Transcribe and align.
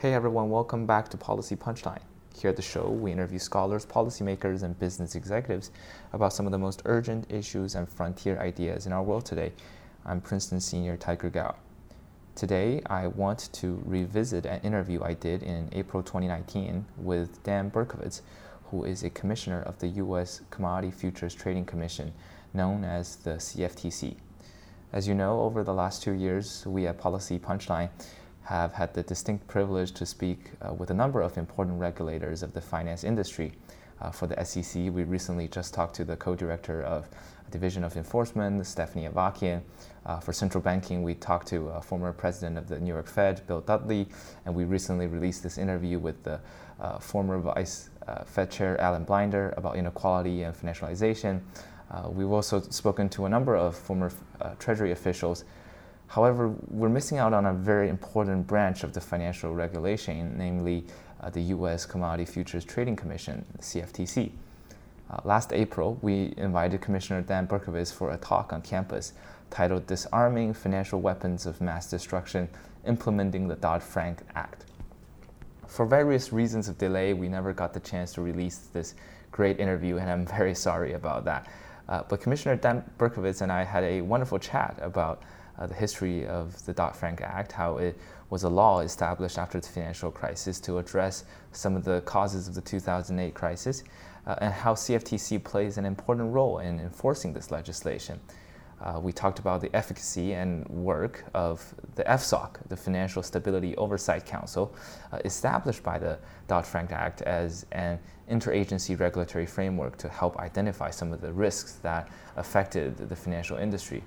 Hey 0.00 0.14
everyone, 0.14 0.48
welcome 0.48 0.86
back 0.86 1.10
to 1.10 1.18
Policy 1.18 1.56
Punchline. 1.56 2.00
Here 2.34 2.48
at 2.48 2.56
the 2.56 2.62
show, 2.62 2.88
we 2.88 3.12
interview 3.12 3.38
scholars, 3.38 3.84
policymakers, 3.84 4.62
and 4.62 4.78
business 4.78 5.14
executives 5.14 5.70
about 6.14 6.32
some 6.32 6.46
of 6.46 6.52
the 6.52 6.58
most 6.58 6.80
urgent 6.86 7.30
issues 7.30 7.74
and 7.74 7.86
frontier 7.86 8.40
ideas 8.40 8.86
in 8.86 8.94
our 8.94 9.02
world 9.02 9.26
today. 9.26 9.52
I'm 10.06 10.22
Princeton 10.22 10.58
senior 10.58 10.96
Tiger 10.96 11.28
Gao. 11.28 11.54
Today, 12.34 12.80
I 12.86 13.08
want 13.08 13.50
to 13.52 13.82
revisit 13.84 14.46
an 14.46 14.62
interview 14.62 15.02
I 15.02 15.12
did 15.12 15.42
in 15.42 15.68
April 15.72 16.02
2019 16.02 16.86
with 16.96 17.42
Dan 17.42 17.70
Berkovitz, 17.70 18.22
who 18.70 18.84
is 18.84 19.02
a 19.02 19.10
commissioner 19.10 19.60
of 19.60 19.80
the 19.80 19.88
U.S. 19.88 20.40
Commodity 20.48 20.92
Futures 20.92 21.34
Trading 21.34 21.66
Commission, 21.66 22.14
known 22.54 22.84
as 22.84 23.16
the 23.16 23.32
CFTC. 23.32 24.16
As 24.94 25.06
you 25.06 25.14
know, 25.14 25.42
over 25.42 25.62
the 25.62 25.74
last 25.74 26.02
two 26.02 26.12
years, 26.12 26.64
we 26.66 26.86
at 26.86 26.96
Policy 26.96 27.38
Punchline 27.38 27.90
have 28.50 28.72
had 28.72 28.92
the 28.94 29.02
distinct 29.04 29.46
privilege 29.46 29.92
to 29.92 30.04
speak 30.04 30.50
uh, 30.60 30.74
with 30.74 30.90
a 30.90 30.94
number 30.94 31.22
of 31.22 31.38
important 31.38 31.80
regulators 31.80 32.42
of 32.42 32.52
the 32.52 32.60
finance 32.60 33.04
industry. 33.04 33.52
Uh, 34.00 34.10
for 34.10 34.26
the 34.26 34.44
SEC, 34.44 34.74
we 34.92 35.04
recently 35.04 35.46
just 35.46 35.72
talked 35.72 35.94
to 35.94 36.04
the 36.04 36.16
co-director 36.16 36.82
of 36.82 37.08
Division 37.52 37.84
of 37.84 37.96
Enforcement, 37.96 38.66
Stephanie 38.66 39.08
Avakian. 39.08 39.60
Uh, 40.04 40.18
for 40.18 40.32
central 40.32 40.60
banking, 40.62 41.04
we 41.04 41.14
talked 41.14 41.46
to 41.46 41.68
uh, 41.68 41.80
former 41.80 42.12
president 42.12 42.58
of 42.58 42.68
the 42.68 42.80
New 42.80 42.92
York 42.92 43.06
Fed, 43.06 43.40
Bill 43.46 43.60
Dudley, 43.60 44.08
and 44.44 44.54
we 44.54 44.64
recently 44.64 45.06
released 45.06 45.44
this 45.44 45.56
interview 45.56 46.00
with 46.00 46.20
the 46.24 46.40
uh, 46.80 46.98
former 46.98 47.38
vice 47.38 47.90
uh, 48.08 48.24
Fed 48.24 48.50
Chair 48.50 48.80
Alan 48.80 49.04
Blinder 49.04 49.54
about 49.56 49.76
inequality 49.76 50.42
and 50.42 50.56
financialization. 50.56 51.40
Uh, 51.92 52.08
we've 52.10 52.32
also 52.32 52.60
spoken 52.60 53.08
to 53.10 53.26
a 53.26 53.28
number 53.28 53.54
of 53.54 53.76
former 53.76 54.10
uh, 54.40 54.54
Treasury 54.58 54.90
officials. 54.90 55.44
However, 56.10 56.52
we're 56.68 56.88
missing 56.88 57.18
out 57.18 57.32
on 57.32 57.46
a 57.46 57.54
very 57.54 57.88
important 57.88 58.48
branch 58.48 58.82
of 58.82 58.92
the 58.92 59.00
financial 59.00 59.54
regulation, 59.54 60.34
namely 60.36 60.84
the 61.32 61.40
U.S. 61.54 61.86
Commodity 61.86 62.24
Futures 62.24 62.64
Trading 62.64 62.96
Commission, 62.96 63.44
CFTC. 63.60 64.32
Uh, 65.08 65.20
last 65.24 65.52
April, 65.52 65.98
we 66.02 66.34
invited 66.36 66.80
Commissioner 66.80 67.22
Dan 67.22 67.46
Berkovitz 67.46 67.92
for 67.92 68.10
a 68.10 68.16
talk 68.16 68.52
on 68.52 68.60
campus 68.62 69.12
titled 69.50 69.86
Disarming 69.86 70.52
Financial 70.52 71.00
Weapons 71.00 71.46
of 71.46 71.60
Mass 71.60 71.88
Destruction 71.88 72.48
Implementing 72.88 73.46
the 73.46 73.54
Dodd 73.54 73.80
Frank 73.80 74.22
Act. 74.34 74.64
For 75.68 75.86
various 75.86 76.32
reasons 76.32 76.68
of 76.68 76.76
delay, 76.76 77.12
we 77.12 77.28
never 77.28 77.52
got 77.52 77.72
the 77.72 77.80
chance 77.80 78.12
to 78.14 78.20
release 78.20 78.68
this 78.72 78.96
great 79.30 79.60
interview, 79.60 79.98
and 79.98 80.10
I'm 80.10 80.26
very 80.38 80.56
sorry 80.56 80.94
about 80.94 81.24
that. 81.26 81.46
Uh, 81.88 82.02
but 82.08 82.20
Commissioner 82.20 82.56
Dan 82.56 82.82
Berkovitz 82.98 83.42
and 83.42 83.52
I 83.52 83.62
had 83.62 83.84
a 83.84 84.00
wonderful 84.00 84.40
chat 84.40 84.76
about 84.82 85.22
uh, 85.60 85.66
the 85.66 85.74
history 85.74 86.26
of 86.26 86.64
the 86.64 86.72
Dodd 86.72 86.96
Frank 86.96 87.20
Act, 87.20 87.52
how 87.52 87.76
it 87.76 87.98
was 88.30 88.44
a 88.44 88.48
law 88.48 88.80
established 88.80 89.38
after 89.38 89.60
the 89.60 89.68
financial 89.68 90.10
crisis 90.10 90.58
to 90.60 90.78
address 90.78 91.24
some 91.52 91.76
of 91.76 91.84
the 91.84 92.00
causes 92.02 92.48
of 92.48 92.54
the 92.54 92.60
2008 92.60 93.34
crisis, 93.34 93.84
uh, 94.26 94.36
and 94.40 94.52
how 94.52 94.74
CFTC 94.74 95.42
plays 95.44 95.78
an 95.78 95.84
important 95.84 96.32
role 96.32 96.58
in 96.58 96.80
enforcing 96.80 97.32
this 97.32 97.50
legislation. 97.50 98.18
Uh, 98.80 98.98
we 98.98 99.12
talked 99.12 99.38
about 99.38 99.60
the 99.60 99.74
efficacy 99.76 100.32
and 100.32 100.66
work 100.68 101.24
of 101.34 101.74
the 101.96 102.04
FSOC, 102.04 102.66
the 102.68 102.76
Financial 102.76 103.22
Stability 103.22 103.76
Oversight 103.76 104.24
Council, 104.24 104.74
uh, 105.12 105.18
established 105.24 105.82
by 105.82 105.98
the 105.98 106.18
Dodd 106.48 106.64
Frank 106.64 106.90
Act 106.90 107.20
as 107.22 107.66
an 107.72 107.98
interagency 108.30 108.98
regulatory 108.98 109.44
framework 109.44 109.98
to 109.98 110.08
help 110.08 110.38
identify 110.38 110.88
some 110.88 111.12
of 111.12 111.20
the 111.20 111.30
risks 111.30 111.74
that 111.82 112.08
affected 112.36 112.96
the 112.96 113.16
financial 113.16 113.58
industry. 113.58 114.02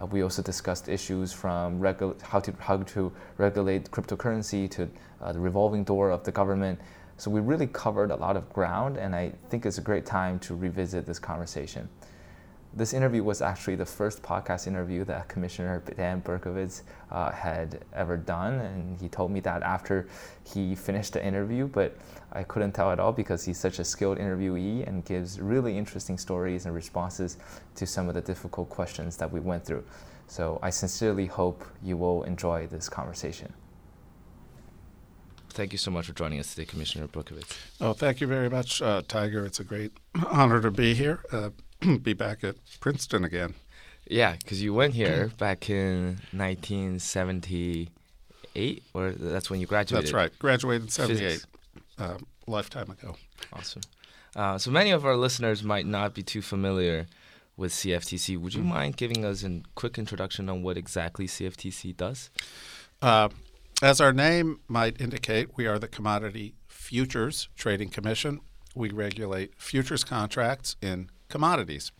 Uh, 0.00 0.06
we 0.06 0.22
also 0.22 0.42
discussed 0.42 0.88
issues 0.88 1.32
from 1.32 1.80
regu- 1.80 2.20
how, 2.22 2.40
to, 2.40 2.52
how 2.58 2.76
to 2.78 3.12
regulate 3.38 3.90
cryptocurrency 3.90 4.70
to 4.70 4.88
uh, 5.20 5.32
the 5.32 5.40
revolving 5.40 5.84
door 5.84 6.10
of 6.10 6.22
the 6.24 6.32
government 6.32 6.78
so 7.18 7.30
we 7.30 7.40
really 7.40 7.66
covered 7.66 8.10
a 8.10 8.16
lot 8.16 8.36
of 8.36 8.52
ground, 8.52 8.98
and 8.98 9.14
I 9.14 9.32
think 9.48 9.64
it's 9.64 9.78
a 9.78 9.82
great 9.82 10.04
time 10.04 10.38
to 10.40 10.54
revisit 10.54 11.06
this 11.06 11.18
conversation. 11.18 11.88
This 12.76 12.92
interview 12.92 13.24
was 13.24 13.40
actually 13.40 13.76
the 13.76 13.86
first 13.86 14.22
podcast 14.22 14.66
interview 14.66 15.02
that 15.06 15.28
Commissioner 15.28 15.82
Dan 15.96 16.20
Berkovitz 16.20 16.82
uh, 17.10 17.30
had 17.32 17.86
ever 17.94 18.18
done, 18.18 18.52
and 18.52 19.00
he 19.00 19.08
told 19.08 19.30
me 19.30 19.40
that 19.40 19.62
after 19.62 20.06
he 20.44 20.74
finished 20.74 21.14
the 21.14 21.24
interview, 21.24 21.68
but 21.68 21.96
I 22.32 22.42
couldn't 22.42 22.72
tell 22.72 22.90
at 22.90 23.00
all 23.00 23.12
because 23.12 23.46
he's 23.46 23.58
such 23.58 23.78
a 23.78 23.84
skilled 23.84 24.18
interviewee 24.18 24.86
and 24.86 25.02
gives 25.06 25.40
really 25.40 25.78
interesting 25.78 26.18
stories 26.18 26.66
and 26.66 26.74
responses 26.74 27.38
to 27.76 27.86
some 27.86 28.10
of 28.10 28.14
the 28.14 28.20
difficult 28.20 28.68
questions 28.68 29.16
that 29.16 29.32
we 29.32 29.40
went 29.40 29.64
through. 29.64 29.84
So 30.26 30.58
I 30.62 30.68
sincerely 30.68 31.24
hope 31.24 31.64
you 31.82 31.96
will 31.96 32.24
enjoy 32.24 32.66
this 32.66 32.90
conversation. 32.90 33.54
Thank 35.48 35.72
you 35.72 35.78
so 35.78 35.90
much 35.90 36.06
for 36.06 36.12
joining 36.12 36.38
us 36.38 36.54
today, 36.54 36.66
Commissioner 36.66 37.06
Berkovitz. 37.06 37.56
Oh, 37.80 37.94
thank 37.94 38.20
you 38.20 38.26
very 38.26 38.50
much, 38.50 38.82
uh, 38.82 39.00
Tiger. 39.08 39.46
It's 39.46 39.60
a 39.60 39.64
great 39.64 39.92
honor 40.26 40.60
to 40.60 40.70
be 40.70 40.92
here, 40.92 41.20
uh, 41.32 41.48
be 42.02 42.12
back 42.12 42.44
at 42.44 42.56
Princeton 42.80 43.24
again. 43.24 43.54
Yeah, 44.08 44.36
because 44.36 44.62
you 44.62 44.72
went 44.72 44.94
here 44.94 45.32
back 45.38 45.68
in 45.68 46.20
1978, 46.32 48.82
or 48.94 49.10
that's 49.10 49.50
when 49.50 49.60
you 49.60 49.66
graduated. 49.66 50.06
That's 50.06 50.14
right. 50.14 50.30
Graduated 50.38 50.82
in 50.82 50.88
78, 50.88 51.44
uh, 51.98 52.18
lifetime 52.46 52.90
ago. 52.90 53.16
Awesome. 53.52 53.82
Uh, 54.34 54.56
so 54.58 54.70
many 54.70 54.90
of 54.90 55.06
our 55.06 55.16
listeners 55.16 55.62
might 55.62 55.86
not 55.86 56.14
be 56.14 56.22
too 56.22 56.42
familiar 56.42 57.06
with 57.56 57.72
CFTC. 57.72 58.38
Would 58.38 58.54
you 58.54 58.60
mm-hmm. 58.60 58.68
mind 58.68 58.96
giving 58.96 59.24
us 59.24 59.42
a 59.42 59.62
quick 59.74 59.98
introduction 59.98 60.48
on 60.48 60.62
what 60.62 60.76
exactly 60.76 61.26
CFTC 61.26 61.96
does? 61.96 62.30
Uh, 63.00 63.28
as 63.82 64.00
our 64.00 64.12
name 64.12 64.60
might 64.68 65.00
indicate, 65.00 65.56
we 65.56 65.66
are 65.66 65.78
the 65.78 65.88
Commodity 65.88 66.54
Futures 66.68 67.48
Trading 67.56 67.88
Commission. 67.88 68.40
We 68.74 68.90
regulate 68.90 69.54
futures 69.56 70.04
contracts 70.04 70.76
in 70.82 71.10
commodities. 71.28 71.92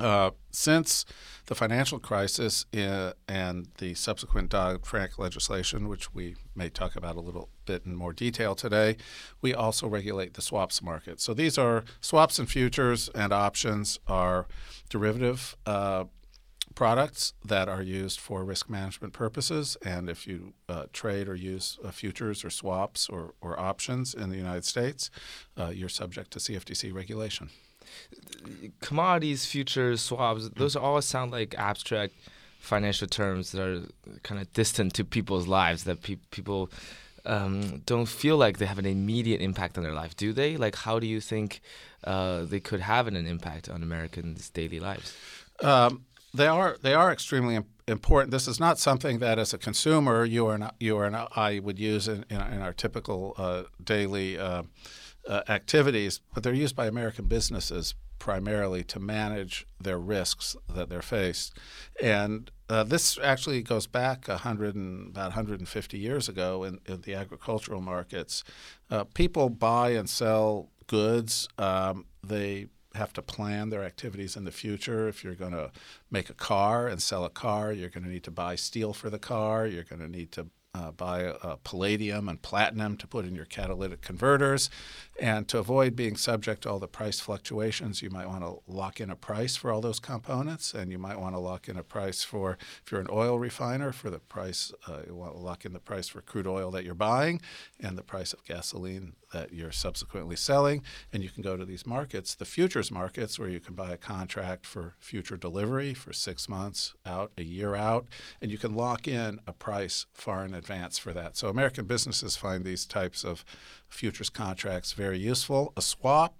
Uh, 0.00 0.30
since 0.50 1.04
the 1.46 1.54
financial 1.54 2.00
crisis 2.00 2.66
uh, 2.76 3.12
and 3.28 3.68
the 3.78 3.94
subsequent 3.94 4.50
Dodd 4.50 4.84
Frank 4.84 5.18
legislation, 5.18 5.88
which 5.88 6.12
we 6.12 6.34
may 6.56 6.68
talk 6.68 6.96
about 6.96 7.16
a 7.16 7.20
little 7.20 7.48
bit 7.64 7.86
in 7.86 7.94
more 7.94 8.12
detail 8.12 8.56
today, 8.56 8.96
we 9.40 9.54
also 9.54 9.86
regulate 9.86 10.34
the 10.34 10.42
swaps 10.42 10.82
market. 10.82 11.20
So 11.20 11.32
these 11.32 11.56
are 11.58 11.84
swaps 12.00 12.40
and 12.40 12.50
futures 12.50 13.08
and 13.14 13.32
options 13.32 14.00
are 14.08 14.46
derivative 14.88 15.56
uh, 15.64 16.04
products 16.74 17.34
that 17.44 17.68
are 17.68 17.82
used 17.82 18.18
for 18.18 18.44
risk 18.44 18.68
management 18.68 19.12
purposes. 19.12 19.76
And 19.84 20.10
if 20.10 20.26
you 20.26 20.54
uh, 20.68 20.86
trade 20.92 21.28
or 21.28 21.36
use 21.36 21.78
uh, 21.84 21.92
futures 21.92 22.44
or 22.44 22.50
swaps 22.50 23.08
or, 23.08 23.34
or 23.40 23.58
options 23.60 24.12
in 24.12 24.30
the 24.30 24.36
United 24.36 24.64
States, 24.64 25.08
uh, 25.56 25.68
you're 25.68 25.88
subject 25.88 26.32
to 26.32 26.40
CFTC 26.40 26.92
regulation. 26.92 27.50
Commodities, 28.80 29.46
futures, 29.46 30.00
swaps, 30.02 30.48
those 30.56 30.76
all 30.76 31.00
sound 31.00 31.32
like 31.32 31.54
abstract 31.56 32.14
financial 32.58 33.06
terms 33.06 33.52
that 33.52 33.62
are 33.62 33.82
kind 34.22 34.40
of 34.40 34.52
distant 34.52 34.94
to 34.94 35.04
people's 35.04 35.46
lives 35.46 35.84
that 35.84 36.02
pe- 36.02 36.16
people 36.30 36.70
um, 37.26 37.82
don't 37.86 38.06
feel 38.06 38.36
like 38.36 38.58
they 38.58 38.66
have 38.66 38.78
an 38.78 38.86
immediate 38.86 39.40
impact 39.40 39.78
on 39.78 39.84
their 39.84 39.94
life, 39.94 40.16
do 40.16 40.32
they? 40.32 40.56
Like, 40.56 40.76
how 40.76 40.98
do 40.98 41.06
you 41.06 41.20
think 41.20 41.60
uh, 42.04 42.44
they 42.44 42.60
could 42.60 42.80
have 42.80 43.06
an, 43.06 43.16
impact 43.16 43.68
on 43.68 43.82
Americans' 43.82 44.50
daily 44.50 44.80
lives? 44.80 45.14
Um, 45.60 46.04
they 46.34 46.48
are 46.48 46.76
they 46.82 46.94
are 46.94 47.12
extremely 47.12 47.60
important. 47.86 48.32
This 48.32 48.48
is 48.48 48.58
not 48.58 48.78
something 48.78 49.20
that, 49.20 49.38
as 49.38 49.54
a 49.54 49.58
consumer, 49.58 50.24
you 50.24 50.46
or 50.46 50.58
not, 50.58 50.74
you 50.80 50.96
or 50.96 51.28
I 51.36 51.60
would 51.60 51.78
use 51.78 52.08
in, 52.08 52.24
in, 52.28 52.40
in 52.40 52.60
our 52.60 52.72
typical 52.72 53.34
uh, 53.38 53.64
daily 53.82 54.36
uh, 54.36 54.64
uh, 55.28 55.42
activities, 55.48 56.20
but 56.32 56.42
they're 56.42 56.54
used 56.54 56.76
by 56.76 56.86
American 56.86 57.26
businesses 57.26 57.94
primarily 58.18 58.82
to 58.84 58.98
manage 58.98 59.66
their 59.80 59.98
risks 59.98 60.56
that 60.72 60.88
they're 60.88 61.02
faced. 61.02 61.56
And 62.02 62.50
uh, 62.70 62.84
this 62.84 63.18
actually 63.22 63.62
goes 63.62 63.86
back 63.86 64.28
100 64.28 64.74
and, 64.74 65.08
about 65.08 65.26
150 65.26 65.98
years 65.98 66.28
ago 66.28 66.64
in, 66.64 66.80
in 66.86 67.02
the 67.02 67.14
agricultural 67.14 67.80
markets. 67.80 68.42
Uh, 68.90 69.04
people 69.04 69.50
buy 69.50 69.90
and 69.90 70.08
sell 70.08 70.70
goods. 70.86 71.48
Um, 71.58 72.06
they 72.22 72.68
have 72.94 73.12
to 73.12 73.22
plan 73.22 73.70
their 73.70 73.84
activities 73.84 74.36
in 74.36 74.44
the 74.44 74.52
future. 74.52 75.08
If 75.08 75.24
you're 75.24 75.34
going 75.34 75.52
to 75.52 75.70
make 76.10 76.30
a 76.30 76.34
car 76.34 76.86
and 76.86 77.02
sell 77.02 77.24
a 77.24 77.30
car, 77.30 77.72
you're 77.72 77.90
going 77.90 78.04
to 78.04 78.10
need 78.10 78.24
to 78.24 78.30
buy 78.30 78.54
steel 78.54 78.92
for 78.92 79.10
the 79.10 79.18
car. 79.18 79.66
You're 79.66 79.84
going 79.84 80.00
to 80.00 80.08
need 80.08 80.32
to 80.32 80.46
uh, 80.74 80.90
buy 80.90 81.26
uh, 81.26 81.56
palladium 81.62 82.28
and 82.28 82.42
platinum 82.42 82.96
to 82.96 83.06
put 83.06 83.24
in 83.24 83.34
your 83.34 83.44
catalytic 83.44 84.00
converters. 84.00 84.70
And 85.20 85.46
to 85.48 85.58
avoid 85.58 85.94
being 85.94 86.16
subject 86.16 86.62
to 86.62 86.70
all 86.70 86.80
the 86.80 86.88
price 86.88 87.20
fluctuations, 87.20 88.02
you 88.02 88.10
might 88.10 88.26
want 88.26 88.42
to 88.42 88.58
lock 88.66 89.00
in 89.00 89.10
a 89.10 89.16
price 89.16 89.54
for 89.54 89.70
all 89.70 89.80
those 89.80 90.00
components. 90.00 90.74
And 90.74 90.90
you 90.90 90.98
might 90.98 91.20
want 91.20 91.36
to 91.36 91.38
lock 91.38 91.68
in 91.68 91.76
a 91.76 91.84
price 91.84 92.24
for, 92.24 92.58
if 92.84 92.90
you're 92.90 93.00
an 93.00 93.06
oil 93.10 93.38
refiner, 93.38 93.92
for 93.92 94.10
the 94.10 94.18
price, 94.18 94.72
uh, 94.88 95.02
you 95.06 95.14
want 95.14 95.34
to 95.34 95.38
lock 95.38 95.64
in 95.64 95.72
the 95.72 95.78
price 95.78 96.08
for 96.08 96.20
crude 96.20 96.48
oil 96.48 96.70
that 96.72 96.84
you're 96.84 96.94
buying 96.94 97.40
and 97.78 97.96
the 97.96 98.02
price 98.02 98.32
of 98.32 98.44
gasoline 98.44 99.12
that 99.32 99.52
you're 99.52 99.72
subsequently 99.72 100.36
selling. 100.36 100.82
And 101.12 101.22
you 101.22 101.28
can 101.28 101.42
go 101.42 101.56
to 101.56 101.64
these 101.64 101.86
markets, 101.86 102.34
the 102.34 102.44
futures 102.44 102.90
markets, 102.90 103.38
where 103.38 103.48
you 103.48 103.60
can 103.60 103.74
buy 103.74 103.92
a 103.92 103.96
contract 103.96 104.66
for 104.66 104.94
future 104.98 105.36
delivery 105.36 105.94
for 105.94 106.12
six 106.12 106.48
months 106.48 106.94
out, 107.04 107.32
a 107.36 107.42
year 107.42 107.74
out, 107.74 108.06
and 108.40 108.50
you 108.50 108.58
can 108.58 108.74
lock 108.74 109.06
in 109.06 109.40
a 109.46 109.52
price 109.52 110.06
far 110.12 110.44
in 110.44 110.54
advance 110.64 110.98
for 110.98 111.12
that. 111.12 111.36
So 111.36 111.48
American 111.48 111.84
businesses 111.86 112.36
find 112.36 112.64
these 112.64 112.86
types 112.86 113.24
of 113.24 113.44
futures 113.88 114.30
contracts 114.30 114.92
very 114.92 115.18
useful. 115.18 115.72
A 115.76 115.82
swap 115.82 116.34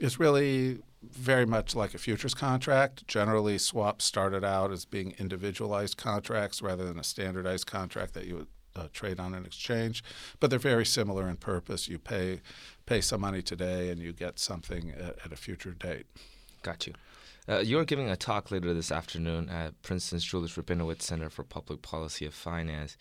is 0.00 0.18
really 0.18 0.80
very 1.02 1.46
much 1.46 1.76
like 1.76 1.94
a 1.94 1.98
futures 1.98 2.34
contract. 2.34 3.06
Generally, 3.06 3.58
swaps 3.58 4.04
started 4.04 4.44
out 4.44 4.72
as 4.72 4.84
being 4.84 5.14
individualized 5.18 5.96
contracts 5.96 6.60
rather 6.60 6.84
than 6.84 6.98
a 6.98 7.04
standardized 7.04 7.66
contract 7.66 8.14
that 8.14 8.26
you 8.26 8.34
would 8.34 8.48
uh, 8.74 8.88
trade 8.92 9.18
on 9.18 9.34
an 9.34 9.44
exchange, 9.44 10.04
but 10.38 10.50
they're 10.50 10.58
very 10.58 10.86
similar 10.86 11.28
in 11.28 11.36
purpose. 11.36 11.88
You 11.88 11.98
pay 11.98 12.40
pay 12.86 13.00
some 13.00 13.20
money 13.20 13.42
today, 13.42 13.90
and 13.90 14.00
you 14.00 14.12
get 14.12 14.38
something 14.38 14.90
at, 14.90 15.16
at 15.24 15.32
a 15.32 15.36
future 15.36 15.72
date. 15.72 16.06
Got 16.62 16.86
you. 16.86 16.94
Uh, 17.48 17.60
you're 17.60 17.84
giving 17.84 18.10
a 18.10 18.16
talk 18.16 18.50
later 18.50 18.74
this 18.74 18.92
afternoon 18.92 19.48
at 19.48 19.80
Princeton's 19.82 20.24
Julis 20.24 20.54
Rabinowitz 20.56 21.02
Center 21.02 21.30
for 21.30 21.44
Public 21.44 21.80
Policy 21.80 22.26
of 22.26 22.34
Finance. 22.34 22.98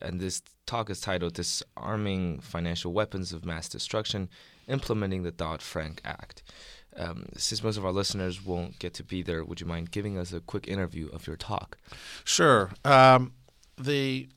And 0.00 0.20
this 0.20 0.42
talk 0.66 0.90
is 0.90 1.00
titled 1.00 1.34
Disarming 1.34 2.40
Financial 2.40 2.92
Weapons 2.92 3.32
of 3.32 3.44
Mass 3.44 3.68
Destruction 3.68 4.28
Implementing 4.68 5.22
the 5.22 5.30
Dodd 5.30 5.62
Frank 5.62 6.00
Act. 6.04 6.42
Um, 6.96 7.26
since 7.36 7.62
most 7.62 7.76
of 7.76 7.84
our 7.84 7.92
listeners 7.92 8.44
won't 8.44 8.78
get 8.78 8.94
to 8.94 9.04
be 9.04 9.22
there, 9.22 9.44
would 9.44 9.60
you 9.60 9.66
mind 9.66 9.90
giving 9.90 10.18
us 10.18 10.32
a 10.32 10.40
quick 10.40 10.66
interview 10.66 11.08
of 11.08 11.26
your 11.26 11.36
talk? 11.36 11.78
Sure. 12.24 12.70
Um, 12.84 13.32
the 13.78 14.28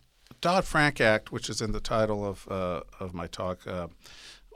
Dodd 0.41 0.65
Frank 0.65 1.01
Act, 1.01 1.31
which 1.31 1.49
is 1.49 1.61
in 1.61 1.71
the 1.71 1.79
title 1.79 2.25
of, 2.25 2.47
uh, 2.49 2.81
of 2.99 3.13
my 3.13 3.27
talk, 3.27 3.65
uh, 3.65 3.87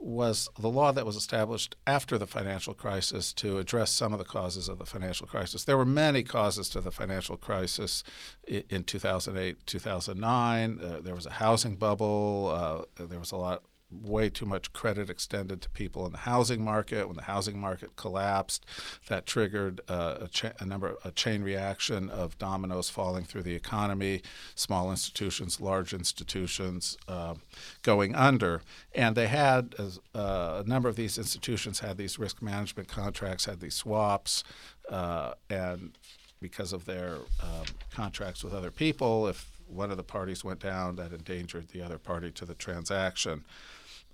was 0.03 0.49
the 0.59 0.69
law 0.69 0.91
that 0.91 1.05
was 1.05 1.15
established 1.15 1.75
after 1.87 2.17
the 2.17 2.27
financial 2.27 2.73
crisis 2.73 3.31
to 3.33 3.57
address 3.57 3.91
some 3.91 4.11
of 4.11 4.19
the 4.19 4.25
causes 4.25 4.67
of 4.67 4.77
the 4.77 4.85
financial 4.85 5.25
crisis. 5.25 5.63
There 5.63 5.77
were 5.77 5.85
many 5.85 6.23
causes 6.23 6.67
to 6.69 6.81
the 6.81 6.91
financial 6.91 7.37
crisis 7.37 8.03
in 8.47 8.83
2008, 8.83 9.65
2009. 9.65 10.79
Uh, 10.79 10.99
there 11.01 11.15
was 11.15 11.25
a 11.25 11.31
housing 11.31 11.75
bubble. 11.75 12.85
Uh, 12.97 13.05
there 13.05 13.19
was 13.19 13.31
a 13.31 13.37
lot 13.37 13.63
way 14.01 14.29
too 14.29 14.45
much 14.45 14.73
credit 14.73 15.09
extended 15.09 15.61
to 15.61 15.69
people 15.69 16.05
in 16.05 16.11
the 16.11 16.19
housing 16.19 16.63
market. 16.63 17.07
When 17.07 17.15
the 17.15 17.23
housing 17.23 17.59
market 17.59 17.95
collapsed, 17.95 18.65
that 19.07 19.25
triggered 19.25 19.81
uh, 19.87 20.17
a, 20.21 20.27
cha- 20.27 20.53
a, 20.59 20.65
number 20.65 20.95
a 21.03 21.11
chain 21.11 21.43
reaction 21.43 22.09
of 22.09 22.37
dominoes 22.37 22.89
falling 22.89 23.23
through 23.23 23.43
the 23.43 23.55
economy, 23.55 24.21
small 24.55 24.91
institutions, 24.91 25.59
large 25.61 25.93
institutions 25.93 26.97
uh, 27.07 27.35
going 27.81 28.15
under. 28.15 28.61
And 28.93 29.15
they 29.15 29.27
had 29.27 29.75
uh, 29.79 30.63
a 30.65 30.67
number 30.67 30.89
of 30.89 30.95
these 30.95 31.17
institutions 31.17 31.79
had 31.79 31.97
these 31.97 32.19
risk 32.19 32.41
management 32.41 32.87
contracts, 32.87 33.45
had 33.45 33.59
these 33.59 33.75
swaps, 33.75 34.43
uh, 34.89 35.33
and 35.49 35.97
because 36.41 36.73
of 36.73 36.85
their 36.85 37.15
um, 37.41 37.65
contracts 37.91 38.43
with 38.43 38.53
other 38.53 38.69
people, 38.69 39.27
if 39.27 39.53
one 39.67 39.91
of 39.91 39.97
the 39.97 40.03
parties 40.03 40.43
went 40.43 40.59
down, 40.59 40.95
that 40.97 41.11
endangered 41.11 41.69
the 41.69 41.81
other 41.81 41.97
party 41.97 42.31
to 42.31 42.45
the 42.45 42.53
transaction. 42.53 43.43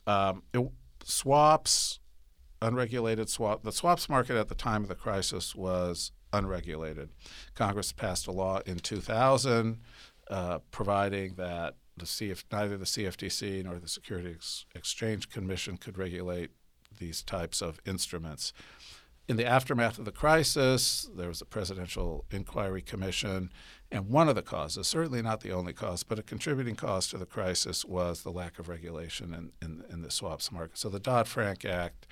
Um, 0.07 0.43
it, 0.53 0.69
swaps, 1.03 1.99
unregulated 2.61 3.29
swap. 3.29 3.63
The 3.63 3.71
swaps 3.71 4.09
market 4.09 4.37
at 4.37 4.47
the 4.47 4.55
time 4.55 4.83
of 4.83 4.89
the 4.89 4.95
crisis 4.95 5.55
was 5.55 6.11
unregulated. 6.31 7.09
Congress 7.55 7.91
passed 7.91 8.27
a 8.27 8.31
law 8.31 8.59
in 8.65 8.79
2000 8.79 9.79
uh, 10.29 10.59
providing 10.71 11.35
that 11.35 11.75
the 11.97 12.05
CF, 12.05 12.43
neither 12.51 12.77
the 12.77 12.85
CFTC 12.85 13.63
nor 13.63 13.79
the 13.79 13.87
Securities 13.87 14.65
Exchange 14.75 15.29
Commission 15.29 15.77
could 15.77 15.97
regulate 15.97 16.51
these 16.97 17.23
types 17.23 17.61
of 17.61 17.79
instruments. 17.85 18.53
In 19.27 19.37
the 19.37 19.45
aftermath 19.45 19.99
of 19.99 20.05
the 20.05 20.11
crisis, 20.11 21.07
there 21.15 21.27
was 21.27 21.41
a 21.41 21.45
presidential 21.45 22.25
inquiry 22.31 22.81
commission, 22.81 23.51
and 23.91 24.07
one 24.07 24.29
of 24.29 24.35
the 24.35 24.43
causes, 24.43 24.87
certainly 24.87 25.21
not 25.21 25.41
the 25.41 25.51
only 25.51 25.73
cause, 25.73 26.03
but 26.03 26.19
a 26.19 26.23
contributing 26.23 26.75
cause 26.75 27.07
to 27.07 27.17
the 27.17 27.25
crisis 27.25 27.83
was 27.83 28.21
the 28.21 28.31
lack 28.31 28.59
of 28.59 28.69
regulation 28.69 29.33
in, 29.33 29.51
in, 29.61 29.83
in 29.91 30.01
the 30.03 30.11
swaps 30.11 30.51
market. 30.51 30.77
So 30.77 30.89
the 30.89 30.99
Dodd 30.99 31.27
Frank 31.27 31.65
Act 31.65 32.05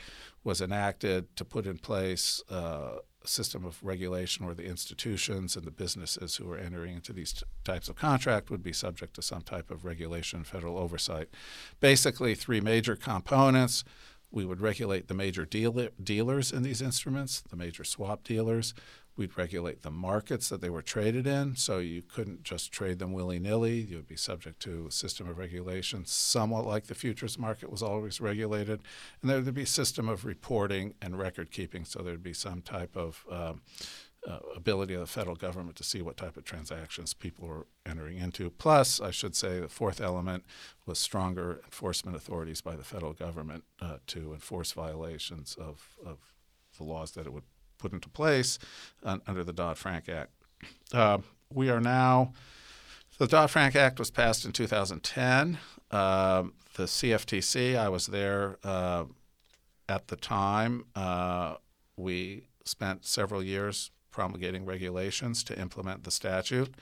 was 0.44 0.60
enacted 0.60 1.36
to 1.36 1.46
put 1.46 1.68
in 1.68 1.78
place 1.78 2.42
uh, 2.50 2.98
a 3.24 3.28
system 3.28 3.64
of 3.64 3.84
regulation 3.84 4.46
where 4.46 4.56
the 4.56 4.66
institutions 4.66 5.56
and 5.56 5.66
the 5.66 5.72
businesses 5.72 6.38
who 6.38 6.46
were 6.46 6.58
entering 6.58 6.96
into 6.96 7.14
these 7.14 7.34
t- 7.34 7.44
types 7.64 7.90
of 7.90 7.96
contract 7.96 8.50
would 8.50 8.64
be 8.64 8.74
subject 8.74 9.14
to 9.16 9.22
some 9.22 9.42
type 9.42 9.70
of 9.70 9.86
regulation, 9.86 10.44
federal 10.44 10.78
oversight. 10.78 11.30
Basically, 11.80 12.34
three 12.34 12.62
major 12.62 12.96
components 12.96 13.84
we 14.32 14.46
would 14.46 14.62
regulate 14.62 15.08
the 15.08 15.14
major 15.14 15.46
dealer, 15.46 15.90
dealers 16.02 16.52
in 16.52 16.64
these 16.64 16.82
instruments, 16.82 17.42
the 17.50 17.56
major 17.56 17.84
swap 17.84 18.24
dealers. 18.24 18.74
We'd 19.18 19.36
regulate 19.36 19.82
the 19.82 19.90
markets 19.92 20.48
that 20.50 20.62
they 20.62 20.70
were 20.70 20.84
traded 20.84 21.26
in, 21.26 21.56
so 21.56 21.80
you 21.80 22.04
couldn't 22.04 22.44
just 22.44 22.72
trade 22.72 23.00
them 23.00 23.14
willy 23.14 23.40
nilly. 23.40 23.80
You 23.80 23.96
would 23.96 24.08
be 24.08 24.16
subject 24.16 24.62
to 24.62 24.86
a 24.88 24.92
system 24.92 25.28
of 25.28 25.40
regulation, 25.40 26.06
somewhat 26.06 26.68
like 26.68 26.86
the 26.86 26.94
futures 26.94 27.40
market 27.40 27.72
was 27.72 27.82
always 27.82 28.22
regulated. 28.22 28.80
And 29.22 29.30
there 29.32 29.42
would 29.42 29.54
be 29.56 29.64
a 29.64 29.66
system 29.66 30.08
of 30.08 30.24
reporting 30.24 30.94
and 31.02 31.18
record 31.18 31.50
keeping, 31.50 31.84
so 31.84 32.04
there'd 32.04 32.22
be 32.22 32.34
some 32.34 32.62
type 32.62 32.96
of 32.96 33.26
um, 33.32 33.62
uh, 34.28 34.40
ability 34.56 34.94
of 34.94 35.00
the 35.00 35.08
federal 35.08 35.36
government 35.36 35.76
to 35.78 35.84
see 35.84 36.02
what 36.02 36.18
type 36.18 36.38
of 36.38 36.44
transactions 36.44 37.14
people 37.14 37.48
were 37.48 37.68
entering 37.86 38.18
into. 38.18 38.50
Plus, 38.50 39.02
I 39.02 39.10
should 39.10 39.36
say, 39.36 39.60
the 39.60 39.68
fourth 39.68 40.02
element 40.02 40.44
was 40.86 41.00
stronger 41.00 41.62
enforcement 41.64 42.16
authorities 42.16 42.62
by 42.62 42.76
the 42.76 42.84
federal 42.84 43.14
government 43.14 43.64
uh, 43.82 43.98
to 44.08 44.34
enforce 44.34 44.74
violations 44.74 45.56
of, 45.60 45.98
of 46.06 46.18
the 46.78 46.84
laws 46.84 47.12
that 47.12 47.26
it 47.26 47.34
would 47.34 47.46
put 47.78 47.94
into 47.94 48.10
place 48.10 48.60
uh, 49.04 49.18
under 49.28 49.44
the 49.44 49.54
Dodd 49.54 49.78
Frank 49.78 50.10
Act. 50.10 50.32
Uh, 50.94 51.20
we 51.54 51.70
are 51.70 51.80
now, 51.80 52.34
the 53.18 53.28
Dodd 53.28 53.50
Frank 53.52 53.76
Act 53.76 54.00
was 54.00 54.12
passed 54.12 54.46
in 54.46 54.52
2010. 54.52 55.58
Um, 55.92 56.54
the 56.76 56.84
CFTC, 56.84 57.78
I 57.78 57.90
was 57.90 58.08
there 58.08 58.58
uh, 58.64 59.06
at 59.90 60.08
the 60.08 60.16
time. 60.16 60.86
Uh, 60.96 61.56
we 61.96 62.48
spent 62.66 63.06
several 63.06 63.44
years 63.44 63.92
promulgating 64.12 64.66
regulations 64.66 65.44
to 65.46 65.60
implement 65.60 66.04
the 66.04 66.12
statute. 66.12 66.74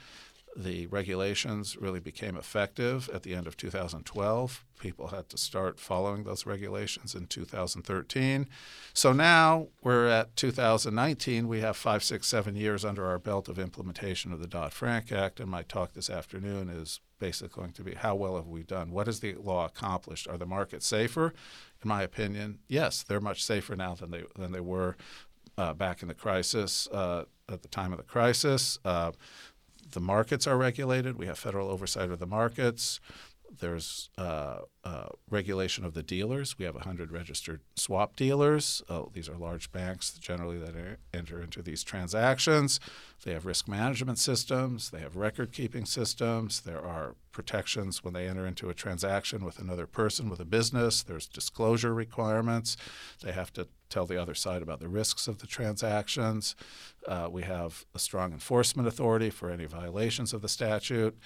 The 0.56 0.86
regulations 0.86 1.76
really 1.76 2.00
became 2.00 2.34
effective 2.34 3.10
at 3.12 3.22
the 3.22 3.34
end 3.34 3.46
of 3.46 3.58
2012. 3.58 4.64
People 4.80 5.08
had 5.08 5.28
to 5.28 5.36
start 5.36 5.78
following 5.78 6.24
those 6.24 6.46
regulations 6.46 7.14
in 7.14 7.26
2013. 7.26 8.48
So 8.94 9.12
now 9.12 9.68
we're 9.82 10.08
at 10.08 10.34
2019. 10.34 11.46
We 11.46 11.60
have 11.60 11.76
five, 11.76 12.02
six, 12.02 12.26
seven 12.26 12.56
years 12.56 12.86
under 12.86 13.04
our 13.06 13.18
belt 13.18 13.48
of 13.48 13.58
implementation 13.58 14.32
of 14.32 14.40
the 14.40 14.46
Dodd 14.46 14.72
Frank 14.72 15.12
Act. 15.12 15.40
And 15.40 15.50
my 15.50 15.62
talk 15.62 15.92
this 15.92 16.08
afternoon 16.08 16.70
is 16.70 17.00
basically 17.18 17.60
going 17.60 17.72
to 17.72 17.82
be 17.82 17.94
how 17.94 18.14
well 18.14 18.36
have 18.36 18.48
we 18.48 18.62
done? 18.62 18.90
What 18.90 19.08
has 19.08 19.20
the 19.20 19.34
law 19.34 19.66
accomplished? 19.66 20.26
Are 20.26 20.38
the 20.38 20.46
markets 20.46 20.86
safer? 20.86 21.34
In 21.82 21.88
my 21.88 22.02
opinion, 22.02 22.60
yes, 22.66 23.02
they're 23.02 23.20
much 23.20 23.44
safer 23.44 23.76
now 23.76 23.94
than 23.94 24.10
they 24.10 24.24
than 24.36 24.52
they 24.52 24.60
were 24.60 24.96
uh, 25.58 25.74
back 25.74 26.02
in 26.02 26.08
the 26.08 26.14
crisis, 26.14 26.88
uh, 26.92 27.24
at 27.48 27.62
the 27.62 27.68
time 27.68 27.92
of 27.92 27.98
the 27.98 28.04
crisis. 28.04 28.78
Uh, 28.84 29.12
the 29.92 30.00
markets 30.00 30.46
are 30.46 30.56
regulated. 30.56 31.16
We 31.16 31.26
have 31.26 31.38
federal 31.38 31.68
oversight 31.68 32.10
of 32.10 32.18
the 32.18 32.26
markets. 32.26 33.00
There's 33.60 34.10
uh, 34.18 34.58
uh, 34.84 35.06
regulation 35.30 35.84
of 35.84 35.94
the 35.94 36.02
dealers. 36.02 36.58
We 36.58 36.64
have 36.64 36.74
100 36.74 37.12
registered 37.12 37.60
swap 37.76 38.16
dealers. 38.16 38.82
Uh, 38.88 39.02
these 39.12 39.28
are 39.28 39.36
large 39.36 39.70
banks 39.70 40.12
generally 40.18 40.58
that 40.58 40.74
are, 40.74 40.98
enter 41.14 41.40
into 41.40 41.62
these 41.62 41.84
transactions. 41.84 42.80
They 43.24 43.32
have 43.32 43.46
risk 43.46 43.68
management 43.68 44.18
systems. 44.18 44.90
They 44.90 45.00
have 45.00 45.16
record 45.16 45.52
keeping 45.52 45.84
systems. 45.84 46.60
There 46.60 46.84
are 46.84 47.14
protections 47.32 48.02
when 48.02 48.14
they 48.14 48.26
enter 48.26 48.46
into 48.46 48.68
a 48.68 48.74
transaction 48.74 49.44
with 49.44 49.58
another 49.58 49.86
person, 49.86 50.28
with 50.28 50.40
a 50.40 50.44
business. 50.44 51.02
There's 51.02 51.26
disclosure 51.28 51.94
requirements. 51.94 52.76
They 53.22 53.32
have 53.32 53.52
to 53.54 53.68
tell 53.88 54.06
the 54.06 54.20
other 54.20 54.34
side 54.34 54.62
about 54.62 54.80
the 54.80 54.88
risks 54.88 55.28
of 55.28 55.38
the 55.38 55.46
transactions. 55.46 56.56
Uh, 57.06 57.28
we 57.30 57.42
have 57.42 57.84
a 57.94 57.98
strong 57.98 58.32
enforcement 58.32 58.88
authority 58.88 59.30
for 59.30 59.50
any 59.50 59.66
violations 59.66 60.32
of 60.32 60.42
the 60.42 60.48
statute. 60.48 61.16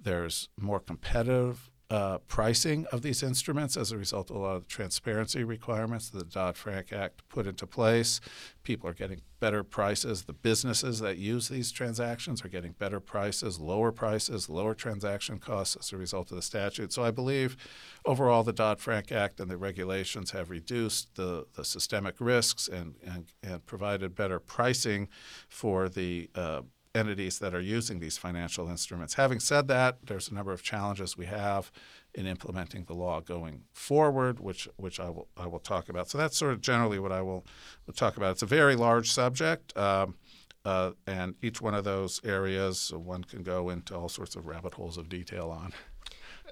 There's 0.00 0.48
more 0.58 0.80
competitive 0.80 1.70
uh, 1.88 2.18
pricing 2.26 2.84
of 2.90 3.02
these 3.02 3.22
instruments 3.22 3.76
as 3.76 3.92
a 3.92 3.96
result 3.98 4.30
of 4.30 4.36
a 4.36 4.38
lot 4.40 4.56
of 4.56 4.62
the 4.62 4.68
transparency 4.68 5.44
requirements 5.44 6.10
that 6.10 6.18
the 6.18 6.24
Dodd 6.24 6.56
Frank 6.56 6.92
Act 6.92 7.22
put 7.28 7.46
into 7.46 7.66
place. 7.66 8.20
People 8.64 8.90
are 8.90 8.94
getting 8.94 9.20
better 9.38 9.62
prices. 9.62 10.24
The 10.24 10.32
businesses 10.32 10.98
that 10.98 11.18
use 11.18 11.48
these 11.48 11.70
transactions 11.70 12.44
are 12.44 12.48
getting 12.48 12.72
better 12.72 12.98
prices, 12.98 13.60
lower 13.60 13.92
prices, 13.92 14.48
lower 14.48 14.74
transaction 14.74 15.38
costs 15.38 15.76
as 15.76 15.92
a 15.92 15.96
result 15.96 16.32
of 16.32 16.36
the 16.36 16.42
statute. 16.42 16.92
So 16.92 17.04
I 17.04 17.12
believe 17.12 17.56
overall 18.04 18.42
the 18.42 18.52
Dodd 18.52 18.80
Frank 18.80 19.12
Act 19.12 19.38
and 19.38 19.48
the 19.48 19.56
regulations 19.56 20.32
have 20.32 20.50
reduced 20.50 21.14
the, 21.14 21.46
the 21.54 21.64
systemic 21.64 22.16
risks 22.18 22.66
and, 22.66 22.96
and, 23.06 23.32
and 23.44 23.64
provided 23.64 24.16
better 24.16 24.40
pricing 24.40 25.08
for 25.48 25.88
the 25.88 26.30
uh, 26.34 26.62
entities 26.96 27.38
that 27.38 27.54
are 27.54 27.60
using 27.60 28.00
these 28.00 28.18
financial 28.18 28.68
instruments. 28.68 29.14
Having 29.14 29.40
said 29.40 29.68
that, 29.68 29.98
there's 30.06 30.28
a 30.30 30.34
number 30.34 30.52
of 30.52 30.62
challenges 30.62 31.16
we 31.16 31.26
have 31.26 31.70
in 32.14 32.26
implementing 32.26 32.84
the 32.84 32.94
law 32.94 33.20
going 33.20 33.64
forward, 33.72 34.40
which 34.40 34.68
which 34.76 34.98
I 34.98 35.10
will 35.10 35.28
I 35.36 35.46
will 35.46 35.60
talk 35.60 35.88
about. 35.88 36.08
So 36.08 36.18
that's 36.18 36.36
sort 36.36 36.52
of 36.52 36.60
generally 36.60 36.98
what 36.98 37.12
I 37.12 37.22
will, 37.22 37.44
will 37.86 37.94
talk 37.94 38.16
about. 38.16 38.32
It's 38.32 38.42
a 38.42 38.46
very 38.46 38.76
large 38.76 39.12
subject. 39.12 39.76
Um, 39.76 40.16
uh, 40.64 40.90
and 41.06 41.36
each 41.42 41.60
one 41.60 41.74
of 41.74 41.84
those 41.84 42.20
areas, 42.24 42.92
one 42.92 43.22
can 43.22 43.44
go 43.44 43.70
into 43.70 43.94
all 43.94 44.08
sorts 44.08 44.34
of 44.34 44.46
rabbit 44.46 44.74
holes 44.74 44.98
of 44.98 45.08
detail 45.08 45.48
on. 45.50 45.72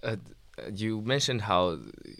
Uh, 0.04 0.16
you 0.72 1.00
mentioned 1.00 1.42
how 1.42 1.78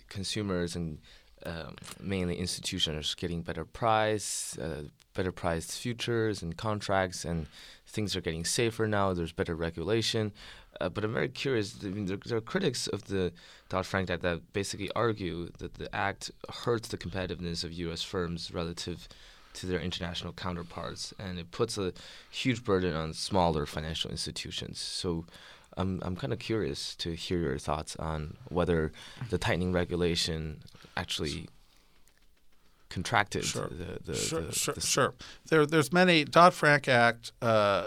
consumers 0.08 0.74
and 0.74 0.98
um, 1.46 1.76
mainly 2.00 2.36
institutions 2.36 3.12
are 3.12 3.16
getting 3.16 3.42
better 3.42 3.64
price, 3.64 4.58
uh, 4.58 4.84
better 5.14 5.30
priced 5.30 5.78
futures 5.78 6.42
and 6.42 6.56
contracts, 6.56 7.24
and 7.24 7.46
things 7.94 8.16
are 8.16 8.20
getting 8.20 8.44
safer 8.44 8.86
now. 8.86 9.14
There's 9.14 9.32
better 9.32 9.54
regulation. 9.54 10.32
Uh, 10.80 10.88
but 10.88 11.04
I'm 11.04 11.14
very 11.14 11.28
curious. 11.28 11.76
I 11.82 11.86
mean, 11.86 12.06
there, 12.06 12.18
there, 12.26 12.38
are 12.38 12.42
critics 12.42 12.88
of 12.88 13.04
the 13.04 13.32
Dodd 13.68 13.86
Frank 13.86 14.10
Act 14.10 14.22
that 14.22 14.52
basically 14.52 14.90
argue 14.96 15.48
that 15.58 15.74
the 15.74 15.94
act 15.94 16.32
hurts 16.52 16.88
the 16.88 16.98
competitiveness 16.98 17.62
of 17.64 17.72
U.S. 17.72 18.02
firms 18.02 18.52
relative 18.52 19.08
to 19.54 19.66
their 19.66 19.78
international 19.78 20.32
counterparts, 20.32 21.14
and 21.18 21.38
it 21.38 21.52
puts 21.52 21.78
a 21.78 21.92
huge 22.30 22.64
burden 22.64 22.94
on 22.94 23.14
smaller 23.14 23.64
financial 23.64 24.10
institutions. 24.10 24.78
So. 24.78 25.24
I'm, 25.76 25.98
I'm 26.04 26.14
kind 26.14 26.32
of 26.32 26.38
curious 26.38 26.94
to 26.98 27.14
hear 27.14 27.40
your 27.40 27.58
thoughts 27.58 27.96
on 27.96 28.36
whether 28.48 28.92
the 29.30 29.38
tightening 29.38 29.72
regulation 29.72 30.60
actually 30.96 31.48
contracted 32.88 33.44
sure. 33.44 33.68
the, 33.68 33.98
the, 34.04 34.14
sure, 34.14 34.40
the, 34.40 34.52
sure, 34.52 34.74
the 34.74 34.80
sure. 34.80 35.14
There, 35.48 35.66
there's 35.66 35.92
many. 35.92 36.24
Dodd 36.24 36.54
Frank 36.54 36.88
Act 36.88 37.32
uh, 37.42 37.86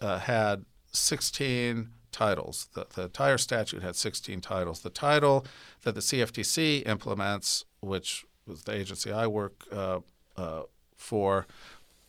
uh, 0.00 0.18
had 0.18 0.64
16 0.92 1.90
titles. 2.12 2.68
The, 2.74 2.86
the 2.94 3.02
entire 3.02 3.38
statute 3.38 3.82
had 3.82 3.96
16 3.96 4.40
titles. 4.40 4.80
The 4.80 4.90
title 4.90 5.44
that 5.82 5.94
the 5.94 6.00
CFTC 6.00 6.86
implements, 6.86 7.64
which 7.80 8.24
was 8.46 8.62
the 8.62 8.72
agency 8.72 9.12
I 9.12 9.26
work 9.26 9.64
uh, 9.72 10.00
uh, 10.36 10.62
for, 10.96 11.46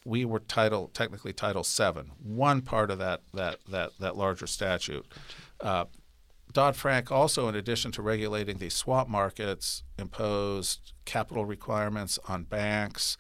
we 0.06 0.24
were 0.24 0.40
title 0.40 0.90
technically 0.94 1.34
Title 1.34 1.64
Seven, 1.64 2.12
one 2.24 2.62
part 2.62 2.92
of 2.92 3.00
that 3.00 3.22
that 3.34 3.58
that 3.68 3.92
that 4.00 4.16
larger 4.16 4.46
statute. 4.46 5.06
Dodd 6.56 6.78
Frank 6.78 7.12
also, 7.12 7.50
in 7.50 7.56
addition 7.56 7.92
to 7.92 8.02
regulating 8.02 8.60
the 8.60 8.70
swap 8.70 9.10
markets, 9.10 9.84
imposed 10.00 10.94
capital 11.04 11.44
requirements 11.44 12.18
on 12.30 12.46
banks, 12.46 13.18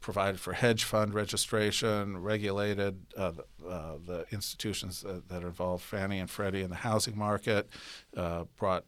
provided 0.00 0.40
for 0.40 0.54
hedge 0.54 0.82
fund 0.82 1.14
registration, 1.14 2.18
regulated 2.18 3.06
uh, 3.16 3.30
uh, 3.64 3.98
the 4.04 4.26
institutions 4.32 5.02
that, 5.02 5.28
that 5.28 5.42
involve 5.42 5.80
Fannie 5.80 6.18
and 6.18 6.28
Freddie 6.28 6.62
in 6.62 6.70
the 6.70 6.76
housing 6.76 7.16
market, 7.16 7.68
uh, 8.16 8.46
brought 8.56 8.84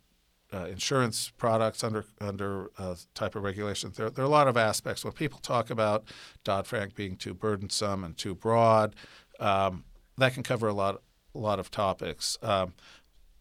uh, 0.52 0.66
insurance 0.66 1.30
products 1.38 1.84
under 1.84 2.04
under 2.20 2.72
uh, 2.78 2.96
type 3.14 3.36
of 3.36 3.44
regulation. 3.44 3.92
There, 3.94 4.10
there, 4.10 4.24
are 4.24 4.26
a 4.26 4.30
lot 4.30 4.48
of 4.48 4.56
aspects. 4.56 5.04
When 5.04 5.12
people 5.12 5.38
talk 5.38 5.70
about 5.70 6.02
Dodd 6.42 6.66
Frank 6.66 6.96
being 6.96 7.14
too 7.14 7.32
burdensome 7.32 8.02
and 8.02 8.16
too 8.16 8.34
broad, 8.34 8.96
um, 9.38 9.84
that 10.18 10.34
can 10.34 10.42
cover 10.42 10.66
a 10.66 10.74
lot 10.74 11.00
a 11.32 11.38
lot 11.38 11.60
of 11.60 11.70
topics. 11.70 12.38
Um, 12.42 12.74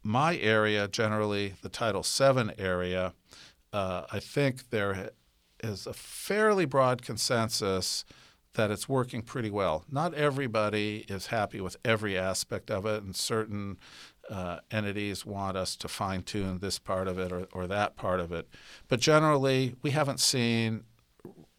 my 0.03 0.38
area, 0.38 0.88
generally 0.88 1.53
the 1.62 1.69
Title 1.69 2.03
VII 2.03 2.51
area, 2.57 3.13
uh, 3.72 4.03
I 4.12 4.19
think 4.19 4.69
there 4.69 5.12
is 5.63 5.88
a 5.88 5.93
fairly 5.93 6.65
broad 6.65 7.01
consensus 7.01 8.05
that 8.53 8.69
it's 8.69 8.88
working 8.88 9.22
pretty 9.22 9.50
well. 9.50 9.83
Not 9.89 10.13
everybody 10.13 11.05
is 11.07 11.27
happy 11.27 11.60
with 11.60 11.77
every 11.83 12.17
aspect 12.17 12.69
of 12.69 12.86
it, 12.86 13.01
and 13.01 13.15
certain 13.15 13.77
uh, 14.29 14.60
entities 14.69 15.25
want 15.25 15.57
us 15.57 15.75
to 15.77 15.88
fine 15.88 16.22
tune 16.22 16.60
this 16.60 16.79
part 16.79 17.07
of 17.07 17.17
it 17.17 17.31
or, 17.31 17.48
or 17.51 17.67
that 17.67 17.95
part 17.95 18.19
of 18.19 18.31
it. 18.31 18.48
But 18.88 19.00
generally, 19.00 19.75
we 19.81 19.91
haven't 19.91 20.19
seen 20.19 20.83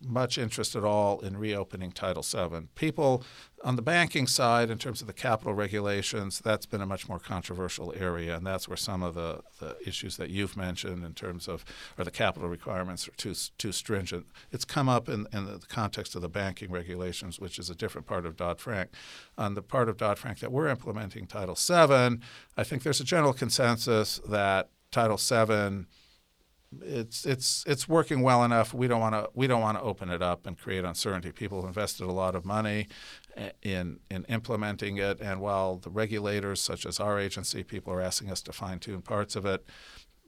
much 0.04 0.38
interest 0.38 0.76
at 0.76 0.84
all 0.84 1.20
in 1.20 1.37
reopening 1.37 1.92
Title 1.92 2.23
VII. 2.23 2.68
People 2.75 3.23
on 3.64 3.76
the 3.76 3.82
banking 3.82 4.26
side, 4.26 4.70
in 4.70 4.76
terms 4.76 5.00
of 5.00 5.06
the 5.06 5.12
capital 5.14 5.54
regulations, 5.54 6.40
that's 6.44 6.66
been 6.66 6.82
a 6.82 6.87
much 6.87 7.08
more 7.08 7.18
controversial 7.18 7.94
area, 7.96 8.37
and 8.37 8.46
that's 8.46 8.68
where 8.68 8.76
some 8.76 9.02
of 9.02 9.14
the, 9.14 9.40
the 9.58 9.76
issues 9.87 10.18
that 10.18 10.28
you've 10.28 10.56
mentioned 10.56 11.02
in 11.02 11.14
terms 11.14 11.49
of, 11.49 11.64
or 11.96 12.04
the 12.04 12.11
capital 12.11 12.49
requirements 12.49 13.08
are 13.08 13.12
too 13.12 13.34
too 13.56 13.73
stringent. 13.73 14.26
It's 14.52 14.66
come 14.66 14.88
up 14.88 15.08
in, 15.08 15.26
in 15.32 15.46
the 15.46 15.61
context 15.68 16.14
of 16.14 16.20
the 16.20 16.28
banking 16.28 16.70
regulations, 16.70 17.40
which 17.40 17.58
is 17.58 17.70
a 17.70 17.75
different 17.75 18.06
part 18.06 18.26
of 18.26 18.37
Dodd 18.37 18.61
Frank. 18.61 18.90
On 19.38 19.54
the 19.54 19.62
part 19.62 19.88
of 19.88 19.96
Dodd 19.96 20.18
Frank 20.18 20.40
that 20.40 20.52
we're 20.52 20.68
implementing, 20.68 21.26
Title 21.26 21.54
VII, 21.54 22.20
I 22.56 22.64
think 22.64 22.82
there's 22.82 23.00
a 23.00 23.04
general 23.04 23.32
consensus 23.32 24.20
that 24.28 24.68
Title 24.90 25.16
VII 25.16 25.87
it's 26.82 27.24
it's 27.24 27.64
it's 27.66 27.88
working 27.88 28.22
well 28.22 28.44
enough. 28.44 28.74
We 28.74 28.88
don't 28.88 29.00
want 29.00 29.14
to 29.14 29.30
we 29.34 29.46
don't 29.46 29.60
want 29.60 29.78
to 29.78 29.82
open 29.82 30.10
it 30.10 30.22
up 30.22 30.46
and 30.46 30.58
create 30.58 30.84
uncertainty. 30.84 31.32
People 31.32 31.60
have 31.60 31.68
invested 31.68 32.04
a 32.04 32.12
lot 32.12 32.34
of 32.34 32.44
money 32.44 32.88
eh, 33.36 33.50
in 33.62 34.00
in 34.10 34.24
implementing 34.24 34.96
it, 34.98 35.20
and 35.20 35.40
while 35.40 35.76
the 35.76 35.90
regulators, 35.90 36.60
such 36.60 36.86
as 36.86 37.00
our 37.00 37.18
agency, 37.18 37.62
people 37.62 37.92
are 37.92 38.00
asking 38.00 38.30
us 38.30 38.42
to 38.42 38.52
fine 38.52 38.78
tune 38.78 39.02
parts 39.02 39.36
of 39.36 39.46
it. 39.46 39.64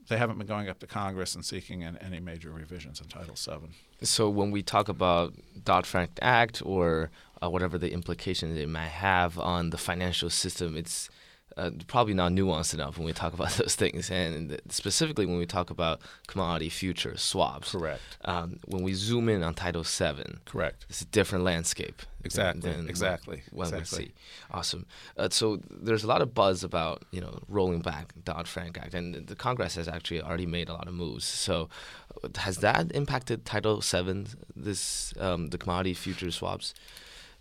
They 0.09 0.17
haven't 0.17 0.37
been 0.37 0.47
going 0.47 0.69
up 0.69 0.79
to 0.79 0.87
Congress 0.87 1.35
and 1.35 1.43
seeking 1.43 1.83
an, 1.83 1.97
any 1.97 2.21
major 2.21 2.49
revisions 2.49 3.01
in 3.01 3.07
Title 3.07 3.35
VII. 3.35 3.73
So 4.05 4.29
when 4.29 4.51
we 4.51 4.63
talk 4.63 4.87
about 4.87 5.33
Dodd 5.65 5.85
Frank 5.85 6.11
Act 6.21 6.61
or 6.65 7.11
uh, 7.43 7.49
whatever 7.49 7.77
the 7.77 7.91
implications 7.91 8.57
it 8.57 8.69
might 8.69 8.87
have 8.87 9.37
on 9.37 9.71
the 9.71 9.77
financial 9.77 10.29
system, 10.29 10.77
it's 10.77 11.09
uh, 11.57 11.71
probably 11.87 12.13
not 12.13 12.31
nuanced 12.31 12.73
enough 12.73 12.97
when 12.97 13.05
we 13.05 13.13
talk 13.13 13.33
about 13.33 13.49
those 13.57 13.75
things, 13.75 14.09
and 14.11 14.59
specifically 14.69 15.25
when 15.25 15.37
we 15.37 15.45
talk 15.45 15.69
about 15.69 16.01
commodity 16.27 16.69
futures 16.69 17.21
swaps. 17.21 17.71
Correct. 17.71 18.01
Um, 18.25 18.59
when 18.65 18.83
we 18.83 18.93
zoom 18.93 19.27
in 19.27 19.43
on 19.43 19.53
Title 19.53 19.83
Seven, 19.83 20.39
correct, 20.45 20.85
it's 20.89 21.01
a 21.01 21.05
different 21.05 21.43
landscape. 21.43 22.01
Exactly. 22.23 22.61
Than, 22.61 22.81
than 22.81 22.89
exactly. 22.89 23.43
What 23.51 23.69
exactly. 23.69 23.99
we 23.99 24.05
see. 24.05 24.13
Awesome. 24.51 24.85
Uh, 25.17 25.29
so 25.29 25.59
there's 25.69 26.03
a 26.03 26.07
lot 26.07 26.21
of 26.21 26.33
buzz 26.33 26.63
about 26.63 27.03
you 27.11 27.21
know 27.21 27.39
rolling 27.47 27.81
back 27.81 28.13
Dodd 28.23 28.47
Frank 28.47 28.77
Act, 28.77 28.93
and 28.93 29.27
the 29.27 29.35
Congress 29.35 29.75
has 29.75 29.87
actually 29.87 30.21
already 30.21 30.45
made 30.45 30.69
a 30.69 30.73
lot 30.73 30.87
of 30.87 30.93
moves. 30.93 31.25
So 31.25 31.69
uh, 32.23 32.29
has 32.39 32.57
that 32.57 32.91
impacted 32.93 33.45
Title 33.45 33.81
Seven? 33.81 34.27
This 34.55 35.13
um, 35.19 35.47
the 35.47 35.57
commodity 35.57 35.93
futures 35.93 36.35
swaps. 36.35 36.73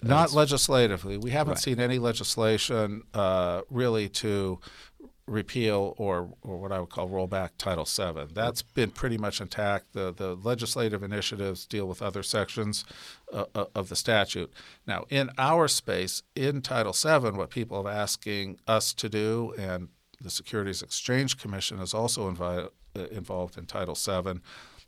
Not 0.02 0.32
legislatively. 0.32 1.16
We 1.16 1.30
haven't 1.30 1.54
Right. 1.54 1.62
seen 1.62 1.80
any 1.80 1.98
legislation 1.98 3.02
uh, 3.14 3.62
really 3.70 4.08
to 4.10 4.60
repeal 5.26 5.94
or, 5.98 6.30
or 6.42 6.58
what 6.58 6.70
I 6.70 6.78
would 6.78 6.90
call 6.90 7.08
roll 7.08 7.26
back 7.26 7.52
Title 7.58 7.84
VII. 7.84 8.32
That's 8.32 8.62
been 8.62 8.90
pretty 8.90 9.18
much 9.18 9.40
intact. 9.40 9.92
The, 9.92 10.12
the 10.14 10.36
legislative 10.36 11.02
initiatives 11.02 11.66
deal 11.66 11.86
with 11.86 12.00
other 12.00 12.22
sections 12.22 12.84
uh, 13.32 13.46
uh, 13.54 13.64
of 13.74 13.88
the 13.88 13.96
statute. 13.96 14.52
Now, 14.86 15.04
in 15.08 15.30
our 15.36 15.66
space, 15.66 16.22
in 16.36 16.62
Title 16.62 16.92
VII, 16.92 17.30
what 17.36 17.50
people 17.50 17.86
are 17.88 17.90
asking 17.90 18.60
us 18.68 18.92
to 18.94 19.08
do, 19.08 19.52
and 19.58 19.88
the 20.20 20.30
Securities 20.30 20.80
Exchange 20.80 21.38
Commission 21.38 21.80
is 21.80 21.92
also 21.92 22.30
invi- 22.30 22.68
uh, 22.96 23.06
involved 23.10 23.58
in 23.58 23.66
Title 23.66 23.96
VII, 23.96 24.40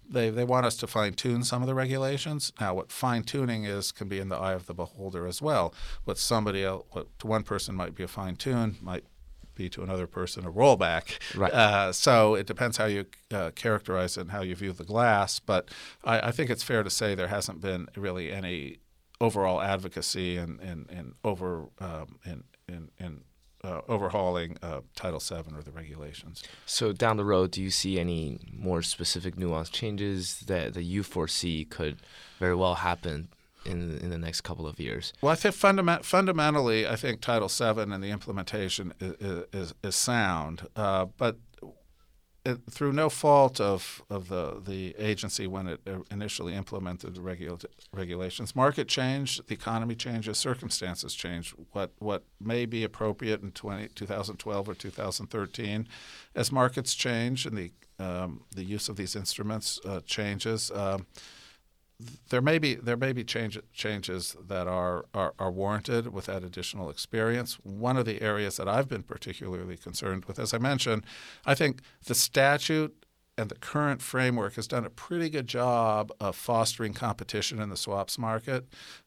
they, 0.09 0.31
they 0.31 0.45
want 0.45 0.67
us 0.67 0.77
to 0.79 0.87
fine 0.87 1.15
tune 1.15 1.45
some 1.45 1.63
of 1.63 1.69
the 1.69 1.75
regulations. 1.75 2.53
Now, 2.61 2.75
what 2.75 2.91
fine 2.91 3.23
tuning 3.23 3.65
is 3.65 3.93
can 3.93 4.09
be 4.09 4.19
in 4.19 4.29
the 4.29 4.37
eye 4.37 4.55
of 4.55 4.67
the 4.67 4.75
beholder 4.75 5.27
as 5.27 5.43
well. 5.43 5.75
What 6.05 6.19
somebody 6.19 6.65
else, 6.65 6.87
what 6.91 7.19
to 7.21 7.27
one 7.27 7.43
person 7.43 7.75
might 7.75 7.95
be 7.95 8.03
a 8.03 8.09
fine 8.09 8.37
tune, 8.37 8.77
might 8.81 9.05
be 9.55 9.69
to 9.69 9.83
another 9.83 10.07
person 10.07 10.47
a 10.47 10.51
rollback. 10.51 11.19
Right. 11.37 11.53
Uh, 11.53 11.93
so 11.93 12.35
it 12.35 12.47
depends 12.47 12.77
how 12.77 12.87
you 12.87 13.07
uh, 13.33 13.51
characterize 13.51 14.17
it 14.17 14.23
and 14.23 14.31
how 14.31 14.43
you 14.43 14.55
view 14.55 14.73
the 14.73 14.85
glass. 14.85 15.41
But 15.41 15.69
I, 16.05 16.29
I 16.29 16.31
think 16.31 16.49
it's 16.49 16.63
fair 16.63 16.83
to 16.83 16.91
say 16.91 17.15
there 17.15 17.29
hasn't 17.29 17.61
been 17.61 17.89
really 17.97 18.33
any 18.33 18.79
overall 19.21 19.61
advocacy 19.61 20.37
and 20.37 20.61
and, 20.61 20.89
and 20.91 21.15
over 21.25 21.67
um, 21.81 22.19
in 22.25 22.45
in, 22.69 22.91
in 22.99 23.25
uh, 23.69 23.81
overhauling 23.89 24.57
uh, 24.63 24.81
Title 24.95 25.21
VII 25.21 25.55
or 25.55 25.63
the 25.63 25.71
regulations. 25.71 26.43
So 26.67 26.93
down 26.93 27.17
the 27.17 27.25
road, 27.25 27.51
do 27.51 27.63
you 27.63 27.71
see 27.71 28.01
any 28.01 28.41
more 28.53 28.83
specific 28.83 29.37
nuanced 29.37 29.73
changes 29.73 30.41
that, 30.47 30.75
that 30.75 30.85
you 30.85 31.03
foresee 31.03 31.65
could 31.65 31.99
very 32.39 32.55
well 32.55 32.77
happen 32.77 33.29
in 33.65 33.99
in 33.99 34.11
the 34.11 34.19
next 34.19 34.43
couple 34.43 34.67
of 34.67 34.81
years? 34.81 35.13
Well, 35.21 35.33
I 35.33 35.35
think 35.35 35.55
fundament, 35.55 36.05
fundamentally, 36.05 36.87
I 36.87 36.97
think 36.97 37.21
Title 37.21 37.49
VII 37.49 37.93
and 37.93 38.03
the 38.03 38.11
implementation 38.11 38.95
is, 39.01 39.45
is, 39.53 39.75
is 39.83 39.97
sound, 39.97 40.67
uh, 40.77 41.07
but 41.17 41.37
it, 42.49 42.61
through 42.71 42.93
no 42.93 43.09
fault 43.09 43.61
of, 43.61 44.03
of 44.11 44.29
the, 44.29 44.61
the 44.65 44.95
agency 44.99 45.47
when 45.47 45.69
it 45.69 45.81
uh, 45.87 45.99
initially 46.11 46.55
implemented 46.55 47.15
the 47.15 47.21
regula- 47.21 47.59
regulations, 47.93 48.57
market 48.57 48.89
changed, 48.89 49.47
the 49.49 49.55
economy 49.55 49.95
changes, 49.95 50.39
circumstances 50.39 51.15
change. 51.15 51.55
What 51.73 51.93
what 51.99 52.25
may 52.41 52.67
be 52.67 52.85
appropriate 52.85 53.43
in 53.43 53.53
20, 53.53 53.89
2012 53.89 54.69
or 54.69 54.75
2013, 54.75 55.89
as 56.35 56.51
markets 56.51 56.95
change 56.95 57.47
and 57.47 57.57
the 57.57 57.73
um, 58.01 58.43
the 58.55 58.65
use 58.65 58.89
of 58.89 58.97
these 58.97 59.17
instruments 59.17 59.81
uh, 59.85 60.01
changes. 60.07 60.71
Um, 60.71 61.07
there 62.31 62.41
may 62.41 62.59
be 62.59 62.75
there 62.75 62.97
may 62.97 63.13
be 63.13 63.25
change, 63.25 63.59
changes 63.73 64.37
that 64.47 64.69
are, 64.69 65.07
are, 65.13 65.35
are 65.39 65.51
warranted 65.51 66.13
with 66.13 66.27
that 66.27 66.45
additional 66.45 66.91
experience. 66.91 67.55
One 67.63 67.97
of 67.97 68.07
the 68.07 68.23
areas 68.23 68.57
that 68.59 68.69
I've 68.69 68.89
been 68.89 69.03
particularly 69.03 69.77
concerned 69.77 70.27
with, 70.27 70.39
as 70.39 70.55
I 70.55 70.59
mentioned, 70.59 71.05
I 71.45 71.55
think 71.55 71.81
the 72.05 72.15
statute 72.15 73.05
and 73.37 73.49
the 73.49 73.55
current 73.55 74.03
framework 74.03 74.55
has 74.55 74.67
done 74.67 74.85
a 74.85 74.91
pretty 74.91 75.31
good 75.31 75.47
job 75.47 76.11
of 76.19 76.35
fostering 76.35 76.93
competition 76.93 77.61
in 77.61 77.69
the 77.69 77.77
swaps 77.77 78.19
market. 78.19 78.67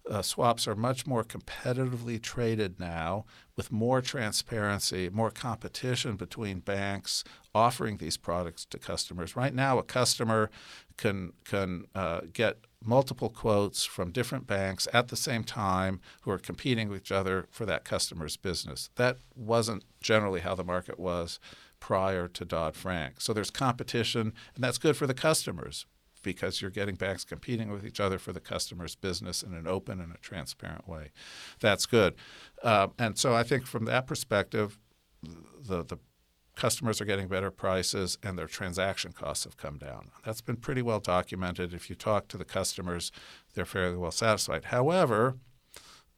Uh, 0.10 0.22
swaps 0.22 0.70
are 0.70 0.76
much 0.76 1.06
more 1.06 1.24
competitively 1.24 2.22
traded 2.22 2.80
now 2.80 3.26
with 3.58 3.74
more 3.74 4.02
transparency, 4.02 5.10
more 5.10 5.32
competition 5.32 6.16
between 6.16 6.60
banks, 6.60 7.26
offering 7.54 7.98
these 7.98 8.16
products 8.16 8.64
to 8.66 8.80
customers. 8.80 9.36
Right 9.36 9.54
now, 9.54 9.78
a 9.78 9.84
customer 9.84 10.50
can 10.96 11.34
can 11.44 11.86
uh, 11.94 12.22
get 12.32 12.66
multiple 12.84 13.30
quotes 13.30 13.86
from 13.86 14.12
different 14.12 14.48
banks 14.48 14.88
at 14.94 15.10
the 15.10 15.16
same 15.16 15.44
time 15.44 16.00
who 16.22 16.32
are 16.32 16.38
competing 16.38 16.90
with 16.90 17.02
each 17.02 17.12
other 17.12 17.48
for 17.52 17.66
that 17.66 17.86
customer's 17.86 18.38
business. 18.38 18.90
That 18.96 19.18
wasn't 19.36 19.84
generally 20.02 20.42
how 20.42 20.56
the 20.56 20.64
market 20.64 21.00
was 21.00 21.40
prior 21.80 22.28
to 22.28 22.46
Dodd 22.46 22.76
Frank. 22.76 23.22
So 23.22 23.34
there's 23.34 23.52
competition, 23.52 24.34
and 24.56 24.64
that's 24.64 24.78
good 24.78 24.98
for 24.98 25.08
the 25.08 25.14
customers 25.14 25.86
because 26.24 26.62
you're 26.62 26.72
getting 26.72 26.96
banks 26.96 27.24
competing 27.24 27.72
with 27.72 27.86
each 27.86 28.00
other 28.00 28.20
for 28.20 28.32
the 28.32 28.40
customer's 28.40 28.96
business 28.96 29.42
in 29.42 29.54
an 29.54 29.68
open 29.68 30.00
and 30.00 30.14
a 30.14 30.18
transparent 30.18 30.88
way. 30.88 31.12
That's 31.60 31.86
good. 31.86 32.16
Uh, 32.64 32.90
and 33.00 33.18
so 33.18 33.34
I 33.34 33.44
think 33.44 33.66
from 33.66 33.86
that 33.86 34.06
perspective, 34.06 34.78
the, 35.24 35.84
the 35.84 35.98
customers 36.62 37.02
are 37.02 37.06
getting 37.06 37.28
better 37.28 37.50
prices 37.50 38.20
and 38.22 38.38
their 38.38 38.46
transaction 38.46 39.12
costs 39.12 39.46
have 39.46 39.58
come 39.58 39.80
down. 39.80 40.12
That's 40.24 40.42
been 40.42 40.58
pretty 40.58 40.84
well 40.84 41.00
documented. 41.00 41.74
If 41.74 41.90
you 41.90 41.96
talk 41.96 42.28
to 42.28 42.38
the 42.38 42.46
customers, 42.46 43.12
they're 43.56 43.66
fairly 43.66 43.98
well 43.98 44.12
satisfied. 44.12 44.66
However, 44.66 45.38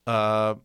uh, 0.05 0.55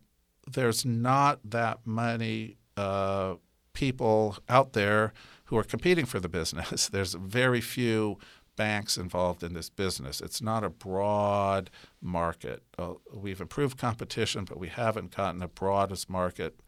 there's 0.50 0.85
not 0.85 1.38
that 1.44 1.78
many 1.87 2.56
uh, 2.76 3.35
people 3.73 4.38
out 4.49 4.73
there 4.73 5.12
who 5.44 5.56
are 5.56 5.62
competing 5.62 6.06
for 6.06 6.18
the 6.18 6.28
business. 6.28 6.88
There's 6.92 7.14
very 7.14 7.61
few 7.61 8.18
banks 8.59 8.99
involved 8.99 9.45
in 9.45 9.55
this 9.55 9.71
business. 9.71 10.21
It's 10.21 10.43
not 10.43 10.65
a 10.65 10.69
broad 10.69 11.71
market. 12.03 12.65
Uh, 12.77 12.95
we've 13.15 13.41
improved 13.41 13.79
competition, 13.79 14.45
but 14.45 14.59
we 14.59 14.67
haven't 14.67 15.17
gotten 15.17 15.41
a 15.41 15.49
broad 15.49 15.93
as 15.93 16.11
market 16.11 16.61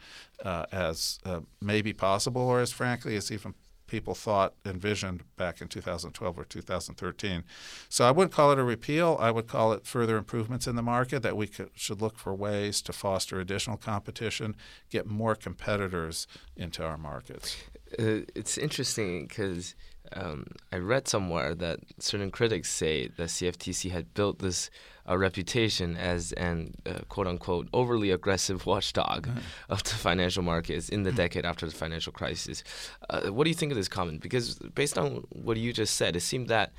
uh, 0.44 0.66
as 0.70 1.18
uh, 1.26 1.40
may 1.60 1.82
be 1.82 1.92
possible, 1.92 2.42
or 2.42 2.60
as 2.60 2.70
frankly 2.72 3.16
as 3.16 3.32
even 3.32 3.54
people 3.88 4.14
thought 4.14 4.54
envisioned 4.64 5.24
back 5.36 5.60
in 5.60 5.66
2012 5.66 6.38
or 6.38 6.44
2013. 6.44 7.42
So 7.88 8.04
I 8.04 8.12
wouldn't 8.12 8.32
call 8.32 8.52
it 8.52 8.58
a 8.58 8.62
repeal. 8.62 9.16
I 9.18 9.32
would 9.32 9.48
call 9.48 9.72
it 9.72 9.84
further 9.84 10.16
improvements 10.16 10.68
in 10.68 10.76
the 10.76 10.82
market 10.82 11.24
that 11.24 11.36
we 11.36 11.48
could, 11.48 11.70
should 11.74 12.00
look 12.00 12.16
for 12.16 12.32
ways 12.32 12.80
to 12.82 12.92
foster 12.92 13.40
additional 13.40 13.76
competition, 13.76 14.54
get 14.90 15.06
more 15.06 15.34
competitors 15.34 16.28
into 16.56 16.84
our 16.84 16.96
markets. 16.96 17.56
Uh, 17.98 18.22
it's 18.36 18.56
interesting 18.56 19.26
because 19.26 19.74
um, 20.14 20.46
I 20.72 20.76
read 20.76 21.08
somewhere 21.08 21.54
that 21.54 21.80
certain 21.98 22.30
critics 22.30 22.70
say 22.70 23.08
the 23.08 23.24
CFTC 23.24 23.90
had 23.90 24.12
built 24.14 24.38
this 24.38 24.70
uh, 25.08 25.16
reputation 25.16 25.96
as 25.96 26.32
an 26.32 26.74
uh, 26.86 27.00
quote 27.08 27.26
unquote 27.26 27.68
overly 27.72 28.10
aggressive 28.10 28.66
watchdog 28.72 29.26
mm. 29.26 29.38
of 29.68 29.82
the 29.84 29.90
financial 29.90 30.42
markets 30.42 30.88
in 30.88 31.02
the 31.02 31.12
decade 31.12 31.44
after 31.44 31.66
the 31.66 31.72
financial 31.72 32.12
crisis. 32.12 32.62
Uh, 33.08 33.28
what 33.28 33.44
do 33.44 33.50
you 33.50 33.56
think 33.56 33.72
of 33.72 33.76
this 33.76 33.88
comment? 33.88 34.20
Because 34.20 34.54
based 34.74 34.98
on 34.98 35.24
what 35.30 35.56
you 35.56 35.72
just 35.72 35.96
said, 35.96 36.16
it 36.16 36.20
seemed 36.20 36.48
that 36.48 36.72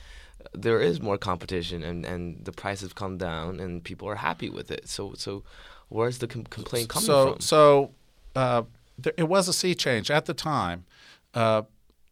there 0.53 0.81
is 0.81 1.01
more 1.01 1.17
competition 1.17 1.83
and, 1.83 2.05
and 2.05 2.43
the 2.43 2.51
prices 2.51 2.93
come 2.93 3.17
down 3.17 3.59
and 3.59 3.83
people 3.83 4.07
are 4.07 4.15
happy 4.15 4.49
with 4.49 4.71
it. 4.71 4.87
So 4.87 5.13
so 5.15 5.43
where's 5.89 6.17
the 6.19 6.27
com- 6.27 6.45
complaint 6.45 6.89
coming 6.89 7.05
so, 7.05 7.31
from? 7.33 7.41
So 7.41 7.91
uh, 8.35 8.63
there, 8.97 9.13
it 9.17 9.27
was 9.27 9.47
a 9.47 9.53
sea 9.53 9.75
change 9.75 10.09
at 10.09 10.25
the 10.25 10.33
time. 10.33 10.85
Uh, 11.33 11.63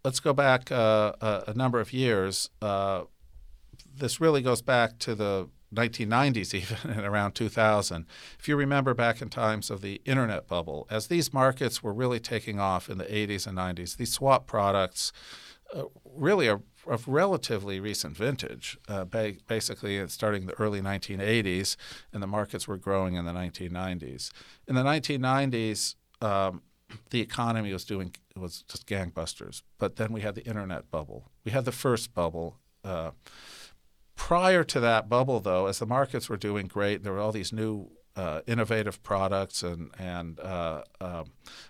let's 0.03 0.19
go 0.19 0.33
back 0.33 0.71
uh, 0.71 1.13
a, 1.21 1.43
a, 1.47 1.53
number 1.53 1.79
of 1.79 1.93
years. 1.93 2.49
Uh, 2.61 3.03
this 3.95 4.21
really 4.21 4.41
goes 4.41 4.61
back 4.61 4.99
to 4.99 5.15
the 5.15 5.49
1990s, 5.73 6.53
even 6.83 6.91
and 6.91 7.05
around 7.05 7.33
2000. 7.33 8.05
If 8.39 8.47
you 8.47 8.55
remember 8.55 8.93
back 8.93 9.21
in 9.21 9.29
times 9.29 9.69
of 9.69 9.81
the 9.81 10.01
internet 10.05 10.47
bubble, 10.47 10.87
as 10.89 11.07
these 11.07 11.33
markets 11.33 11.83
were 11.83 11.93
really 11.93 12.19
taking 12.19 12.59
off 12.59 12.89
in 12.89 12.97
the 12.97 13.05
80s 13.05 13.47
and 13.47 13.57
90s, 13.57 13.97
these 13.97 14.13
swap 14.13 14.47
products 14.47 15.11
uh, 15.75 15.83
really 16.05 16.49
are 16.49 16.61
of 16.87 17.07
relatively 17.07 17.79
recent 17.79 18.15
vintage, 18.15 18.77
uh, 18.87 19.05
ba- 19.05 19.35
basically 19.47 20.07
starting 20.07 20.47
the 20.47 20.59
early 20.59 20.81
1980s, 20.81 21.75
and 22.11 22.23
the 22.23 22.27
markets 22.27 22.67
were 22.67 22.77
growing 22.77 23.15
in 23.15 23.25
the 23.25 23.31
1990s. 23.31 24.31
In 24.67 24.75
the 24.75 24.83
1990s, 24.83 25.95
um, 26.21 26.61
the 27.09 27.21
economy 27.21 27.73
was 27.73 27.85
doing 27.85 28.15
was 28.35 28.63
just 28.63 28.87
gangbusters. 28.87 29.61
But 29.77 29.97
then 29.97 30.11
we 30.11 30.21
had 30.21 30.35
the 30.35 30.45
internet 30.45 30.89
bubble. 30.89 31.31
We 31.43 31.51
had 31.51 31.65
the 31.65 31.71
first 31.71 32.13
bubble. 32.13 32.57
Uh, 32.83 33.11
prior 34.15 34.63
to 34.63 34.79
that 34.79 35.09
bubble, 35.09 35.39
though, 35.39 35.67
as 35.67 35.79
the 35.79 35.85
markets 35.85 36.29
were 36.29 36.37
doing 36.37 36.67
great, 36.67 37.03
there 37.03 37.13
were 37.13 37.19
all 37.19 37.31
these 37.31 37.53
new 37.53 37.91
uh, 38.15 38.41
innovative 38.47 39.01
products, 39.03 39.63
and 39.63 39.91
and 39.97 40.39
uh, 40.39 40.83
um, 40.99 41.25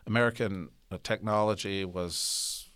American 0.05 0.69
technology 1.03 1.86
was 1.86 2.69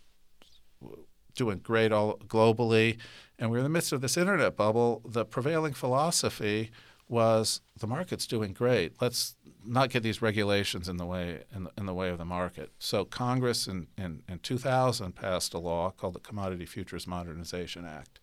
doing 1.35 1.59
great 1.59 1.91
all 1.91 2.17
globally. 2.27 2.97
And 3.39 3.49
we 3.49 3.55
we're 3.55 3.59
in 3.59 3.63
the 3.63 3.69
midst 3.69 3.91
of 3.91 4.01
this 4.01 4.17
internet 4.17 4.55
bubble. 4.55 5.01
The 5.05 5.25
prevailing 5.25 5.73
philosophy 5.73 6.71
was 7.09 7.61
the 7.79 7.87
market's 7.87 8.27
doing 8.27 8.53
great. 8.53 8.93
Let's 9.01 9.35
not 9.65 9.89
get 9.89 10.03
these 10.03 10.21
regulations 10.21 10.87
in 10.87 10.97
the 10.97 11.05
way 11.05 11.43
in 11.55 11.65
the, 11.65 11.71
in 11.77 11.85
the 11.85 11.93
way 11.93 12.09
of 12.09 12.17
the 12.17 12.25
market. 12.25 12.71
So 12.79 13.05
Congress 13.05 13.67
in, 13.67 13.87
in, 13.97 14.23
in 14.27 14.39
2000 14.39 15.13
passed 15.13 15.53
a 15.53 15.59
law 15.59 15.91
called 15.91 16.15
the 16.15 16.19
Commodity 16.19 16.65
Futures 16.65 17.07
Modernization 17.07 17.85
Act, 17.85 18.19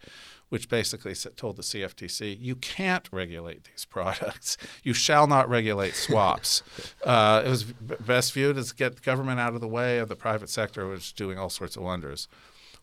which 0.49 0.69
basically 0.69 1.15
told 1.15 1.57
the 1.57 1.63
CFTC 1.63 2.37
you 2.39 2.57
can't 2.57 3.09
regulate 3.13 3.65
these 3.65 3.85
products. 3.91 4.57
You 4.83 4.93
shall 4.93 5.27
not 5.27 5.49
regulate 5.49 5.95
swaps. 5.95 6.63
uh, 7.05 7.43
it 7.45 7.49
was 7.49 7.65
best 7.65 8.33
viewed 8.33 8.57
as 8.57 8.73
get 8.73 9.03
government 9.03 9.41
out 9.41 9.55
of 9.55 9.61
the 9.61 9.69
way 9.69 9.99
of 9.99 10.09
the 10.09 10.17
private 10.17 10.51
sector, 10.51 10.89
which 10.89 11.01
is 11.01 11.13
doing 11.13 11.39
all 11.39 11.51
sorts 11.51 11.77
of 11.77 11.83
wonders. 11.83 12.29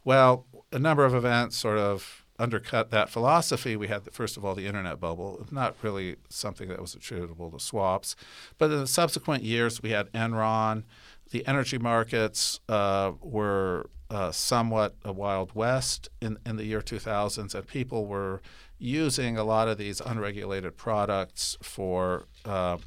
Well, 0.03 0.45
a 0.71 0.79
number 0.79 1.05
of 1.05 1.13
events 1.13 1.57
sort 1.57 1.77
of 1.77 2.16
undercut 2.39 2.91
that 2.91 3.09
philosophy, 3.09 3.75
we 3.75 3.87
had, 3.87 4.05
the, 4.05 4.11
first 4.11 4.37
of 4.37 4.45
all, 4.45 4.53
the 4.53 4.67
internet 4.67 4.99
bubble, 4.99 5.45
not 5.51 5.75
really 5.81 6.17
something 6.29 6.69
that 6.69 6.79
was 6.79 6.93
attributable 6.93 7.51
to 7.51 7.59
swaps. 7.59 8.15
But 8.57 8.71
in 8.71 8.79
the 8.79 8.87
subsequent 8.87 9.43
years, 9.43 9.81
we 9.81 9.91
had 9.91 10.11
Enron. 10.13 10.83
The 11.31 11.45
energy 11.47 11.77
markets 11.77 12.59
uh, 12.69 13.13
were 13.21 13.89
uh, 14.09 14.31
somewhat 14.31 14.95
a 15.03 15.11
wild 15.11 15.53
west 15.53 16.09
in, 16.21 16.37
in 16.45 16.55
the 16.55 16.65
year 16.65 16.81
2000s, 16.81 17.53
and 17.53 17.67
people 17.67 18.05
were 18.05 18.41
using 18.79 19.37
a 19.37 19.43
lot 19.43 19.67
of 19.67 19.77
these 19.77 19.99
unregulated 19.99 20.77
products 20.77 21.57
for 21.61 22.25
uh, 22.45 22.77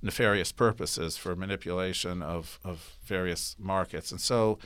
nefarious 0.00 0.52
purposes, 0.52 1.16
for 1.16 1.34
manipulation 1.36 2.22
of, 2.22 2.58
of 2.64 2.96
various 3.04 3.56
markets. 3.58 4.10
And 4.10 4.20
so 4.20 4.58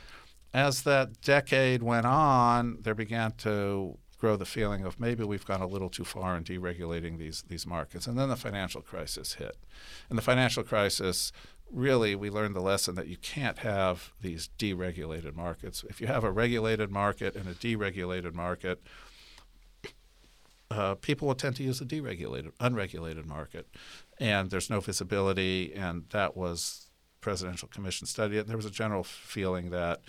as 0.53 0.83
that 0.83 1.21
decade 1.21 1.83
went 1.83 2.05
on, 2.05 2.77
there 2.81 2.95
began 2.95 3.31
to 3.33 3.97
grow 4.17 4.35
the 4.35 4.45
feeling 4.45 4.83
of 4.83 4.99
maybe 4.99 5.23
we've 5.23 5.45
gone 5.45 5.61
a 5.61 5.67
little 5.67 5.89
too 5.89 6.03
far 6.03 6.35
in 6.35 6.43
deregulating 6.43 7.17
these 7.17 7.43
these 7.43 7.65
markets. 7.67 8.07
And 8.07 8.17
then 8.17 8.29
the 8.29 8.35
financial 8.35 8.81
crisis 8.81 9.33
hit. 9.33 9.57
And 10.09 10.17
the 10.17 10.23
financial 10.23 10.63
crisis 10.63 11.31
really 11.71 12.15
we 12.15 12.29
learned 12.29 12.55
the 12.55 12.61
lesson 12.61 12.95
that 12.95 13.07
you 13.07 13.17
can't 13.17 13.59
have 13.59 14.13
these 14.21 14.49
deregulated 14.57 15.35
markets. 15.35 15.83
If 15.89 16.01
you 16.01 16.07
have 16.07 16.23
a 16.23 16.31
regulated 16.31 16.89
market 16.91 17.35
and 17.35 17.47
a 17.47 17.53
deregulated 17.53 18.33
market, 18.33 18.81
uh, 20.69 20.95
people 20.95 21.27
will 21.27 21.35
tend 21.35 21.55
to 21.57 21.63
use 21.63 21.79
the 21.79 21.85
deregulated, 21.85 22.51
unregulated 22.59 23.25
market, 23.25 23.67
and 24.19 24.49
there's 24.49 24.69
no 24.69 24.79
visibility. 24.79 25.73
And 25.73 26.05
that 26.09 26.35
was 26.35 26.89
presidential 27.21 27.67
commission 27.67 28.07
study. 28.07 28.37
And 28.37 28.47
there 28.47 28.57
was 28.57 28.65
a 28.65 28.71
general 28.71 29.03
feeling 29.03 29.69
that 29.69 30.01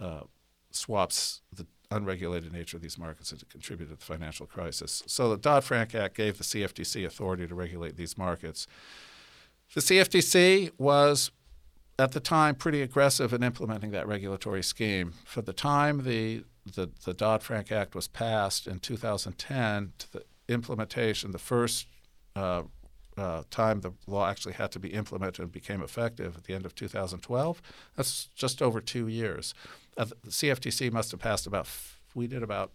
uh, 0.00 0.22
swaps 0.70 1.42
the 1.52 1.66
unregulated 1.90 2.52
nature 2.52 2.76
of 2.76 2.82
these 2.82 2.98
markets 2.98 3.30
had 3.30 3.48
contributed 3.48 3.98
to 3.98 3.98
the 3.98 4.04
financial 4.04 4.46
crisis. 4.46 5.02
So 5.06 5.30
the 5.30 5.36
Dodd 5.36 5.64
Frank 5.64 5.94
Act 5.94 6.16
gave 6.16 6.38
the 6.38 6.44
CFTC 6.44 7.04
authority 7.04 7.46
to 7.46 7.54
regulate 7.54 7.96
these 7.96 8.16
markets. 8.18 8.66
The 9.74 9.80
CFTC 9.80 10.72
was 10.78 11.30
at 11.98 12.12
the 12.12 12.20
time 12.20 12.54
pretty 12.54 12.82
aggressive 12.82 13.32
in 13.32 13.42
implementing 13.42 13.90
that 13.92 14.06
regulatory 14.06 14.62
scheme. 14.62 15.14
For 15.24 15.42
the 15.42 15.52
time 15.52 16.04
the 16.04 16.44
the, 16.74 16.90
the 17.04 17.14
Dodd 17.14 17.44
Frank 17.44 17.70
Act 17.70 17.94
was 17.94 18.08
passed 18.08 18.66
in 18.66 18.80
2010 18.80 19.92
to 19.98 20.12
the 20.12 20.24
implementation, 20.48 21.30
the 21.30 21.38
first 21.38 21.86
uh, 22.34 22.62
uh, 23.16 23.42
time 23.50 23.80
the 23.80 23.92
law 24.06 24.28
actually 24.28 24.54
had 24.54 24.72
to 24.72 24.78
be 24.78 24.88
implemented 24.88 25.42
and 25.42 25.52
became 25.52 25.80
effective 25.80 26.36
at 26.36 26.44
the 26.44 26.54
end 26.54 26.66
of 26.66 26.74
2012. 26.74 27.62
That's 27.96 28.26
just 28.34 28.60
over 28.60 28.80
two 28.80 29.08
years. 29.08 29.54
The 29.96 30.14
CFTC 30.28 30.92
must 30.92 31.10
have 31.10 31.20
passed 31.20 31.46
about, 31.46 31.68
we 32.14 32.26
did 32.26 32.42
about 32.42 32.72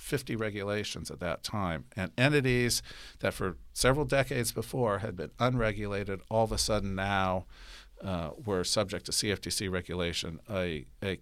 50 0.00 0.36
regulations 0.36 1.10
at 1.10 1.20
that 1.20 1.42
time. 1.42 1.84
And 1.96 2.10
entities 2.18 2.82
that 3.20 3.34
for 3.34 3.56
several 3.72 4.04
decades 4.04 4.52
before 4.52 4.98
had 4.98 5.16
been 5.16 5.30
unregulated, 5.38 6.20
all 6.30 6.44
of 6.44 6.52
a 6.52 6.58
sudden 6.58 6.94
now 6.94 7.46
uh, 8.02 8.30
were 8.44 8.64
subject 8.64 9.06
to 9.06 9.12
CFTC 9.12 9.70
regulation. 9.70 10.40
A, 10.50 10.86
a 11.02 11.18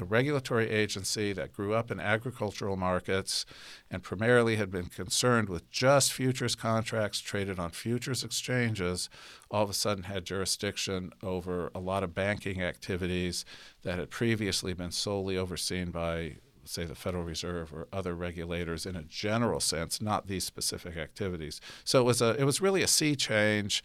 a 0.00 0.04
regulatory 0.04 0.70
agency 0.70 1.32
that 1.32 1.52
grew 1.52 1.74
up 1.74 1.90
in 1.90 2.00
agricultural 2.00 2.76
markets 2.76 3.44
and 3.90 4.02
primarily 4.02 4.56
had 4.56 4.70
been 4.70 4.86
concerned 4.86 5.48
with 5.48 5.70
just 5.70 6.12
futures 6.12 6.54
contracts 6.54 7.20
traded 7.20 7.58
on 7.58 7.70
futures 7.70 8.24
exchanges, 8.24 9.10
all 9.50 9.62
of 9.62 9.70
a 9.70 9.74
sudden 9.74 10.04
had 10.04 10.24
jurisdiction 10.24 11.12
over 11.22 11.70
a 11.74 11.80
lot 11.80 12.02
of 12.02 12.14
banking 12.14 12.62
activities 12.62 13.44
that 13.82 13.98
had 13.98 14.10
previously 14.10 14.72
been 14.72 14.90
solely 14.90 15.36
overseen 15.36 15.90
by 15.90 16.36
say 16.64 16.84
the 16.84 16.94
Federal 16.94 17.24
Reserve 17.24 17.72
or 17.72 17.88
other 17.92 18.14
regulators 18.14 18.86
in 18.86 18.94
a 18.94 19.02
general 19.02 19.60
sense, 19.60 20.00
not 20.00 20.28
these 20.28 20.44
specific 20.44 20.96
activities. 20.96 21.60
So 21.84 22.00
it 22.00 22.04
was 22.04 22.22
a 22.22 22.36
it 22.38 22.44
was 22.44 22.60
really 22.60 22.82
a 22.82 22.88
sea 22.88 23.16
change 23.16 23.82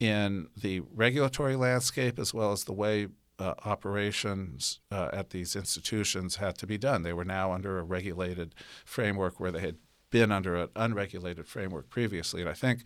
in 0.00 0.48
the 0.56 0.80
regulatory 0.94 1.56
landscape 1.56 2.18
as 2.18 2.32
well 2.32 2.52
as 2.52 2.64
the 2.64 2.72
way 2.72 3.08
uh, 3.38 3.54
operations 3.64 4.80
uh, 4.90 5.08
at 5.12 5.30
these 5.30 5.54
institutions 5.54 6.36
had 6.36 6.58
to 6.58 6.66
be 6.66 6.78
done. 6.78 7.02
They 7.02 7.12
were 7.12 7.24
now 7.24 7.52
under 7.52 7.78
a 7.78 7.82
regulated 7.82 8.54
framework 8.84 9.38
where 9.38 9.52
they 9.52 9.60
had 9.60 9.76
been 10.10 10.32
under 10.32 10.56
an 10.56 10.68
unregulated 10.74 11.46
framework 11.46 11.88
previously. 11.90 12.40
And 12.40 12.50
I 12.50 12.54
think 12.54 12.82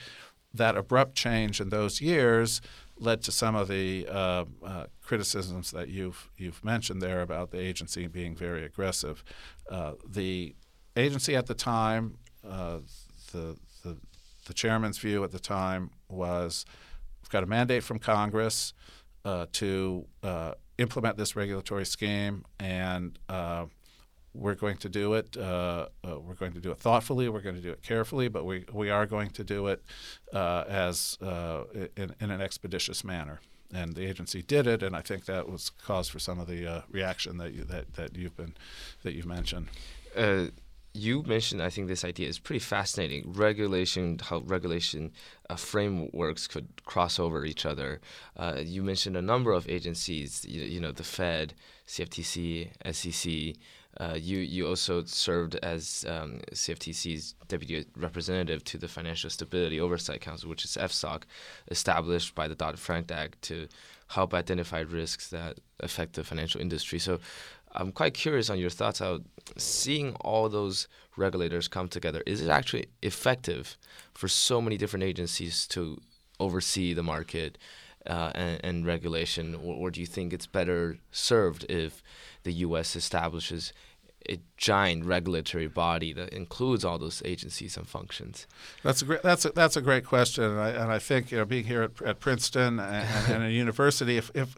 that 0.53 0.77
abrupt 0.77 1.15
change 1.15 1.61
in 1.61 1.71
those 1.71 2.01
years 2.01 2.61
led 2.99 3.23
to 3.23 3.33
some 3.33 3.55
of 3.57 3.69
the 3.69 4.07
uh, 4.11 4.45
uh, 4.65 4.87
criticisms 5.03 5.71
that 5.71 5.89
you've 5.89 6.31
you've 6.37 6.63
mentioned 6.65 7.01
there 7.01 7.23
about 7.23 7.51
the 7.51 7.59
agency 7.59 8.07
being 8.07 8.37
very 8.37 8.65
aggressive. 8.65 9.25
Uh, 9.71 9.93
the 10.07 10.55
agency 10.97 11.35
at 11.35 11.47
the 11.47 11.55
time, 11.55 12.19
uh, 12.47 12.79
the, 13.33 13.57
the 13.83 13.97
the 14.47 14.55
chairman's 14.55 14.99
view 14.99 15.25
at 15.25 15.31
the 15.31 15.39
time 15.39 15.91
was, 16.09 16.65
we've 17.23 17.31
got 17.31 17.43
a 17.43 17.47
mandate 17.47 17.83
from 17.83 17.99
Congress 17.99 18.75
uh, 19.25 19.47
to 19.53 20.07
uh, 20.23 20.53
implement 20.79 21.17
this 21.17 21.37
regulatory 21.37 21.87
scheme, 21.87 22.45
and 22.59 23.19
uh, 23.29 23.67
we're 24.35 24.55
going 24.55 24.77
to 24.79 24.89
do 24.89 25.15
it. 25.15 25.37
Uh, 25.37 25.87
uh, 26.05 26.19
we're 26.21 26.35
going 26.35 26.53
to 26.53 26.61
do 26.61 26.71
it 26.71 26.79
thoughtfully. 26.79 27.29
We're 27.29 27.41
going 27.41 27.57
to 27.57 27.63
do 27.63 27.71
it 27.71 27.83
carefully, 27.83 28.29
but 28.29 28.45
we 28.45 28.65
we 28.73 28.91
are 28.91 29.07
going 29.07 29.31
to 29.31 29.45
do 29.45 29.67
it 29.69 29.83
uh, 30.33 30.65
as 30.69 31.19
in, 31.21 32.15
in, 32.21 32.31
an 32.31 32.41
expeditious 32.41 33.05
manner. 33.05 33.41
And 33.75 33.95
the 33.95 34.05
agency 34.05 34.43
did 34.43 34.67
it, 34.67 34.83
and 34.83 34.95
I 34.95 35.01
think 35.01 35.25
that 35.25 35.49
was 35.49 35.71
cause 35.71 36.07
for 36.09 36.19
some 36.19 36.39
of 36.39 36.47
the 36.47 36.85
reaction 36.91 37.39
that 37.39 37.55
you 37.55 37.65
that, 37.65 37.95
that 37.95 38.17
you've 38.17 38.37
been 38.37 38.55
that 39.03 39.15
you've 39.15 39.27
mentioned 39.27 39.69
you 40.95 41.23
mentioned, 41.23 41.63
I 41.63 41.71
think 41.71 41.89
this 41.89 42.05
idea 42.05 42.29
is 42.29 42.39
pretty 42.39 42.59
fascinating. 42.59 43.33
Regulation, 43.33 44.19
how 44.23 44.39
regulation 44.41 45.13
uh, 45.49 45.57
frameworks 45.57 46.47
could 46.47 46.69
cross 46.85 47.19
over 47.19 47.45
each 47.45 47.65
other. 47.65 48.01
Uh, 48.37 48.59
you 48.63 48.83
mentioned 48.83 49.17
a 49.17 49.23
number 49.23 49.53
of 49.53 49.69
agencies, 49.69 50.45
you, 50.47 50.63
you 50.63 50.81
know, 50.81 50.93
the 50.93 51.05
Fed, 51.05 51.55
CFTC, 51.87 52.71
SEC. 52.93 53.57
Uh, 54.01 54.15
you 54.19 54.39
you 54.39 54.67
also 54.67 55.05
served 55.05 55.55
as 55.57 56.07
um, 56.09 56.41
CFTC's 56.53 57.35
deputy 57.49 57.85
representative 57.95 58.65
to 58.65 58.79
the 58.79 58.89
Financial 58.89 59.29
Stability 59.29 59.79
Oversight 59.79 60.23
Council, 60.23 60.49
which 60.49 60.65
is 60.65 60.79
FSOC, 60.81 61.25
established 61.71 62.35
by 62.35 62.49
the 62.49 62.55
Dodd 62.55 62.79
Frank 62.79 63.13
Act 63.13 63.43
to 63.43 63.69
help 64.09 64.33
identify 64.33 64.81
risks 64.81 65.29
that 65.29 65.59
affect 65.81 66.15
the 66.15 66.25
financial 66.25 66.61
industry. 66.61 66.99
So, 66.99 67.21
I'm 67.75 67.93
quite 67.93 68.15
curious 68.15 68.51
on 68.51 68.59
your 68.59 68.71
thoughts 68.71 69.01
on 69.01 69.25
seeing 69.57 70.15
all 70.17 70.49
those 70.49 70.89
regulators 71.17 71.69
come 71.69 71.89
together. 71.89 72.23
Is 72.27 72.41
it 72.41 72.49
actually 72.49 72.87
effective 73.03 73.77
for 74.15 74.29
so 74.29 74.61
many 74.61 74.77
different 74.77 75.05
agencies 75.05 75.67
to 75.69 76.01
oversee 76.39 76.93
the 76.93 77.03
market 77.03 77.59
uh, 78.07 78.33
and, 78.35 78.61
and, 78.65 78.87
regulation, 78.87 79.55
or, 79.55 79.75
or, 79.75 79.91
do 79.91 80.01
you 80.01 80.07
think 80.07 80.33
it's 80.33 80.47
better 80.47 80.99
served 81.13 81.65
if 81.69 82.03
the 82.43 82.53
U.S. 82.55 82.97
establishes 82.97 83.73
a 84.29 84.41
giant 84.57 85.05
regulatory 85.05 85.69
body 85.69 86.13
that 86.13 86.31
includes 86.31 86.85
all 86.85 86.99
those 86.99 87.23
agencies 87.25 87.77
and 87.77 87.87
functions? 87.87 88.49
That's 88.83 89.03
a 89.03 89.05
great 89.05 89.23
that's 89.23 89.45
a, 89.45 89.51
that's 89.51 89.77
a 89.77 89.81
great 89.81 90.05
question, 90.05 90.43
and 90.43 90.59
I, 90.59 90.71
and 90.71 90.91
I 90.91 90.99
think 90.99 91.31
you 91.31 91.39
know 91.39 91.45
being 91.45 91.65
here 91.65 91.85
at, 91.85 92.03
at 92.03 92.19
Princeton 92.19 92.81
and, 92.81 93.33
and, 93.33 93.45
a 93.45 93.51
university, 93.65 94.17
if 94.17 94.33
if 94.35 94.57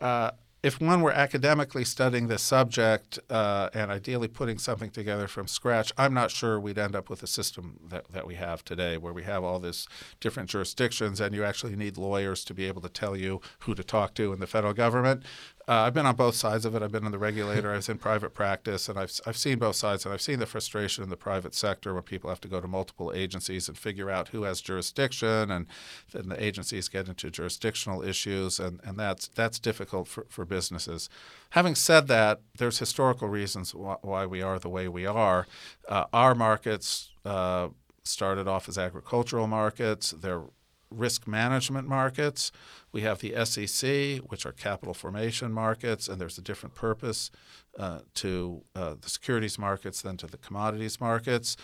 uh, 0.00 0.30
if 0.66 0.80
one 0.80 1.00
were 1.00 1.12
academically 1.12 1.84
studying 1.84 2.26
this 2.26 2.42
subject 2.42 3.20
uh, 3.30 3.70
and 3.72 3.88
ideally 3.88 4.26
putting 4.26 4.58
something 4.58 4.90
together 4.90 5.28
from 5.28 5.46
scratch, 5.46 5.92
I'm 5.96 6.12
not 6.12 6.32
sure 6.32 6.58
we'd 6.58 6.76
end 6.76 6.96
up 6.96 7.08
with 7.08 7.22
a 7.22 7.28
system 7.28 7.78
that, 7.88 8.10
that 8.10 8.26
we 8.26 8.34
have 8.34 8.64
today 8.64 8.96
where 8.96 9.12
we 9.12 9.22
have 9.22 9.44
all 9.44 9.60
these 9.60 9.86
different 10.18 10.50
jurisdictions 10.50 11.20
and 11.20 11.36
you 11.36 11.44
actually 11.44 11.76
need 11.76 11.96
lawyers 11.96 12.44
to 12.46 12.52
be 12.52 12.64
able 12.64 12.80
to 12.80 12.88
tell 12.88 13.16
you 13.16 13.40
who 13.60 13.76
to 13.76 13.84
talk 13.84 14.14
to 14.14 14.32
in 14.32 14.40
the 14.40 14.46
federal 14.48 14.72
government. 14.72 15.22
Uh, 15.68 15.82
I've 15.82 15.94
been 15.94 16.06
on 16.06 16.14
both 16.14 16.36
sides 16.36 16.64
of 16.64 16.76
it. 16.76 16.82
I've 16.82 16.92
been 16.92 17.04
in 17.04 17.10
the 17.10 17.18
regulator. 17.18 17.72
I 17.72 17.76
was 17.76 17.88
in 17.88 17.98
private 17.98 18.34
practice, 18.34 18.88
and 18.88 18.96
I've 18.96 19.20
I've 19.26 19.36
seen 19.36 19.58
both 19.58 19.74
sides, 19.74 20.04
and 20.04 20.14
I've 20.14 20.20
seen 20.20 20.38
the 20.38 20.46
frustration 20.46 21.02
in 21.02 21.10
the 21.10 21.16
private 21.16 21.54
sector 21.54 21.92
where 21.92 22.02
people 22.02 22.30
have 22.30 22.40
to 22.42 22.48
go 22.48 22.60
to 22.60 22.68
multiple 22.68 23.12
agencies 23.12 23.68
and 23.68 23.76
figure 23.76 24.08
out 24.08 24.28
who 24.28 24.44
has 24.44 24.60
jurisdiction, 24.60 25.50
and 25.50 25.66
then 26.12 26.28
the 26.28 26.40
agencies 26.42 26.88
get 26.88 27.08
into 27.08 27.32
jurisdictional 27.32 28.02
issues, 28.02 28.60
and, 28.60 28.80
and 28.84 28.96
that's 28.96 29.26
that's 29.26 29.58
difficult 29.58 30.06
for, 30.06 30.26
for 30.28 30.44
businesses. 30.44 31.08
Having 31.50 31.74
said 31.74 32.06
that, 32.06 32.42
there's 32.58 32.78
historical 32.78 33.28
reasons 33.28 33.74
why, 33.74 33.96
why 34.02 34.24
we 34.24 34.42
are 34.42 34.60
the 34.60 34.68
way 34.68 34.86
we 34.86 35.04
are. 35.04 35.48
Uh, 35.88 36.04
our 36.12 36.36
markets 36.36 37.10
uh, 37.24 37.70
started 38.04 38.46
off 38.46 38.68
as 38.68 38.78
agricultural 38.78 39.48
markets. 39.48 40.12
They're 40.12 40.44
risk 40.90 41.26
management 41.26 41.88
markets. 41.88 42.52
We 42.92 43.02
have 43.02 43.20
the 43.20 43.34
SEC, 43.44 44.18
which 44.30 44.46
are 44.46 44.52
capital 44.52 44.94
formation 44.94 45.52
markets, 45.52 46.08
and 46.08 46.20
there's 46.20 46.38
a 46.38 46.42
different 46.42 46.74
purpose 46.74 47.30
uh, 47.78 48.00
to 48.14 48.62
uh, 48.74 48.94
the 49.00 49.10
securities 49.10 49.58
markets 49.58 50.02
than 50.02 50.16
to 50.18 50.26
the 50.26 50.38
commodities 50.38 51.00
markets. 51.00 51.56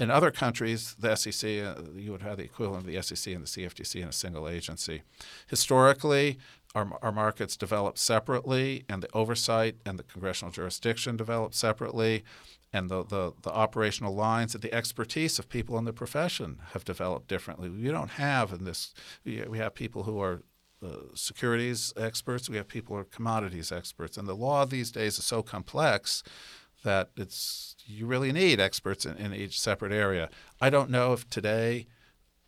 In 0.00 0.12
other 0.12 0.30
countries, 0.30 0.94
the 0.98 1.16
SEC, 1.16 1.64
uh, 1.64 1.74
you 1.96 2.12
would 2.12 2.22
have 2.22 2.36
the 2.36 2.44
equivalent 2.44 2.86
of 2.86 2.92
the 2.92 3.02
SEC 3.02 3.34
and 3.34 3.44
the 3.44 3.48
CFTC 3.48 4.00
in 4.00 4.08
a 4.08 4.12
single 4.12 4.48
agency. 4.48 5.02
Historically, 5.48 6.38
our, 6.74 6.88
our 7.02 7.10
markets 7.10 7.56
developed 7.56 7.98
separately, 7.98 8.84
and 8.88 9.02
the 9.02 9.08
oversight 9.12 9.76
and 9.84 9.98
the 9.98 10.04
congressional 10.04 10.52
jurisdiction 10.52 11.16
developed 11.16 11.54
separately 11.56 12.22
and 12.72 12.90
the, 12.90 13.04
the, 13.04 13.32
the, 13.42 13.50
operational 13.50 14.14
lines 14.14 14.54
and 14.54 14.62
the 14.62 14.72
expertise 14.74 15.38
of 15.38 15.48
people 15.48 15.78
in 15.78 15.84
the 15.84 15.92
profession 15.92 16.58
have 16.72 16.84
developed 16.84 17.26
differently. 17.26 17.68
We 17.68 17.88
don't 17.88 18.10
have 18.10 18.52
in 18.52 18.64
this, 18.64 18.92
we 19.24 19.58
have 19.58 19.74
people 19.74 20.02
who 20.02 20.20
are 20.20 20.42
uh, 20.84 20.96
securities 21.14 21.92
experts, 21.96 22.48
we 22.48 22.56
have 22.56 22.68
people 22.68 22.94
who 22.94 23.00
are 23.00 23.04
commodities 23.04 23.72
experts, 23.72 24.16
and 24.16 24.28
the 24.28 24.36
law 24.36 24.64
these 24.64 24.92
days 24.92 25.18
is 25.18 25.24
so 25.24 25.42
complex 25.42 26.22
that 26.84 27.10
it's 27.16 27.74
you 27.86 28.06
really 28.06 28.32
need 28.32 28.60
experts 28.60 29.04
in, 29.04 29.16
in 29.16 29.34
each 29.34 29.58
separate 29.58 29.92
area. 29.92 30.28
I 30.60 30.70
don't 30.70 30.90
know 30.90 31.12
if 31.12 31.28
today 31.28 31.86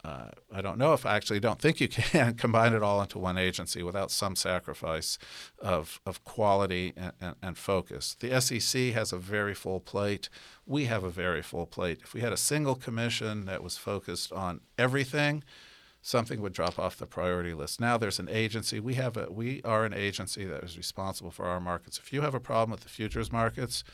uh, 0.05 0.29
I 0.53 0.61
don't 0.63 0.79
know 0.79 0.93
if 0.95 1.05
I 1.05 1.17
actually 1.17 1.41
don't 1.41 1.61
think 1.61 1.81
you 1.81 1.89
can 1.89 2.35
combine 2.39 2.73
it 2.73 2.83
all 2.83 3.03
into 3.03 3.19
one 3.19 3.37
agency 3.37 3.83
without 3.83 4.11
some 4.11 4.35
sacrifice 4.35 5.19
of, 5.59 6.01
of 6.07 6.25
quality 6.25 6.93
and, 6.97 7.13
and, 7.21 7.35
and, 7.43 7.59
focus. 7.59 8.17
The 8.19 8.41
SEC 8.41 8.93
has 8.95 9.13
a 9.13 9.19
very 9.19 9.55
full 9.55 9.81
plate. 9.81 10.29
We 10.67 10.87
have 10.87 11.05
a 11.05 11.11
very 11.11 11.43
full 11.43 11.67
plate. 11.67 12.01
If 12.03 12.15
we 12.15 12.23
had 12.23 12.33
a 12.33 12.39
single 12.39 12.75
commission 12.75 13.45
that 13.47 13.63
was 13.63 13.77
focused 13.77 14.33
on 14.33 14.61
everything, 14.79 15.45
something 16.03 16.41
would 16.41 16.55
drop 16.55 16.79
off 16.79 16.97
the 16.97 17.07
priority 17.07 17.53
list. 17.53 17.81
Now 17.81 17.99
there's 17.99 18.19
an 18.19 18.29
agency. 18.31 18.81
We 18.81 18.95
have 18.95 19.17
a 19.17 19.31
we 19.31 19.61
are 19.65 19.85
an 19.85 19.93
agency 19.93 20.45
that 20.47 20.65
is 20.65 20.79
responsible 20.79 21.31
for 21.31 21.47
our 21.47 21.61
markets. 21.61 21.99
If 21.99 22.13
you 22.13 22.23
have 22.23 22.35
a 22.35 22.41
problem 22.41 22.71
with 22.71 22.81
the 22.81 22.89
futures 22.89 23.31
markets, 23.31 23.85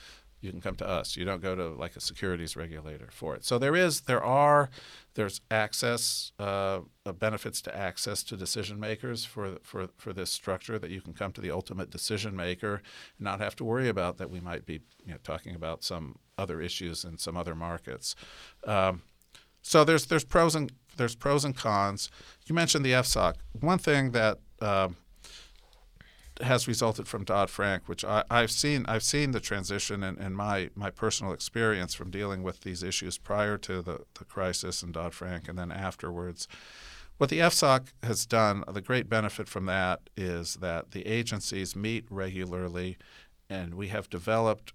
you 0.41 0.51
can 0.51 0.61
come 0.61 0.77
to 0.77 0.87
us. 0.87 1.17
You 1.17 1.25
don't 1.25 1.43
go 1.43 1.55
to 1.55 1.69
like 1.69 1.97
a 1.97 2.01
securities 2.01 2.57
regulator 2.57 3.09
for 3.11 3.35
it. 3.35 3.45
So 3.45 3.59
there 3.59 3.75
is, 3.75 4.03
there 4.03 4.23
are, 4.23 4.71
there's 5.15 5.41
access, 5.51 6.33
uh, 6.39 6.81
benefits 7.19 7.63
to 7.63 7.77
access 7.77 8.23
to 8.25 8.37
decision 8.37 8.79
makers 8.79 9.25
for 9.25 9.59
for 9.63 9.89
for 9.97 10.13
this 10.13 10.31
structure 10.31 10.79
that 10.79 10.91
you 10.91 11.01
can 11.01 11.13
come 11.13 11.33
to 11.33 11.41
the 11.41 11.51
ultimate 11.51 11.91
decision 11.91 12.37
maker 12.37 12.83
and 13.19 13.25
not 13.25 13.41
have 13.41 13.57
to 13.57 13.65
worry 13.65 13.89
about 13.89 14.19
that 14.19 14.31
we 14.31 14.41
might 14.41 14.67
be 14.67 14.81
you 15.05 15.13
know, 15.13 15.19
talking 15.23 15.55
about 15.55 15.85
some 15.85 16.19
other 16.37 16.61
issues 16.61 17.05
in 17.05 17.17
some 17.19 17.37
other 17.37 17.55
markets. 17.55 18.15
Um, 18.67 19.03
so 19.63 19.85
there's 19.85 20.07
there's 20.07 20.25
pros 20.25 20.55
and 20.55 20.73
there's 20.97 21.15
pros 21.15 21.45
and 21.45 21.57
cons. 21.57 22.11
You 22.47 22.55
mentioned 22.55 22.85
the 22.85 22.93
FSOC. 22.93 23.35
One 23.61 23.79
thing 23.79 24.13
that 24.13 24.39
um, 24.61 24.97
has 26.43 26.69
resulted 26.69 27.09
from 27.09 27.25
Dodd 27.25 27.51
Frank, 27.51 27.89
which 27.89 28.05
I, 28.05 28.25
have 28.31 28.51
seen. 28.51 28.85
I've 28.87 29.03
seen 29.03 29.31
the 29.31 29.41
transition 29.41 30.03
in, 30.03 30.19
in, 30.19 30.35
my 30.35 30.71
my 30.75 30.91
personal 30.91 31.33
experience 31.33 31.95
from 31.95 32.11
dealing 32.11 32.43
with 32.43 32.61
these 32.61 32.83
issues 32.83 33.19
prior 33.19 33.57
to 33.59 33.83
the, 33.83 34.01
the 34.19 34.25
crisis 34.25 34.83
and 34.83 34.93
Dodd 34.93 35.15
Frank, 35.15 35.49
and 35.49 35.59
then 35.59 35.73
afterwards. 35.73 36.47
What 37.19 37.31
the 37.31 37.39
FSOC 37.39 37.87
has 38.03 38.27
done, 38.27 38.63
the 38.71 38.83
great 38.83 39.09
benefit 39.09 39.49
from 39.49 39.65
that 39.67 40.11
is 40.19 40.57
that 40.57 40.91
the 40.91 41.07
agencies 41.07 41.75
meet 41.75 42.05
regularly, 42.11 42.99
and 43.49 43.75
we 43.75 43.89
have 43.89 44.11
developed 44.11 44.75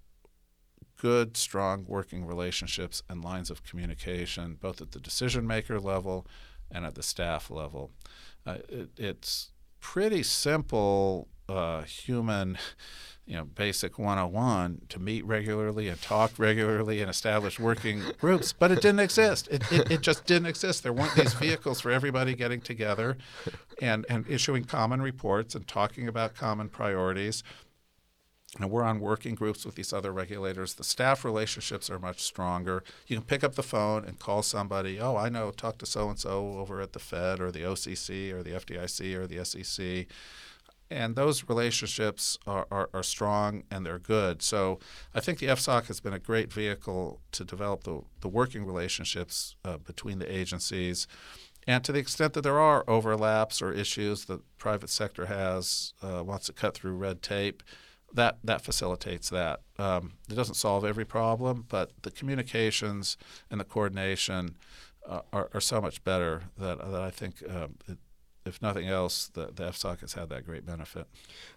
good, 0.97 1.37
strong 1.37 1.85
working 1.87 2.25
relationships 2.25 3.03
and 3.09 3.23
lines 3.23 3.51
of 3.51 3.63
communication, 3.63 4.57
both 4.59 4.81
at 4.81 4.91
the 4.91 4.99
decision 4.99 5.45
maker 5.45 5.79
level 5.79 6.25
and 6.71 6.85
at 6.85 6.95
the 6.95 7.03
staff 7.03 7.51
level. 7.51 7.91
Uh, 8.45 8.57
it, 8.69 8.89
it's 8.97 9.51
pretty 9.79 10.23
simple 10.23 11.27
uh, 11.49 11.81
human 11.83 12.57
you 13.25 13.37
know, 13.37 13.45
basic 13.45 13.97
101 13.97 14.81
to 14.89 14.99
meet 14.99 15.23
regularly 15.25 15.87
and 15.87 16.01
talk 16.01 16.37
regularly 16.37 17.01
and 17.01 17.09
establish 17.09 17.59
working 17.59 18.03
groups, 18.19 18.51
but 18.51 18.71
it 18.71 18.81
didn't 18.81 18.99
exist. 18.99 19.47
It, 19.49 19.71
it, 19.71 19.91
it, 19.91 20.01
just 20.01 20.25
didn't 20.25 20.47
exist. 20.47 20.83
There 20.83 20.91
weren't 20.91 21.15
these 21.15 21.33
vehicles 21.35 21.79
for 21.79 21.91
everybody 21.91 22.33
getting 22.33 22.61
together 22.61 23.17
and, 23.81 24.05
and 24.09 24.27
issuing 24.27 24.65
common 24.65 25.01
reports 25.01 25.55
and 25.55 25.67
talking 25.67 26.07
about 26.07 26.35
common 26.35 26.67
priorities. 26.67 27.43
And 28.59 28.69
we're 28.69 28.83
on 28.83 28.99
working 28.99 29.35
groups 29.35 29.65
with 29.65 29.75
these 29.75 29.93
other 29.93 30.11
regulators. 30.11 30.73
The 30.73 30.83
staff 30.83 31.23
relationships 31.23 31.89
are 31.89 31.99
much 31.99 32.19
stronger. 32.19 32.83
You 33.07 33.15
can 33.15 33.25
pick 33.25 33.45
up 33.45 33.55
the 33.55 33.63
phone 33.63 34.03
and 34.03 34.19
call 34.19 34.43
somebody. 34.43 34.99
Oh, 34.99 35.15
I 35.15 35.29
know, 35.29 35.51
talk 35.51 35.77
to 35.77 35.85
so 35.85 36.09
and 36.09 36.19
so 36.19 36.57
over 36.57 36.81
at 36.81 36.91
the 36.91 36.99
Fed 36.99 37.39
or 37.39 37.49
the 37.49 37.61
OCC 37.61 38.33
or 38.33 38.43
the 38.43 38.51
FDIC 38.51 39.15
or 39.15 39.25
the 39.25 39.45
SEC 39.45 40.07
and 40.91 41.15
those 41.15 41.47
relationships 41.47 42.37
are, 42.45 42.67
are, 42.69 42.89
are, 42.93 43.01
strong 43.01 43.63
and 43.71 43.85
they're 43.85 43.97
good. 43.97 44.41
So 44.41 44.77
I 45.15 45.21
think 45.21 45.39
the 45.39 45.47
FSOC 45.47 45.85
has 45.85 46.01
been 46.01 46.13
a 46.13 46.19
great 46.19 46.51
vehicle 46.51 47.21
to 47.31 47.45
develop 47.45 47.85
the, 47.85 48.01
the 48.19 48.27
working 48.27 48.65
relationships 48.65 49.55
uh, 49.63 49.77
between 49.77 50.19
the 50.19 50.31
agencies. 50.31 51.07
And 51.65 51.83
to 51.85 51.93
the 51.93 51.99
extent 51.99 52.33
that 52.33 52.41
there 52.41 52.59
are 52.59 52.83
overlaps 52.89 53.61
or 53.61 53.71
issues 53.71 54.25
the 54.25 54.41
private 54.57 54.89
sector 54.89 55.27
has, 55.27 55.93
uh, 56.03 56.23
wants 56.23 56.47
to 56.47 56.53
cut 56.53 56.73
through 56.73 56.95
red 56.97 57.21
tape, 57.21 57.63
that, 58.13 58.39
that 58.43 58.61
facilitates 58.61 59.29
that. 59.29 59.61
Um, 59.79 60.13
it 60.29 60.35
doesn't 60.35 60.55
solve 60.55 60.83
every 60.83 61.05
problem, 61.05 61.65
but 61.69 61.91
the 62.01 62.11
communications 62.11 63.15
and 63.49 63.61
the 63.61 63.63
coordination 63.65 64.57
uh, 65.07 65.21
are, 65.31 65.49
are 65.53 65.61
so 65.61 65.79
much 65.79 66.03
better 66.03 66.43
that, 66.57 66.79
that 66.79 67.01
I 67.01 67.09
think 67.09 67.41
um, 67.49 67.75
it, 67.87 67.97
if 68.45 68.61
nothing 68.61 68.87
else, 68.87 69.27
the, 69.27 69.47
the 69.47 69.63
FSOC 69.65 70.01
has 70.01 70.13
had 70.13 70.29
that 70.29 70.45
great 70.45 70.65
benefit. 70.65 71.07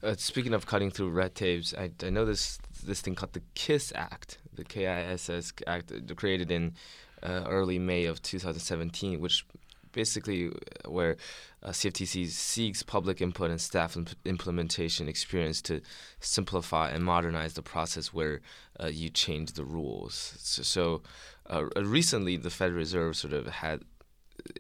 Uh, 0.03 0.15
speaking 0.17 0.53
of 0.53 0.67
cutting 0.67 0.91
through 0.91 1.11
red 1.11 1.35
tapes, 1.35 1.75
I, 1.77 1.91
I 2.03 2.11
know 2.11 2.25
this 2.25 2.59
this 2.85 3.01
thing 3.01 3.15
called 3.15 3.33
the 3.33 3.43
KISS 3.55 3.93
Act, 3.95 4.39
the 4.53 4.65
K-I-S-S 4.65 5.53
Act, 5.67 5.93
uh, 5.93 6.15
created 6.15 6.51
in 6.51 6.75
uh, 7.23 7.45
early 7.47 7.79
May 7.79 8.05
of 8.05 8.21
2017, 8.21 9.21
which 9.21 9.47
basically 9.93 10.49
uh, 10.49 10.91
where 10.91 11.17
uh, 11.63 11.71
CFTC 11.71 12.29
seeks 12.29 12.83
public 12.83 13.23
input 13.23 13.51
and 13.51 13.61
staff 13.61 13.97
imp- 13.97 14.15
implementation 14.27 15.09
experience 15.09 15.63
to 15.63 15.81
simplify 16.21 16.91
and 16.91 17.03
modernize 17.03 17.55
the 17.55 17.63
process 17.63 18.13
where 18.13 18.43
uh, 18.83 18.89
you 18.89 19.09
change 19.09 19.53
the 19.53 19.65
rules. 19.65 20.35
So, 20.39 20.63
so 20.63 21.03
uh, 21.49 21.65
recently, 21.77 22.37
the 22.37 22.51
Federal 22.51 22.79
Reserve 22.79 23.17
sort 23.17 23.33
of 23.33 23.47
had 23.47 23.83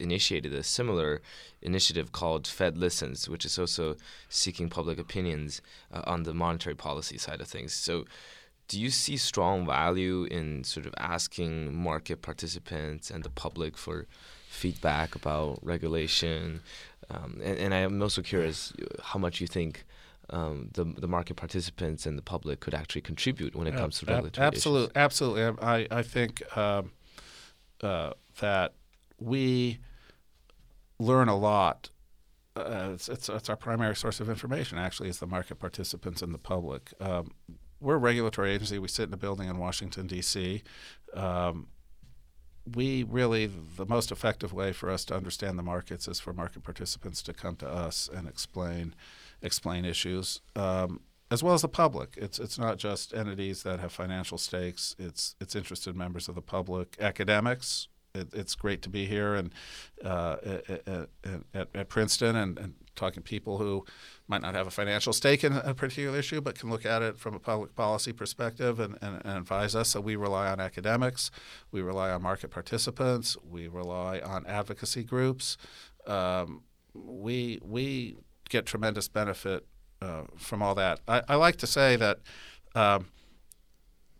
initiated 0.00 0.52
a 0.52 0.62
similar 0.62 1.20
initiative 1.62 2.12
called 2.12 2.46
Fed 2.46 2.76
Listens, 2.76 3.28
which 3.28 3.44
is 3.44 3.58
also 3.58 3.96
seeking 4.28 4.68
public 4.68 4.98
opinions 4.98 5.60
uh, 5.92 6.02
on 6.06 6.22
the 6.22 6.34
monetary 6.34 6.74
policy 6.74 7.18
side 7.18 7.40
of 7.40 7.48
things. 7.48 7.72
So, 7.72 8.04
do 8.66 8.80
you 8.80 8.88
see 8.88 9.18
strong 9.18 9.66
value 9.66 10.24
in 10.24 10.64
sort 10.64 10.87
of 10.87 10.94
asking 10.96 11.74
market 11.74 12.22
participants 12.22 13.10
and 13.10 13.22
the 13.22 13.28
public 13.28 13.76
for 13.76 14.06
feedback 14.48 15.14
about 15.14 15.58
regulation? 15.62 16.60
Um, 17.10 17.40
and, 17.44 17.58
and, 17.58 17.74
I 17.74 17.78
am 17.80 18.00
also 18.00 18.22
curious 18.22 18.72
how 19.02 19.18
much 19.18 19.40
you 19.40 19.46
think. 19.46 19.84
Um, 20.30 20.70
the 20.72 20.84
the 20.84 21.06
market 21.06 21.37
participants 21.37 22.06
and 22.06 22.16
the 22.16 22.22
public 22.22 22.60
could 22.60 22.72
actually 22.72 23.02
contribute 23.02 23.54
when 23.54 23.66
it 23.66 23.76
comes 23.76 23.98
to 23.98 24.06
regulatory 24.06 24.46
absolutely, 24.46 24.84
issues. 24.84 24.96
Absolutely, 24.96 25.62
I 25.62 25.87
I 25.90 26.02
think 26.02 26.56
um, 26.56 26.92
uh, 27.82 28.14
that 28.40 28.72
we 29.18 29.79
learn 30.98 31.29
a 31.29 31.37
lot. 31.37 31.90
Uh, 32.57 32.90
it's, 32.94 33.09
it's, 33.09 33.29
it's, 33.29 33.48
our 33.48 33.57
primary 33.57 33.96
source 33.96 34.20
of 34.20 34.29
information, 34.29 34.79
actually, 34.79 35.09
is 35.09 35.18
the 35.18 35.27
market 35.27 35.57
participants 35.57 36.22
and 36.22 36.33
the 36.33 36.38
public. 36.38 36.92
Um, 37.00 37.33
we're 37.81 37.96
a 37.96 37.98
regulatory 37.98 38.53
agency. 38.53 38.79
We 38.79 38.88
sit 38.88 39.09
in 39.09 39.14
a 39.14 39.18
building 39.18 39.48
in 39.48 39.59
Washington, 39.59 40.07
D.C. 40.07 40.62
Um, 41.14 41.66
we 42.74 43.03
really, 43.03 43.46
the 43.46 43.85
most 43.85 44.11
effective 44.11 44.53
way 44.53 44.72
for 44.72 44.90
us 44.90 45.05
to 45.07 45.16
understand 45.16 45.59
the 45.59 45.62
markets 45.62 46.09
is 46.09 46.20
for 46.20 46.33
market 46.33 46.62
participants 46.62 47.22
to 47.22 47.35
come 47.35 47.57
to 47.57 47.68
us 47.68 48.09
and 48.12 48.29
explain 48.29 48.94
explain 49.42 49.85
issues. 49.85 50.40
Um, 50.57 51.00
as 51.31 51.42
well 51.42 51.55
as 51.55 51.62
the 51.62 51.68
public. 51.68 52.16
It's 52.16 52.38
it's 52.38 52.59
not 52.59 52.79
just 52.79 53.12
entities 53.12 53.62
that 53.64 53.81
have 53.81 53.92
financial 53.92 54.38
stakes. 54.38 54.94
It's 54.98 55.35
it's 55.40 55.57
interested 55.57 55.96
members 55.96 56.29
of 56.29 56.35
the 56.35 56.42
public, 56.42 56.96
academics, 57.00 57.88
it, 58.14 58.29
it's 58.33 58.55
great 58.55 58.81
to 58.83 58.88
be 58.88 59.07
here 59.07 59.35
and 59.35 59.53
uh, 60.05 60.37
at, 60.44 61.09
at, 61.55 61.68
at, 61.74 61.88
Princeton 61.88 62.37
and, 62.37 62.59
and, 62.59 62.74
talking 62.94 63.24
to 63.24 63.29
people 63.29 63.59
who 63.59 63.85
might 64.29 64.40
not 64.40 64.55
have 64.55 64.68
a 64.68 64.70
financial 64.70 65.12
stake 65.12 65.42
in 65.42 65.53
a 65.53 65.74
particular 65.74 66.16
issue, 66.16 66.40
but 66.40 66.57
can 66.57 66.70
look 66.70 66.87
at 66.87 67.03
it 67.03 67.18
from 67.18 67.35
a 67.35 67.40
public 67.40 67.74
policy 67.74 68.12
perspective 68.12 68.79
and, 68.79 68.96
and, 69.03 69.20
and 69.24 69.38
advise 69.38 69.74
us. 69.74 69.88
So 69.88 70.00
we 70.00 70.14
rely 70.14 70.46
on 70.46 70.61
academics, 70.61 71.33
we 71.72 71.83
rely 71.83 72.11
on 72.11 72.22
market 72.22 72.53
participants, 72.53 73.37
we 73.44 73.66
rely 73.66 74.20
on 74.20 74.46
advocacy 74.46 75.03
groups. 75.03 75.57
Um, 76.07 76.62
we 76.94 77.59
we 77.64 78.16
get 78.48 78.64
tremendous 78.64 79.09
benefit 79.09 79.66
uh, 80.00 80.22
from 80.37 80.62
all 80.62 80.77
that. 80.77 81.00
I, 81.09 81.22
I, 81.29 81.35
like 81.35 81.57
to 81.57 81.66
say 81.66 81.96
that. 81.96 82.20
Um, 82.77 83.07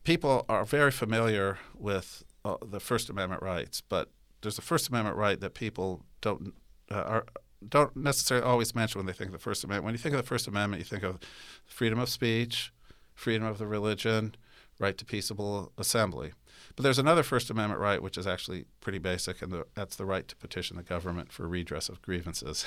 people 0.03 0.45
are 0.49 0.65
very 0.65 0.91
familiar 0.91 1.59
with 1.75 2.24
uh, 2.45 2.57
the 2.65 2.81
First 2.81 3.09
Amendment 3.11 3.43
rights, 3.43 3.81
but 3.81 4.11
there's 4.43 4.59
a 4.59 4.63
First 4.63 4.89
Amendment 4.89 5.17
right 5.17 5.41
that 5.41 5.55
people 5.55 6.05
don't 6.21 6.55
uh, 6.91 6.95
are 6.95 7.27
don't 7.67 7.97
necessarily 7.97 8.47
always 8.47 8.75
mention 8.75 8.99
when 8.99 9.07
they 9.07 9.13
think 9.13 9.29
of 9.29 9.33
the 9.33 9.39
First 9.39 9.65
Amendment. 9.65 9.85
When 9.87 9.95
you 9.95 9.99
think 9.99 10.15
of 10.15 10.21
the 10.21 10.27
First 10.27 10.47
Amendment, 10.47 10.81
you 10.81 10.85
think 10.85 11.03
of 11.03 11.19
freedom 11.65 11.99
of 11.99 12.09
speech, 12.09 12.73
freedom 13.15 13.47
of 13.47 13.59
the 13.59 13.67
religion, 13.67 14.35
right 14.79 14.97
to 14.99 15.05
peaceable 15.05 15.73
assembly. 15.79 16.33
But 16.77 16.83
there's 16.83 16.99
another 16.99 17.23
First 17.23 17.51
Amendment 17.51 17.81
right, 17.81 18.03
which 18.03 18.19
is 18.19 18.27
actually 18.27 18.65
pretty 18.81 18.99
basic, 18.99 19.43
and 19.43 19.53
the, 19.53 19.67
that's 19.75 19.95
the 19.95 20.05
right 20.05 20.27
to 20.27 20.35
petition 20.35 20.77
the 20.77 20.83
government 20.83 21.31
for 21.31 21.47
redress 21.47 21.89
of 21.89 22.03
grievances. 22.03 22.67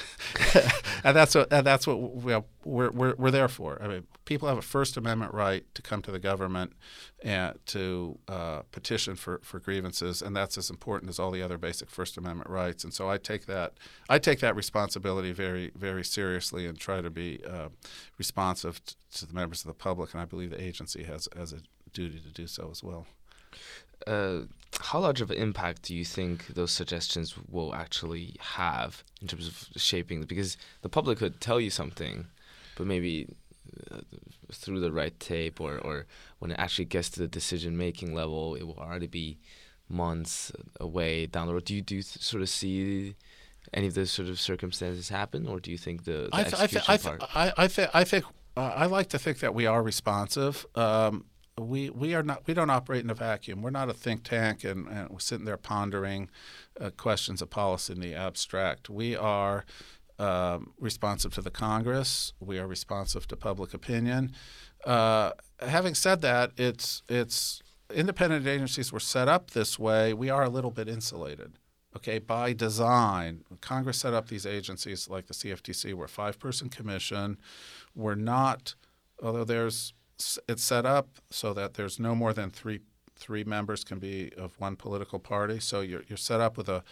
and 1.04 1.16
that's 1.16 1.36
what 1.36 1.52
and 1.52 1.68
that's 1.68 1.86
what 1.86 2.16
we 2.16 2.32
are, 2.32 2.46
we're, 2.64 2.90
we're, 2.92 3.16
we're 3.18 3.32
there 3.32 3.50
for. 3.50 3.82
I 3.82 3.88
mean, 3.88 4.08
people 4.24 4.48
have 4.48 4.58
a 4.58 4.62
First 4.62 4.96
Amendment 4.96 5.34
right 5.34 5.66
to 5.76 5.82
come 5.82 6.02
to 6.04 6.12
the 6.12 6.20
government 6.20 6.72
and 7.22 7.60
to 7.68 8.18
uh, 8.30 8.62
petition 8.72 9.16
for, 9.16 9.42
for 9.44 9.60
grievances, 9.60 10.22
and 10.22 10.34
that's 10.34 10.58
as 10.58 10.70
important 10.70 11.10
as 11.10 11.20
all 11.20 11.32
the 11.32 11.42
other 11.42 11.58
basic 11.58 11.90
First 11.90 12.18
Amendment 12.18 12.50
rights. 12.50 12.86
And 12.86 12.94
so 12.94 13.10
I 13.10 13.18
take 13.18 13.46
that 13.48 13.74
I 14.08 14.20
take 14.20 14.40
that 14.40 14.56
responsibility 14.56 15.34
very 15.34 15.72
very 15.76 16.06
seriously 16.06 16.66
and 16.66 16.80
try 16.80 17.02
to 17.02 17.10
be 17.10 17.42
uh, 17.46 17.70
responsive 18.18 18.84
t- 18.86 18.96
to 19.16 19.26
the 19.26 19.34
members 19.34 19.62
of 19.62 19.68
the 19.68 19.74
public, 19.74 20.14
and 20.14 20.22
I 20.22 20.26
believe 20.26 20.52
the 20.52 20.64
agency 20.64 21.04
has 21.04 21.28
has 21.36 21.52
a 21.52 21.60
duty 21.92 22.20
to 22.20 22.30
do 22.30 22.48
so 22.48 22.70
as 22.72 22.82
well. 22.82 23.06
Uh, 24.06 24.42
how 24.82 25.00
large 25.00 25.22
of 25.22 25.32
an 25.32 25.38
impact 25.38 25.84
do 25.84 25.96
you 25.96 26.06
think 26.06 26.48
those 26.48 26.72
suggestions 26.72 27.36
will 27.50 27.74
actually 27.74 28.36
have 28.40 29.04
in 29.22 29.28
terms 29.28 29.48
of 29.48 29.82
shaping? 29.82 30.24
Because 30.24 30.58
the 30.82 30.90
public 30.90 31.18
could 31.20 31.42
tell 31.42 31.60
you 31.60 31.70
something, 31.70 32.28
but 32.76 32.86
maybe 32.86 33.28
uh, 33.92 34.02
through 34.52 34.80
the 34.80 34.92
right 34.92 35.18
tape 35.20 35.60
or, 35.60 35.78
or 35.80 36.06
when 36.40 36.52
it 36.52 36.60
actually 36.60 36.86
gets 36.86 37.10
to 37.12 37.20
the 37.20 37.28
decision 37.28 37.78
making 37.78 38.14
level, 38.14 38.56
it 38.56 38.64
will 38.64 38.78
already 38.78 39.08
be 39.08 39.40
months 39.90 40.52
away 40.80 41.26
down 41.26 41.48
the 41.48 41.54
road. 41.54 41.66
Do 41.66 41.74
you 41.74 41.82
do 41.82 41.96
you 41.96 42.04
th- 42.04 42.22
sort 42.24 42.44
of 42.44 42.50
see 42.50 43.16
any 43.74 43.88
of 43.88 43.94
those 43.96 44.12
sort 44.12 44.30
of 44.30 44.40
circumstances 44.40 45.10
happen, 45.10 45.48
or 45.48 45.60
do 45.60 45.72
you 45.72 45.78
think 45.78 46.04
the, 46.06 46.30
the 46.30 46.30
I 46.34 46.44
th- 46.44 46.54
execution 46.54 46.84
I 46.88 46.98
th- 46.98 47.04
part? 47.04 47.24
I, 47.36 47.44
th- 47.44 47.54
I, 47.58 47.64
I, 47.64 47.68
th- 47.68 47.90
I 47.94 48.04
think 48.04 48.26
uh, 48.58 48.62
I 48.62 48.86
like 48.86 49.10
to 49.10 49.20
think 49.20 49.40
that 49.40 49.54
we 49.54 49.66
are 49.66 49.82
responsive. 49.82 50.66
Um, 50.76 51.26
we 51.60 51.90
we 51.90 52.14
are 52.14 52.24
not 52.24 52.46
we 52.46 52.54
don't 52.54 52.70
operate 52.70 53.04
in 53.04 53.10
a 53.10 53.16
vacuum. 53.16 53.62
We're 53.62 53.70
not 53.72 53.90
a 53.90 53.94
think 53.94 54.24
tank 54.24 54.64
and, 54.64 54.88
and 54.88 55.10
we're 55.10 55.20
sitting 55.20 55.46
there 55.46 55.58
pondering 55.58 56.30
uh, 56.80 56.92
questions 56.92 57.42
of 57.42 57.50
policy 57.50 57.94
in 57.94 58.00
the 58.00 58.14
abstract. 58.14 58.90
We 58.90 59.16
are 59.16 59.66
um, 60.20 60.74
responsive 60.80 61.34
to 61.36 61.42
the 61.42 61.52
Congress. 61.52 62.34
We 62.40 62.60
are 62.60 62.68
responsive 62.68 63.28
to 63.28 63.36
public 63.36 63.74
opinion. 63.74 64.34
Uh, 64.86 65.32
having 65.60 65.96
said 65.96 66.22
that, 66.22 66.52
it's 66.58 67.02
it's 67.10 67.62
independent 67.94 68.46
agencies 68.46 68.92
were 68.92 69.00
set 69.00 69.28
up 69.28 69.52
this 69.52 69.80
way. 69.80 70.14
We 70.14 70.30
are 70.30 70.44
a 70.44 70.50
little 70.50 70.72
bit 70.72 70.88
insulated. 70.88 71.54
Okay, 71.96 72.20
by 72.20 72.54
design, 72.54 73.44
Congress 73.62 73.98
set 74.00 74.14
up 74.14 74.28
these 74.28 74.46
agencies 74.46 75.10
like 75.10 75.26
the 75.26 75.34
CFTC. 75.34 75.96
We're 75.96 76.06
a 76.06 76.10
five-person 76.10 76.70
commission. 76.70 77.38
We're 77.96 78.14
not, 78.14 78.76
although 79.24 79.46
there's 79.46 79.94
it's 80.48 80.64
set 80.64 80.86
up 80.86 81.20
so 81.30 81.54
that 81.54 81.76
there's 81.76 82.00
no 82.00 82.16
more 82.16 82.34
than 82.34 82.50
three 82.50 82.82
three 83.16 83.44
members 83.44 83.84
can 83.84 84.00
be 84.00 84.32
of 84.38 84.60
one 84.60 84.76
political 84.76 85.20
party. 85.20 85.60
So 85.60 85.82
you're 85.82 86.04
you're 86.08 86.18
set 86.18 86.40
up 86.40 86.58
with 86.58 86.70
a 86.70 86.84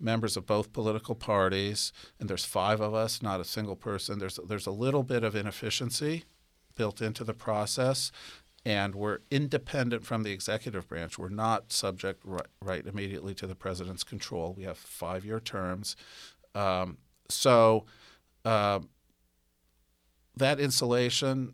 members 0.00 0.36
of 0.36 0.46
both 0.46 0.72
political 0.72 1.14
parties, 1.14 1.92
and 2.20 2.28
there's 2.28 2.44
five 2.44 2.80
of 2.80 2.94
us, 2.94 3.22
not 3.22 3.40
a 3.40 3.44
single 3.44 3.76
person. 3.76 4.18
There's 4.18 4.38
there's 4.46 4.66
a 4.66 4.72
little 4.72 5.02
bit 5.02 5.24
of 5.24 5.34
inefficiency 5.34 6.24
built 6.74 7.02
into 7.02 7.24
the 7.24 7.34
process, 7.34 8.12
and 8.64 8.94
we're 8.94 9.18
independent 9.30 10.04
from 10.04 10.22
the 10.22 10.30
executive 10.30 10.86
branch. 10.88 11.18
We're 11.18 11.28
not 11.28 11.72
subject 11.72 12.22
right, 12.24 12.46
right 12.62 12.86
immediately 12.86 13.34
to 13.34 13.46
the 13.46 13.56
president's 13.56 14.04
control. 14.04 14.54
We 14.56 14.64
have 14.64 14.78
five-year 14.78 15.40
terms, 15.40 15.96
um, 16.54 16.98
so. 17.28 17.84
Uh, 18.44 18.80
that 20.36 20.60
insulation 20.60 21.52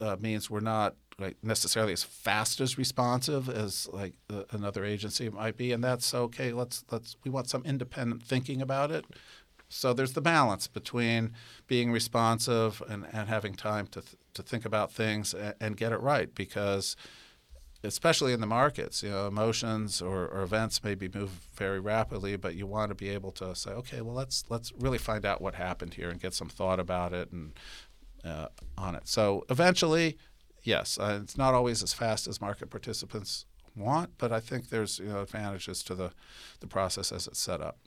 uh, 0.00 0.16
means 0.20 0.50
we're 0.50 0.60
not 0.60 0.94
like 1.18 1.36
necessarily 1.42 1.92
as 1.92 2.02
fast 2.02 2.60
as 2.60 2.78
responsive 2.78 3.48
as 3.48 3.88
like 3.92 4.14
another 4.50 4.84
agency 4.84 5.28
might 5.28 5.56
be, 5.56 5.72
and 5.72 5.84
that's 5.84 6.14
okay. 6.14 6.52
Let's 6.52 6.84
let's 6.90 7.16
we 7.24 7.30
want 7.30 7.48
some 7.48 7.62
independent 7.64 8.22
thinking 8.22 8.62
about 8.62 8.90
it. 8.90 9.04
So 9.68 9.92
there's 9.92 10.14
the 10.14 10.20
balance 10.20 10.66
between 10.66 11.32
being 11.68 11.92
responsive 11.92 12.82
and, 12.88 13.06
and 13.12 13.28
having 13.28 13.54
time 13.54 13.86
to 13.88 14.00
th- 14.00 14.16
to 14.34 14.42
think 14.42 14.64
about 14.64 14.92
things 14.92 15.32
and, 15.34 15.54
and 15.60 15.76
get 15.76 15.92
it 15.92 16.00
right 16.00 16.34
because 16.34 16.96
especially 17.82 18.32
in 18.32 18.40
the 18.40 18.46
markets, 18.46 19.02
you 19.02 19.08
know, 19.08 19.26
emotions 19.26 20.02
or, 20.02 20.26
or, 20.28 20.42
events 20.42 20.84
maybe 20.84 21.08
move 21.08 21.30
very 21.54 21.80
rapidly, 21.80 22.36
but 22.36 22.54
you 22.54 22.66
want 22.66 22.90
to 22.90 22.94
be 22.94 23.08
able 23.08 23.30
to 23.30 23.54
say, 23.54 23.70
okay, 23.70 24.02
well, 24.02 24.14
let's 24.14 24.44
let's 24.50 24.72
really 24.78 24.98
find 24.98 25.24
out 25.24 25.40
what 25.40 25.54
happened 25.54 25.94
here 25.94 26.10
and 26.10 26.20
get 26.20 26.34
some 26.34 26.48
thought 26.48 26.78
about 26.78 27.12
it 27.12 27.32
and 27.32 27.52
uh, 28.24 28.48
on 28.76 28.94
it. 28.94 29.08
So 29.08 29.44
eventually, 29.48 30.18
yes, 30.62 30.98
uh, 30.98 31.20
it's 31.22 31.36
not 31.36 31.54
always 31.54 31.82
as 31.82 31.92
fast 31.92 32.26
as 32.26 32.40
market 32.40 32.70
participants 32.70 33.46
want, 33.76 34.10
but 34.18 34.32
I 34.32 34.40
think 34.40 34.68
there's 34.68 34.98
you 34.98 35.06
know 35.06 35.22
advantages 35.22 35.82
to 35.84 35.94
the 35.94 36.10
the 36.60 36.66
process 36.66 37.12
as 37.12 37.26
it's 37.26 37.38
set 37.38 37.60
up. 37.60 37.78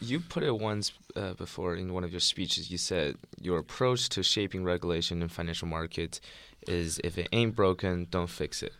You 0.00 0.20
put 0.20 0.42
it 0.42 0.58
once 0.58 0.92
uh, 1.14 1.34
before 1.34 1.74
in 1.76 1.92
one 1.92 2.02
of 2.02 2.10
your 2.10 2.20
speeches. 2.20 2.70
You 2.70 2.78
said 2.78 3.16
your 3.38 3.58
approach 3.58 4.08
to 4.10 4.22
shaping 4.22 4.64
regulation 4.64 5.20
in 5.20 5.28
financial 5.28 5.68
markets 5.68 6.20
is 6.66 6.98
if 7.04 7.18
it 7.18 7.28
ain't 7.32 7.54
broken, 7.54 8.06
don't 8.10 8.30
fix 8.30 8.62
it. 8.62 8.72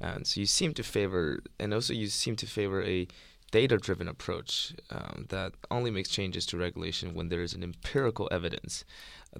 And 0.00 0.26
so 0.26 0.40
you 0.40 0.46
seem 0.46 0.72
to 0.74 0.82
favor, 0.82 1.40
and 1.58 1.74
also 1.74 1.92
you 1.92 2.06
seem 2.06 2.36
to 2.36 2.46
favor 2.46 2.82
a 2.84 3.08
data-driven 3.50 4.08
approach 4.08 4.74
um, 4.90 5.26
that 5.28 5.52
only 5.70 5.90
makes 5.90 6.08
changes 6.08 6.44
to 6.46 6.56
regulation 6.56 7.14
when 7.14 7.28
there 7.28 7.42
is 7.42 7.54
an 7.54 7.62
empirical 7.62 8.28
evidence 8.32 8.84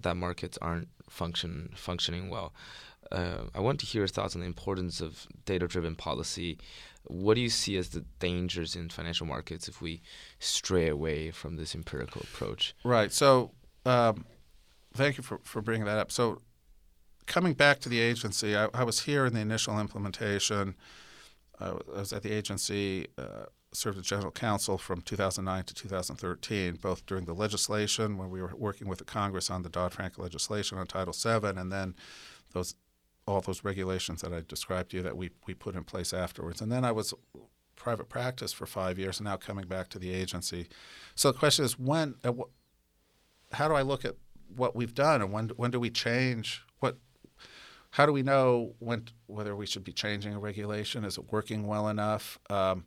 that 0.00 0.16
markets 0.16 0.59
aren't 0.61 0.88
function 1.09 1.70
functioning 1.74 2.30
well. 2.30 2.52
Uh, 3.12 3.44
I 3.54 3.61
want 3.61 3.80
to 3.80 3.87
hear 3.87 4.00
your 4.00 4.09
thoughts 4.09 4.35
on 4.35 4.40
the 4.40 4.46
importance 4.46 5.00
of 5.00 5.26
data-driven 5.44 5.94
policy 5.94 6.59
what 7.07 7.35
do 7.35 7.40
you 7.40 7.50
see 7.50 7.76
as 7.76 7.90
the 7.90 8.04
dangers 8.18 8.74
in 8.74 8.88
financial 8.88 9.26
markets 9.26 9.68
if 9.68 9.83
we 9.83 10.00
stray 10.38 10.88
away 10.88 11.30
from 11.30 11.57
this 11.57 11.74
empirical 11.74 12.22
approach? 12.22 12.74
Right. 12.83 13.12
So, 13.12 13.52
um, 13.85 14.24
thank 14.94 15.16
you 15.16 15.22
for, 15.22 15.38
for 15.42 15.61
bringing 15.61 15.87
that 15.87 15.98
up. 15.98 16.11
So, 16.11 16.40
coming 17.26 17.52
back 17.52 17.80
to 17.80 17.88
the 17.88 18.00
agency, 18.00 18.57
I, 18.57 18.68
I 18.72 18.85
was 18.85 19.00
here 19.00 19.26
in 19.26 19.35
the 19.35 19.40
initial 19.40 19.78
implementation. 19.78 20.76
I 21.61 21.72
was 21.94 22.12
at 22.12 22.22
the 22.22 22.33
agency, 22.33 23.07
uh, 23.18 23.46
served 23.74 23.98
as 23.98 24.06
general 24.06 24.30
counsel 24.30 24.78
from 24.78 25.00
2009 25.02 25.64
to 25.64 25.74
2013, 25.74 26.76
both 26.76 27.04
during 27.06 27.24
the 27.24 27.34
legislation 27.34 28.16
when 28.16 28.30
we 28.30 28.40
were 28.40 28.54
working 28.56 28.88
with 28.88 28.98
the 28.98 29.04
Congress 29.04 29.50
on 29.50 29.62
the 29.62 29.68
Dodd 29.68 29.92
Frank 29.92 30.18
legislation 30.18 30.78
on 30.78 30.87
Title 30.87 31.12
VII, 31.12 31.58
and 31.58 31.72
then 31.72 31.94
those 32.52 32.74
all 33.26 33.40
those 33.40 33.64
regulations 33.64 34.20
that 34.20 34.32
I 34.32 34.42
described 34.46 34.90
to 34.90 34.98
you 34.98 35.02
that 35.02 35.16
we, 35.16 35.30
we 35.46 35.54
put 35.54 35.74
in 35.74 35.84
place 35.84 36.12
afterwards. 36.12 36.60
And 36.60 36.70
then 36.70 36.84
I 36.84 36.92
was 36.92 37.14
private 37.76 38.08
practice 38.08 38.52
for 38.52 38.66
five 38.66 38.98
years 38.98 39.18
and 39.18 39.26
now 39.26 39.37
coming 39.37 39.66
back 39.66 39.88
to 39.90 39.98
the 39.98 40.12
agency. 40.12 40.68
So 41.14 41.32
the 41.32 41.38
question 41.38 41.64
is 41.64 41.78
when, 41.78 42.16
uh, 42.22 42.32
how 43.52 43.68
do 43.68 43.74
I 43.74 43.82
look 43.82 44.04
at 44.04 44.16
what 44.54 44.76
we've 44.76 44.94
done 44.94 45.22
and 45.22 45.32
when, 45.32 45.48
when 45.56 45.70
do 45.70 45.80
we 45.80 45.90
change? 45.90 46.62
What, 46.80 46.98
how 47.92 48.06
do 48.06 48.12
we 48.12 48.22
know 48.22 48.74
when, 48.78 49.06
whether 49.26 49.56
we 49.56 49.66
should 49.66 49.84
be 49.84 49.92
changing 49.92 50.34
a 50.34 50.38
regulation? 50.38 51.04
Is 51.04 51.16
it 51.16 51.32
working 51.32 51.66
well 51.66 51.88
enough? 51.88 52.38
Um, 52.50 52.84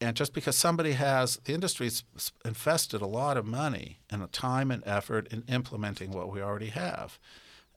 and 0.00 0.16
just 0.16 0.32
because 0.32 0.56
somebody 0.56 0.92
has, 0.92 1.40
the 1.44 1.52
industry's 1.52 2.04
invested 2.44 3.02
a 3.02 3.06
lot 3.06 3.36
of 3.36 3.44
money 3.44 3.98
and 4.10 4.30
time 4.32 4.70
and 4.70 4.82
effort 4.86 5.26
in 5.32 5.42
implementing 5.48 6.12
what 6.12 6.30
we 6.30 6.40
already 6.40 6.68
have. 6.68 7.18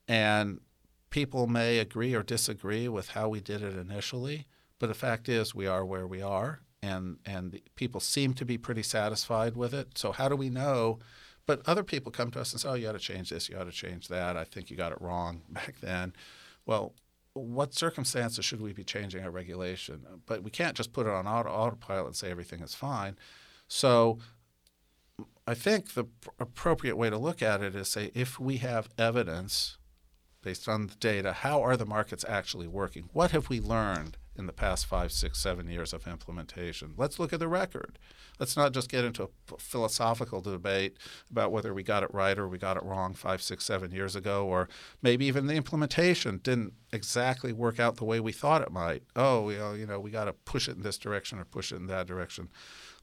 And 0.08 0.60
people 1.10 1.48
may 1.48 1.80
agree 1.80 2.14
or 2.14 2.22
disagree 2.22 2.88
with 2.88 3.10
how 3.10 3.30
we 3.30 3.40
did 3.40 3.64
it 3.64 3.76
initially, 3.76 4.46
but 4.78 4.88
the 4.88 4.94
fact 4.94 5.30
is 5.30 5.56
we 5.56 5.68
are 5.68 5.86
where 5.86 6.08
we 6.08 6.22
are, 6.22 6.62
and 6.82 7.18
and 7.26 7.60
people 7.76 8.00
seem 8.00 8.34
to 8.36 8.46
be 8.46 8.58
pretty 8.58 8.84
satisfied 8.84 9.56
with 9.56 9.74
it. 9.74 9.98
So 9.98 10.12
how 10.12 10.28
do 10.30 10.36
we 10.36 10.50
know? 10.50 11.00
But 11.46 11.62
other 11.68 11.84
people 11.84 12.12
come 12.12 12.32
to 12.32 12.42
us 12.42 12.52
and 12.52 12.62
say, 12.62 12.70
"Oh, 12.70 12.74
you 12.74 12.88
ought 12.90 12.94
to 12.94 13.00
change 13.00 13.30
this. 13.30 13.50
You 13.50 13.58
ought 13.58 13.66
to 13.66 13.72
change 13.72 14.08
that. 14.08 14.38
I 14.38 14.44
think 14.44 14.72
you 14.72 14.78
got 14.78 14.92
it 14.92 15.02
wrong 15.02 15.42
back 15.50 15.76
then." 15.82 16.14
Well, 16.66 16.94
what 17.34 17.74
circumstances 17.74 18.44
should 18.44 18.62
we 18.62 18.74
be 18.74 18.84
changing 18.84 19.24
our 19.24 19.32
regulation? 19.32 20.06
But 20.26 20.44
we 20.44 20.52
can't 20.52 20.76
just 20.76 20.94
put 20.94 21.08
it 21.08 21.14
on 21.14 21.28
auto, 21.28 21.50
autopilot 21.50 22.08
and 22.08 22.16
say 22.16 22.30
everything 22.30 22.62
is 22.62 22.76
fine. 22.76 23.18
So 23.68 24.20
I 25.48 25.54
think 25.54 25.94
the 25.94 26.06
appropriate 26.40 26.98
way 26.98 27.10
to 27.10 27.18
look 27.18 27.42
at 27.42 27.62
it 27.62 27.76
is 27.76 27.88
say 27.88 28.12
if 28.14 28.40
we 28.40 28.58
have 28.58 28.90
evidence 28.98 29.78
based 30.42 30.68
on 30.68 30.88
the 30.88 30.96
data, 30.96 31.34
how 31.34 31.62
are 31.62 31.78
the 31.78 31.86
markets 31.86 32.26
actually 32.28 32.68
working? 32.68 33.10
What 33.14 33.32
have 33.32 33.50
we 33.50 33.60
learned 33.60 34.18
in 34.42 34.48
the 34.48 34.54
past 34.54 34.86
five, 34.86 35.12
six, 35.12 35.40
seven 35.40 35.70
years 35.70 35.94
of 35.94 36.06
implementation? 36.08 36.94
Let's 36.98 37.20
look 37.20 37.32
at 37.32 37.40
the 37.40 37.48
record. 37.48 37.98
Let's 38.40 38.58
not 38.58 38.74
just 38.74 38.90
get 38.90 39.06
into 39.06 39.24
a 39.24 39.58
philosophical 39.58 40.42
debate 40.42 40.98
about 41.30 41.52
whether 41.52 41.74
we 41.74 41.84
got 41.84 42.04
it 42.04 42.14
right 42.14 42.38
or 42.38 42.48
we 42.48 42.58
got 42.58 42.76
it 42.76 42.84
wrong 42.84 43.14
five, 43.14 43.42
six, 43.42 43.64
seven 43.64 43.92
years 43.92 44.16
ago, 44.16 44.48
or 44.48 44.68
maybe 45.02 45.26
even 45.26 45.46
the 45.46 45.54
implementation 45.54 46.40
didn't 46.40 46.74
exactly 46.92 47.54
work 47.54 47.80
out 47.80 47.98
the 47.98 48.04
way 48.04 48.20
we 48.20 48.32
thought 48.32 48.64
it 48.64 48.72
might. 48.72 49.04
Oh, 49.16 49.50
you 49.50 49.60
know, 49.60 49.74
you 49.74 49.86
know 49.86 50.00
we 50.00 50.10
got 50.10 50.26
to 50.26 50.34
push 50.34 50.68
it 50.68 50.76
in 50.76 50.82
this 50.82 50.98
direction 50.98 51.40
or 51.40 51.46
push 51.46 51.72
it 51.72 51.76
in 51.78 51.88
that 51.88 52.08
direction. 52.08 52.50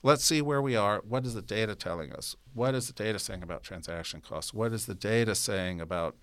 Let's 0.02 0.24
see 0.24 0.42
where 0.42 0.60
we 0.60 0.76
are. 0.76 1.02
What 1.06 1.24
is 1.24 1.34
the 1.34 1.42
data 1.42 1.74
telling 1.74 2.12
us? 2.12 2.36
What 2.52 2.74
is 2.74 2.88
the 2.88 2.92
data 2.92 3.18
saying 3.18 3.42
about 3.42 3.62
transaction 3.62 4.20
costs? 4.20 4.52
What 4.52 4.72
is 4.72 4.86
the 4.86 4.94
data 4.94 5.34
saying 5.34 5.80
about 5.80 6.16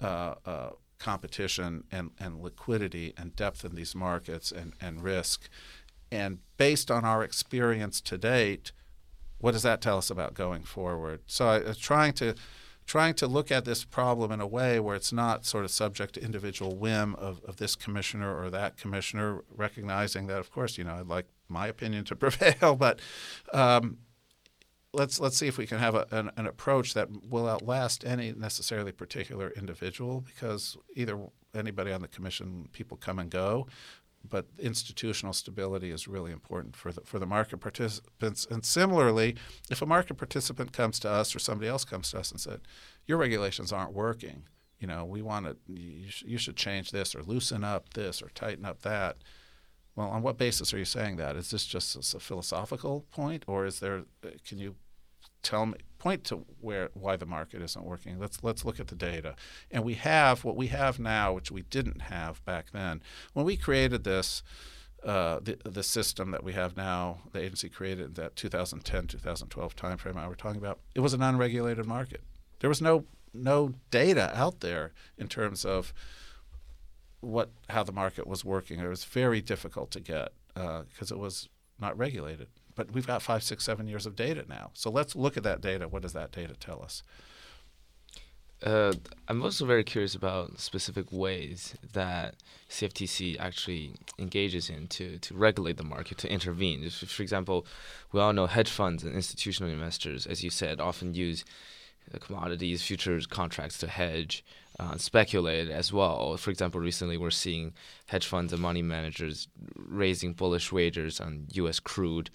uh, 0.00 0.34
uh, 0.44 0.70
competition 0.98 1.84
and, 1.90 2.10
and 2.18 2.40
liquidity 2.40 3.14
and 3.16 3.34
depth 3.36 3.64
in 3.64 3.74
these 3.74 3.94
markets 3.94 4.52
and, 4.52 4.74
and 4.80 5.02
risk. 5.02 5.48
And 6.10 6.38
based 6.56 6.90
on 6.90 7.04
our 7.04 7.22
experience 7.22 8.00
to 8.02 8.18
date, 8.18 8.72
what 9.38 9.52
does 9.52 9.62
that 9.62 9.80
tell 9.80 9.98
us 9.98 10.10
about 10.10 10.34
going 10.34 10.62
forward? 10.62 11.20
So 11.26 11.48
I, 11.48 11.72
trying 11.78 12.12
to 12.14 12.34
trying 12.88 13.12
to 13.12 13.26
look 13.26 13.52
at 13.52 13.66
this 13.66 13.84
problem 13.84 14.32
in 14.32 14.40
a 14.40 14.46
way 14.46 14.80
where 14.80 14.96
it's 14.96 15.12
not 15.12 15.44
sort 15.44 15.62
of 15.62 15.70
subject 15.70 16.14
to 16.14 16.24
individual 16.24 16.74
whim 16.74 17.14
of, 17.16 17.44
of 17.44 17.58
this 17.58 17.76
commissioner 17.76 18.34
or 18.34 18.48
that 18.48 18.78
commissioner, 18.78 19.44
recognizing 19.54 20.26
that, 20.26 20.38
of 20.38 20.50
course, 20.50 20.78
you 20.78 20.84
know, 20.84 20.94
I'd 20.94 21.06
like 21.06 21.26
my 21.50 21.66
opinion 21.66 22.06
to 22.06 22.16
prevail, 22.16 22.76
but 22.76 22.98
um, 23.52 23.98
let's 24.92 25.20
let's 25.20 25.36
see 25.36 25.46
if 25.46 25.58
we 25.58 25.66
can 25.66 25.78
have 25.78 25.94
a, 25.94 26.06
an, 26.10 26.30
an, 26.36 26.46
approach 26.46 26.94
that 26.94 27.08
will 27.28 27.48
outlast 27.48 28.04
any 28.04 28.32
necessarily 28.32 28.92
particular 28.92 29.50
individual 29.50 30.20
because 30.20 30.76
either 30.94 31.18
anybody 31.54 31.92
on 31.92 32.00
the 32.00 32.08
commission 32.08 32.68
people 32.72 32.96
come 32.96 33.18
and 33.18 33.30
go 33.30 33.66
but 34.28 34.46
institutional 34.58 35.32
stability 35.32 35.90
is 35.90 36.08
really 36.08 36.32
important 36.32 36.76
for 36.76 36.92
the 36.92 37.00
for 37.02 37.18
the 37.18 37.26
market 37.26 37.58
participants. 37.58 38.46
And 38.50 38.64
similarly 38.64 39.36
if 39.70 39.82
a 39.82 39.86
market 39.86 40.14
participant 40.14 40.72
comes 40.72 40.98
to 41.00 41.10
us 41.10 41.34
or 41.34 41.38
somebody 41.38 41.68
else 41.68 41.84
comes 41.84 42.10
to 42.10 42.18
us 42.18 42.30
and 42.30 42.40
said 42.40 42.60
your 43.06 43.18
regulations 43.18 43.72
aren't 43.72 43.92
working. 43.92 44.44
You 44.78 44.86
know 44.86 45.04
we 45.04 45.22
want 45.22 45.46
to 45.46 45.56
you, 45.72 46.08
sh- 46.08 46.24
you 46.26 46.38
should 46.38 46.56
change 46.56 46.90
this 46.90 47.14
or 47.14 47.22
loosen 47.22 47.64
up 47.64 47.94
this 47.94 48.22
or 48.22 48.28
tighten 48.30 48.64
up 48.64 48.82
that 48.82 49.16
well, 49.98 50.10
on 50.10 50.22
what 50.22 50.38
basis 50.38 50.72
are 50.72 50.78
you 50.78 50.84
saying 50.84 51.16
that? 51.16 51.34
Is 51.34 51.50
this 51.50 51.66
just 51.66 52.14
a 52.14 52.20
philosophical 52.20 53.04
point, 53.10 53.42
or 53.48 53.66
is 53.66 53.80
there? 53.80 54.04
Uh, 54.24 54.28
can 54.46 54.58
you 54.58 54.76
tell 55.42 55.66
me 55.66 55.74
point 55.98 56.22
to 56.22 56.46
where 56.60 56.90
why 56.94 57.16
the 57.16 57.26
market 57.26 57.60
isn't 57.62 57.84
working? 57.84 58.16
Let's 58.16 58.44
let's 58.44 58.64
look 58.64 58.78
at 58.78 58.86
the 58.86 58.94
data. 58.94 59.34
And 59.72 59.82
we 59.82 59.94
have 59.94 60.44
what 60.44 60.54
we 60.54 60.68
have 60.68 61.00
now, 61.00 61.32
which 61.32 61.50
we 61.50 61.62
didn't 61.62 62.02
have 62.02 62.44
back 62.44 62.66
then. 62.72 63.02
When 63.32 63.44
we 63.44 63.56
created 63.56 64.04
this. 64.04 64.44
Uh, 65.04 65.38
the 65.40 65.56
the 65.64 65.84
system 65.84 66.32
that 66.32 66.42
we 66.42 66.54
have 66.54 66.76
now, 66.76 67.20
the 67.30 67.40
agency 67.40 67.68
created 67.68 68.06
in 68.06 68.14
that 68.14 68.34
2010 68.34 69.06
2012 69.06 69.76
timeframe 69.76 70.16
I 70.16 70.26
were 70.26 70.34
talking 70.34 70.58
about. 70.58 70.80
It 70.92 70.98
was 70.98 71.14
an 71.14 71.22
unregulated 71.22 71.86
market. 71.86 72.20
There 72.58 72.68
was 72.68 72.82
no 72.82 73.04
no 73.32 73.74
data 73.92 74.32
out 74.36 74.58
there 74.58 74.90
in 75.16 75.28
terms 75.28 75.64
of 75.64 75.92
what 77.20 77.50
how 77.68 77.82
the 77.82 77.92
market 77.92 78.26
was 78.26 78.44
working. 78.44 78.80
It 78.80 78.88
was 78.88 79.04
very 79.04 79.40
difficult 79.40 79.90
to 79.92 80.00
get 80.00 80.32
because 80.54 81.12
uh, 81.12 81.14
it 81.14 81.18
was 81.18 81.48
not 81.80 81.96
regulated. 81.96 82.48
But 82.74 82.92
we've 82.92 83.06
got 83.06 83.22
five, 83.22 83.42
six, 83.42 83.64
seven 83.64 83.88
years 83.88 84.06
of 84.06 84.14
data 84.14 84.44
now. 84.48 84.70
So 84.74 84.90
let's 84.90 85.16
look 85.16 85.36
at 85.36 85.42
that 85.42 85.60
data. 85.60 85.88
What 85.88 86.02
does 86.02 86.12
that 86.12 86.30
data 86.30 86.54
tell 86.58 86.80
us? 86.82 87.02
Uh, 88.62 88.92
I'm 89.28 89.42
also 89.42 89.64
very 89.66 89.84
curious 89.84 90.14
about 90.16 90.58
specific 90.58 91.12
ways 91.12 91.76
that 91.92 92.34
CFTC 92.68 93.38
actually 93.38 93.94
engages 94.18 94.68
in 94.68 94.88
to, 94.88 95.18
to 95.18 95.34
regulate 95.34 95.76
the 95.76 95.84
market, 95.84 96.18
to 96.18 96.30
intervene. 96.30 96.82
If, 96.82 96.94
for 96.94 97.22
example, 97.22 97.66
we 98.10 98.20
all 98.20 98.32
know 98.32 98.46
hedge 98.46 98.70
funds 98.70 99.04
and 99.04 99.14
institutional 99.14 99.72
investors, 99.72 100.26
as 100.26 100.42
you 100.42 100.50
said, 100.50 100.80
often 100.80 101.14
use 101.14 101.44
commodities, 102.20 102.82
futures 102.82 103.26
contracts 103.26 103.78
to 103.78 103.86
hedge, 103.86 104.44
uh, 104.78 104.96
as 105.70 105.92
well. 105.92 106.36
For 106.36 106.50
example, 106.50 106.80
recently 106.80 107.16
we're 107.16 107.30
seeing 107.30 107.74
hedge 108.06 108.26
funds 108.26 108.52
and 108.52 108.62
money 108.62 108.82
managers 108.82 109.48
raising 109.76 110.32
bullish 110.32 110.70
wagers 110.72 111.20
on 111.20 111.46
U.S. 111.52 111.80
crude 111.80 112.30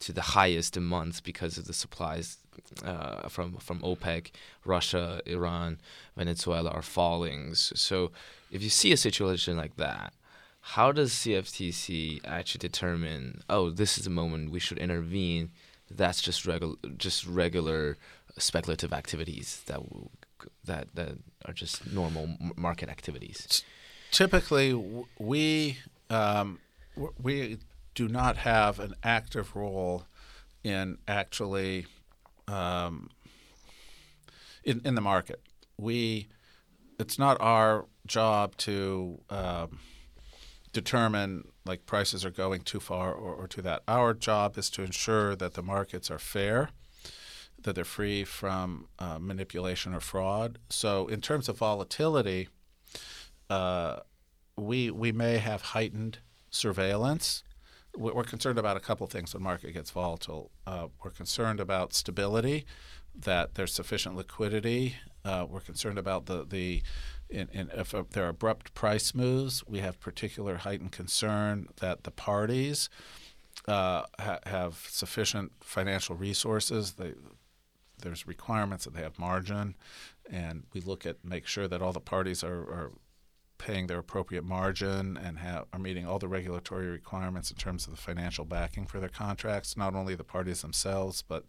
to 0.00 0.12
the 0.12 0.22
highest 0.22 0.76
in 0.76 0.84
months 0.84 1.20
because 1.20 1.58
of 1.58 1.66
the 1.66 1.72
supplies 1.72 2.38
uh, 2.84 3.28
from 3.28 3.54
from 3.54 3.80
OPEC, 3.80 4.30
Russia, 4.64 5.20
Iran, 5.26 5.78
Venezuela 6.16 6.70
are 6.70 6.82
falling. 6.82 7.54
So 7.54 8.12
if 8.50 8.62
you 8.62 8.70
see 8.70 8.92
a 8.92 8.96
situation 8.96 9.56
like 9.56 9.76
that, 9.76 10.12
how 10.60 10.92
does 10.92 11.12
CFTC 11.12 12.20
actually 12.24 12.60
determine? 12.60 13.42
Oh, 13.48 13.70
this 13.70 13.98
is 13.98 14.06
a 14.06 14.10
moment 14.10 14.50
we 14.50 14.60
should 14.60 14.78
intervene. 14.78 15.50
That's 15.90 16.20
just 16.20 16.46
regular, 16.46 16.74
just 16.96 17.26
regular 17.26 17.96
speculative 18.36 18.92
activities 18.92 19.62
that 19.66 19.80
that 20.64 20.88
that 20.94 21.18
are 21.44 21.52
just 21.52 21.90
normal 21.92 22.36
market 22.56 22.88
activities. 22.88 23.62
Typically, 24.10 24.72
we 25.18 25.78
um, 26.10 26.58
we 27.22 27.58
do 27.94 28.08
not 28.08 28.38
have 28.38 28.78
an 28.80 28.94
active 29.02 29.54
role 29.54 30.04
in 30.64 30.98
actually 31.06 31.86
um, 32.46 33.10
in 34.64 34.80
in 34.84 34.94
the 34.94 35.00
market. 35.00 35.40
We 35.76 36.28
it's 36.98 37.18
not 37.18 37.36
our 37.40 37.86
job 38.06 38.56
to 38.58 39.20
um, 39.30 39.78
determine 40.72 41.44
like 41.64 41.86
prices 41.86 42.24
are 42.24 42.30
going 42.30 42.62
too 42.62 42.80
far 42.80 43.12
or, 43.12 43.34
or 43.34 43.48
to 43.48 43.62
that. 43.62 43.82
Our 43.86 44.14
job 44.14 44.56
is 44.58 44.70
to 44.70 44.82
ensure 44.82 45.36
that 45.36 45.54
the 45.54 45.62
markets 45.62 46.10
are 46.10 46.18
fair, 46.18 46.70
that 47.62 47.74
they're 47.74 47.84
free 47.84 48.24
from 48.24 48.88
uh, 48.98 49.18
manipulation 49.18 49.94
or 49.94 50.00
fraud. 50.00 50.58
So 50.70 51.08
in 51.08 51.20
terms 51.20 51.48
of 51.48 51.58
volatility, 51.58 52.48
uh, 53.50 54.00
we 54.56 54.90
we 54.90 55.12
may 55.12 55.38
have 55.38 55.62
heightened 55.62 56.18
surveillance. 56.50 57.42
We're 57.96 58.22
concerned 58.22 58.58
about 58.58 58.76
a 58.76 58.80
couple 58.80 59.06
things 59.06 59.34
when 59.34 59.42
market 59.42 59.72
gets 59.72 59.90
volatile. 59.90 60.50
Uh, 60.66 60.88
we're 61.02 61.10
concerned 61.10 61.58
about 61.58 61.94
stability, 61.94 62.64
that 63.14 63.54
there's 63.54 63.72
sufficient 63.72 64.14
liquidity. 64.14 64.96
Uh, 65.24 65.46
we're 65.48 65.60
concerned 65.60 65.98
about 65.98 66.26
the 66.26 66.44
the 66.44 66.82
in, 67.28 67.48
in, 67.52 67.70
if 67.74 67.94
there 68.12 68.24
are 68.24 68.28
abrupt 68.28 68.72
price 68.74 69.14
moves, 69.14 69.62
we 69.66 69.80
have 69.80 70.00
particular 70.00 70.56
heightened 70.58 70.92
concern 70.92 71.68
that 71.80 72.04
the 72.04 72.10
parties 72.10 72.88
uh, 73.66 74.04
ha- 74.18 74.38
have 74.46 74.86
sufficient 74.88 75.52
financial 75.60 76.16
resources. 76.16 76.94
They, 76.94 77.12
there's 78.02 78.26
requirements 78.26 78.84
that 78.84 78.94
they 78.94 79.02
have 79.02 79.18
margin, 79.18 79.76
and 80.30 80.64
we 80.72 80.80
look 80.80 81.06
at 81.06 81.24
make 81.24 81.46
sure 81.46 81.68
that 81.68 81.82
all 81.82 81.92
the 81.92 82.00
parties 82.00 82.42
are, 82.44 82.60
are 82.60 82.92
paying 83.58 83.88
their 83.88 83.98
appropriate 83.98 84.44
margin 84.44 85.16
and 85.16 85.38
have, 85.38 85.66
are 85.72 85.78
meeting 85.78 86.06
all 86.06 86.18
the 86.18 86.28
regulatory 86.28 86.86
requirements 86.86 87.50
in 87.50 87.56
terms 87.56 87.86
of 87.86 87.90
the 87.90 88.00
financial 88.00 88.44
backing 88.44 88.86
for 88.86 89.00
their 89.00 89.08
contracts. 89.08 89.76
Not 89.76 89.94
only 89.94 90.14
the 90.14 90.24
parties 90.24 90.62
themselves, 90.62 91.22
but 91.22 91.44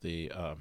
the 0.00 0.32
uh, 0.34 0.54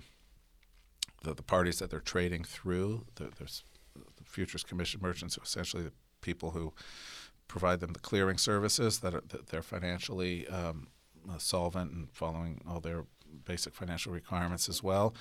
the, 1.23 1.33
the, 1.33 1.43
parties 1.43 1.79
that 1.79 1.89
they're 1.89 1.99
trading 1.99 2.43
through. 2.43 3.05
The, 3.15 3.29
there's 3.37 3.63
the 3.95 4.23
futures 4.23 4.63
commission 4.63 4.99
merchants, 5.01 5.37
essentially 5.41 5.83
the 5.83 5.93
people 6.21 6.51
who 6.51 6.73
provide 7.47 7.79
them 7.79 7.93
the 7.93 7.99
clearing 7.99 8.37
services 8.37 8.99
that, 8.99 9.13
are, 9.13 9.23
that 9.29 9.47
they're 9.47 9.61
financially 9.61 10.47
um, 10.47 10.87
solvent 11.37 11.91
and 11.91 12.09
following 12.11 12.61
all 12.67 12.79
their 12.79 13.05
basic 13.43 13.73
financial 13.73 14.11
requirements 14.11 14.69
as 14.69 14.81
well. 14.81 15.13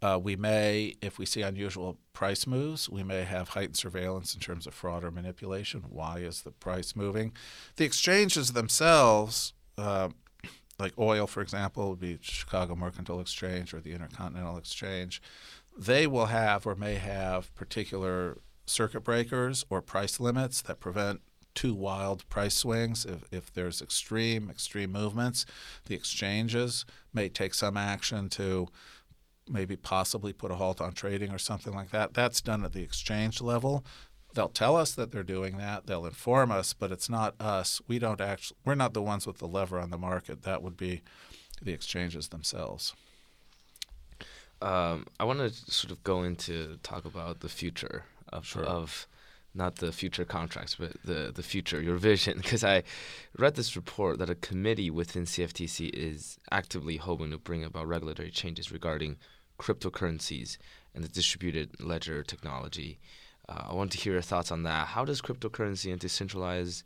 Uh, 0.00 0.18
we 0.22 0.36
may, 0.36 0.94
if 1.00 1.18
we 1.18 1.26
see 1.26 1.42
unusual 1.42 1.98
price 2.12 2.46
moves, 2.46 2.88
we 2.88 3.02
may 3.02 3.22
have 3.22 3.50
heightened 3.50 3.76
surveillance 3.76 4.34
in 4.34 4.40
terms 4.40 4.66
of 4.66 4.74
fraud 4.74 5.04
or 5.04 5.10
manipulation. 5.10 5.84
Why 5.88 6.18
is 6.18 6.42
the 6.42 6.50
price 6.50 6.94
moving? 6.96 7.32
The 7.76 7.84
exchanges 7.84 8.52
themselves, 8.52 9.52
uh, 9.78 10.10
like 10.78 10.92
oil, 10.98 11.26
for 11.26 11.40
example, 11.40 11.90
would 11.90 12.00
be 12.00 12.18
Chicago 12.20 12.74
Mercantile 12.74 13.20
Exchange 13.20 13.72
or 13.72 13.80
the 13.80 13.92
Intercontinental 13.92 14.58
Exchange. 14.58 15.22
They 15.78 16.06
will 16.06 16.26
have 16.26 16.66
or 16.66 16.74
may 16.74 16.96
have 16.96 17.54
particular 17.54 18.38
circuit 18.66 19.00
breakers 19.00 19.64
or 19.70 19.80
price 19.82 20.20
limits 20.20 20.62
that 20.62 20.80
prevent 20.80 21.20
too 21.54 21.74
wild 21.74 22.28
price 22.28 22.54
swings. 22.54 23.04
If, 23.04 23.24
if 23.30 23.52
there's 23.52 23.82
extreme, 23.82 24.50
extreme 24.50 24.92
movements, 24.92 25.46
the 25.86 25.94
exchanges 25.94 26.84
may 27.12 27.28
take 27.28 27.54
some 27.54 27.76
action 27.76 28.28
to 28.30 28.68
maybe 29.48 29.76
possibly 29.76 30.32
put 30.32 30.50
a 30.50 30.54
halt 30.54 30.80
on 30.80 30.92
trading 30.92 31.32
or 31.32 31.38
something 31.38 31.74
like 31.74 31.90
that. 31.90 32.14
That's 32.14 32.40
done 32.40 32.64
at 32.64 32.72
the 32.72 32.82
exchange 32.82 33.40
level. 33.40 33.84
They'll 34.34 34.48
tell 34.48 34.76
us 34.76 34.92
that 34.94 35.12
they're 35.12 35.22
doing 35.22 35.58
that. 35.58 35.86
They'll 35.86 36.06
inform 36.06 36.50
us, 36.50 36.72
but 36.72 36.90
it's 36.90 37.10
not 37.10 37.38
us. 37.40 37.82
We 37.86 37.98
don't 37.98 38.20
actually. 38.20 38.56
We're 38.64 38.74
not 38.74 38.94
the 38.94 39.02
ones 39.02 39.26
with 39.26 39.38
the 39.38 39.48
lever 39.48 39.78
on 39.78 39.90
the 39.90 39.98
market. 39.98 40.42
That 40.42 40.62
would 40.62 40.76
be 40.76 41.02
the 41.60 41.72
exchanges 41.72 42.28
themselves. 42.28 42.94
Um, 44.62 45.06
I 45.18 45.24
want 45.24 45.40
to 45.40 45.50
sort 45.50 45.90
of 45.90 46.02
go 46.02 46.22
into 46.22 46.78
talk 46.82 47.04
about 47.04 47.40
the 47.40 47.48
future 47.48 48.04
of 48.32 48.46
sure. 48.46 48.64
of 48.64 49.06
not 49.54 49.76
the 49.76 49.92
future 49.92 50.24
contracts, 50.24 50.76
but 50.78 50.92
the, 51.04 51.30
the 51.34 51.42
future, 51.42 51.80
your 51.80 51.96
vision. 51.96 52.38
Because 52.42 52.64
I 52.64 52.82
read 53.38 53.54
this 53.54 53.76
report 53.76 54.18
that 54.18 54.30
a 54.30 54.34
committee 54.34 54.90
within 54.90 55.24
CFTC 55.24 55.90
is 55.92 56.38
actively 56.50 56.96
hoping 56.96 57.30
to 57.30 57.38
bring 57.38 57.64
about 57.64 57.86
regulatory 57.86 58.30
changes 58.30 58.72
regarding 58.72 59.16
cryptocurrencies 59.58 60.58
and 60.94 61.04
the 61.04 61.08
distributed 61.08 61.80
ledger 61.80 62.22
technology. 62.22 62.98
Uh, 63.48 63.64
I 63.70 63.74
want 63.74 63.92
to 63.92 63.98
hear 63.98 64.14
your 64.14 64.22
thoughts 64.22 64.50
on 64.50 64.62
that. 64.64 64.88
How 64.88 65.04
does 65.04 65.20
cryptocurrency 65.20 65.90
and 65.90 66.00
decentralized 66.00 66.84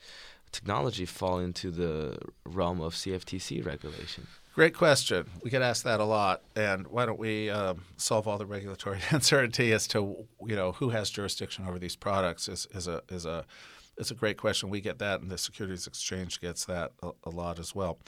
technology 0.52 1.06
fall 1.06 1.38
into 1.38 1.70
the 1.70 2.18
realm 2.44 2.80
of 2.80 2.94
CFTC 2.94 3.64
regulation? 3.64 4.26
Great 4.56 4.72
question. 4.72 5.28
We 5.42 5.50
get 5.50 5.60
asked 5.60 5.84
that 5.84 6.00
a 6.00 6.04
lot, 6.04 6.40
and 6.56 6.86
why 6.86 7.04
don't 7.04 7.18
we 7.18 7.50
um, 7.50 7.82
solve 7.98 8.26
all 8.26 8.38
the 8.38 8.46
regulatory 8.46 9.00
uncertainty 9.10 9.70
as 9.74 9.86
to 9.88 10.24
you 10.46 10.56
know 10.56 10.72
who 10.72 10.88
has 10.88 11.10
jurisdiction 11.10 11.66
over 11.68 11.78
these 11.78 11.94
products? 11.94 12.48
Is, 12.48 12.66
is 12.70 12.88
a 12.88 13.02
is 13.10 13.26
a 13.26 13.44
it's 13.98 14.10
a 14.10 14.14
great 14.14 14.38
question. 14.38 14.70
We 14.70 14.80
get 14.80 14.98
that, 15.00 15.20
and 15.20 15.30
the 15.30 15.36
Securities 15.36 15.86
Exchange 15.86 16.40
gets 16.40 16.64
that 16.64 16.92
a, 17.02 17.10
a 17.24 17.28
lot 17.28 17.58
as 17.58 17.74
well. 17.74 17.98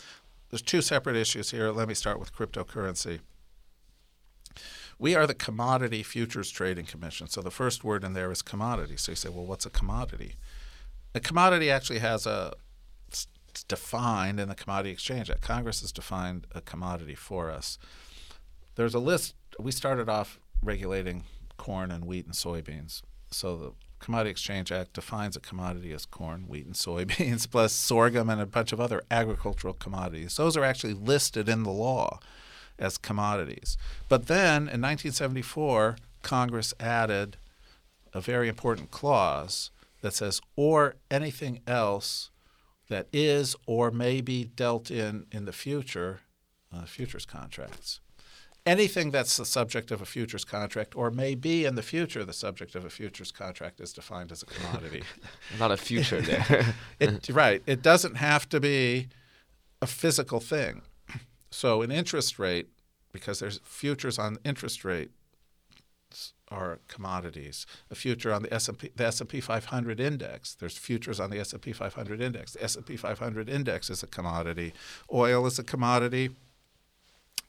There's 0.48 0.62
two 0.62 0.80
separate 0.80 1.16
issues 1.16 1.50
here. 1.50 1.70
Let 1.70 1.86
me 1.86 1.92
start 1.92 2.18
with 2.18 2.34
cryptocurrency. 2.34 3.20
We 4.98 5.14
are 5.14 5.26
the 5.26 5.34
Commodity 5.34 6.02
Futures 6.02 6.50
Trading 6.50 6.86
Commission. 6.86 7.26
So 7.28 7.42
the 7.42 7.50
first 7.50 7.84
word 7.84 8.04
in 8.04 8.14
there 8.14 8.32
is 8.32 8.40
commodity. 8.40 8.96
So 8.96 9.12
you 9.12 9.16
say, 9.16 9.28
well, 9.28 9.44
what's 9.44 9.66
a 9.66 9.70
commodity? 9.70 10.36
A 11.14 11.20
commodity 11.20 11.70
actually 11.70 11.98
has 11.98 12.26
a 12.26 12.54
it's 13.58 13.64
defined 13.64 14.38
in 14.38 14.48
the 14.48 14.54
Commodity 14.54 14.90
Exchange 14.90 15.28
Act. 15.28 15.40
Congress 15.40 15.80
has 15.80 15.90
defined 15.90 16.46
a 16.54 16.60
commodity 16.60 17.16
for 17.16 17.50
us. 17.50 17.76
There's 18.76 18.94
a 18.94 19.00
list. 19.00 19.34
We 19.58 19.72
started 19.72 20.08
off 20.08 20.38
regulating 20.62 21.24
corn 21.56 21.90
and 21.90 22.04
wheat 22.04 22.24
and 22.24 22.34
soybeans. 22.34 23.02
So 23.32 23.56
the 23.56 23.72
Commodity 23.98 24.30
Exchange 24.30 24.70
Act 24.70 24.92
defines 24.92 25.36
a 25.36 25.40
commodity 25.40 25.92
as 25.92 26.06
corn, 26.06 26.44
wheat, 26.46 26.66
and 26.66 26.76
soybeans, 26.76 27.50
plus 27.50 27.72
sorghum 27.72 28.30
and 28.30 28.40
a 28.40 28.46
bunch 28.46 28.72
of 28.72 28.80
other 28.80 29.02
agricultural 29.10 29.74
commodities. 29.74 30.36
Those 30.36 30.56
are 30.56 30.62
actually 30.62 30.94
listed 30.94 31.48
in 31.48 31.64
the 31.64 31.72
law 31.72 32.20
as 32.78 32.96
commodities. 32.96 33.76
But 34.08 34.28
then 34.28 34.68
in 34.68 34.80
1974, 34.80 35.96
Congress 36.22 36.74
added 36.78 37.38
a 38.14 38.20
very 38.20 38.48
important 38.48 38.92
clause 38.92 39.72
that 40.00 40.14
says, 40.14 40.40
or 40.54 40.94
anything 41.10 41.58
else 41.66 42.30
that 42.88 43.06
is 43.12 43.54
or 43.66 43.90
may 43.90 44.20
be 44.20 44.44
dealt 44.44 44.90
in 44.90 45.26
in 45.30 45.44
the 45.44 45.52
future, 45.52 46.20
uh, 46.74 46.84
futures 46.84 47.26
contracts. 47.26 48.00
Anything 48.66 49.10
that's 49.10 49.36
the 49.38 49.46
subject 49.46 49.90
of 49.90 50.02
a 50.02 50.04
futures 50.04 50.44
contract 50.44 50.94
or 50.94 51.10
may 51.10 51.34
be 51.34 51.64
in 51.64 51.74
the 51.74 51.82
future 51.82 52.24
the 52.24 52.34
subject 52.34 52.74
of 52.74 52.84
a 52.84 52.90
futures 52.90 53.32
contract 53.32 53.80
is 53.80 53.92
defined 53.94 54.30
as 54.30 54.42
a 54.42 54.46
commodity. 54.46 55.02
Not 55.58 55.70
a 55.70 55.76
future 55.76 56.20
there. 56.20 56.74
it, 57.00 57.30
right. 57.30 57.62
It 57.66 57.80
doesn't 57.80 58.16
have 58.16 58.46
to 58.50 58.60
be 58.60 59.08
a 59.80 59.86
physical 59.86 60.40
thing. 60.40 60.82
So 61.50 61.80
an 61.80 61.90
interest 61.90 62.38
rate, 62.38 62.68
because 63.10 63.38
there's 63.38 63.58
futures 63.64 64.18
on 64.18 64.36
interest 64.44 64.84
rate 64.84 65.12
are 66.50 66.80
commodities. 66.88 67.66
A 67.90 67.94
future 67.94 68.32
on 68.32 68.42
the 68.42 68.52
S&P, 68.52 68.90
the 68.94 69.06
S&P 69.06 69.40
500 69.40 70.00
index. 70.00 70.54
There's 70.54 70.76
futures 70.76 71.20
on 71.20 71.30
the 71.30 71.38
S&P 71.38 71.72
500 71.72 72.20
index. 72.20 72.52
The 72.52 72.64
S&P 72.64 72.96
500 72.96 73.48
index 73.48 73.90
is 73.90 74.02
a 74.02 74.06
commodity. 74.06 74.72
Oil 75.12 75.46
is 75.46 75.58
a 75.58 75.64
commodity. 75.64 76.30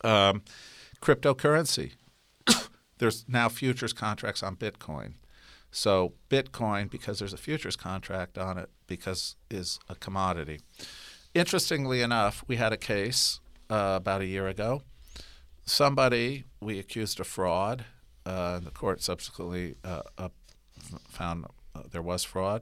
Um, 0.03 0.43
cryptocurrency. 1.01 1.93
there's 2.97 3.25
now 3.27 3.49
futures 3.49 3.93
contracts 3.93 4.43
on 4.43 4.55
Bitcoin. 4.55 5.13
So 5.71 6.13
Bitcoin, 6.29 6.89
because 6.89 7.19
there's 7.19 7.33
a 7.33 7.37
futures 7.37 7.75
contract 7.75 8.37
on 8.37 8.57
it, 8.57 8.69
because 8.87 9.35
is 9.49 9.79
a 9.87 9.95
commodity. 9.95 10.61
Interestingly 11.33 12.01
enough, 12.01 12.43
we 12.47 12.55
had 12.55 12.73
a 12.73 12.77
case 12.77 13.39
uh, 13.69 13.93
about 13.97 14.21
a 14.21 14.25
year 14.25 14.47
ago. 14.47 14.81
Somebody 15.65 16.45
we 16.59 16.79
accused 16.79 17.19
of 17.19 17.27
fraud 17.27 17.85
uh, 18.29 18.59
the 18.59 18.69
court 18.69 19.01
subsequently 19.01 19.75
uh, 19.83 20.29
found 21.07 21.45
uh, 21.73 21.81
there 21.91 22.01
was 22.01 22.23
fraud, 22.23 22.61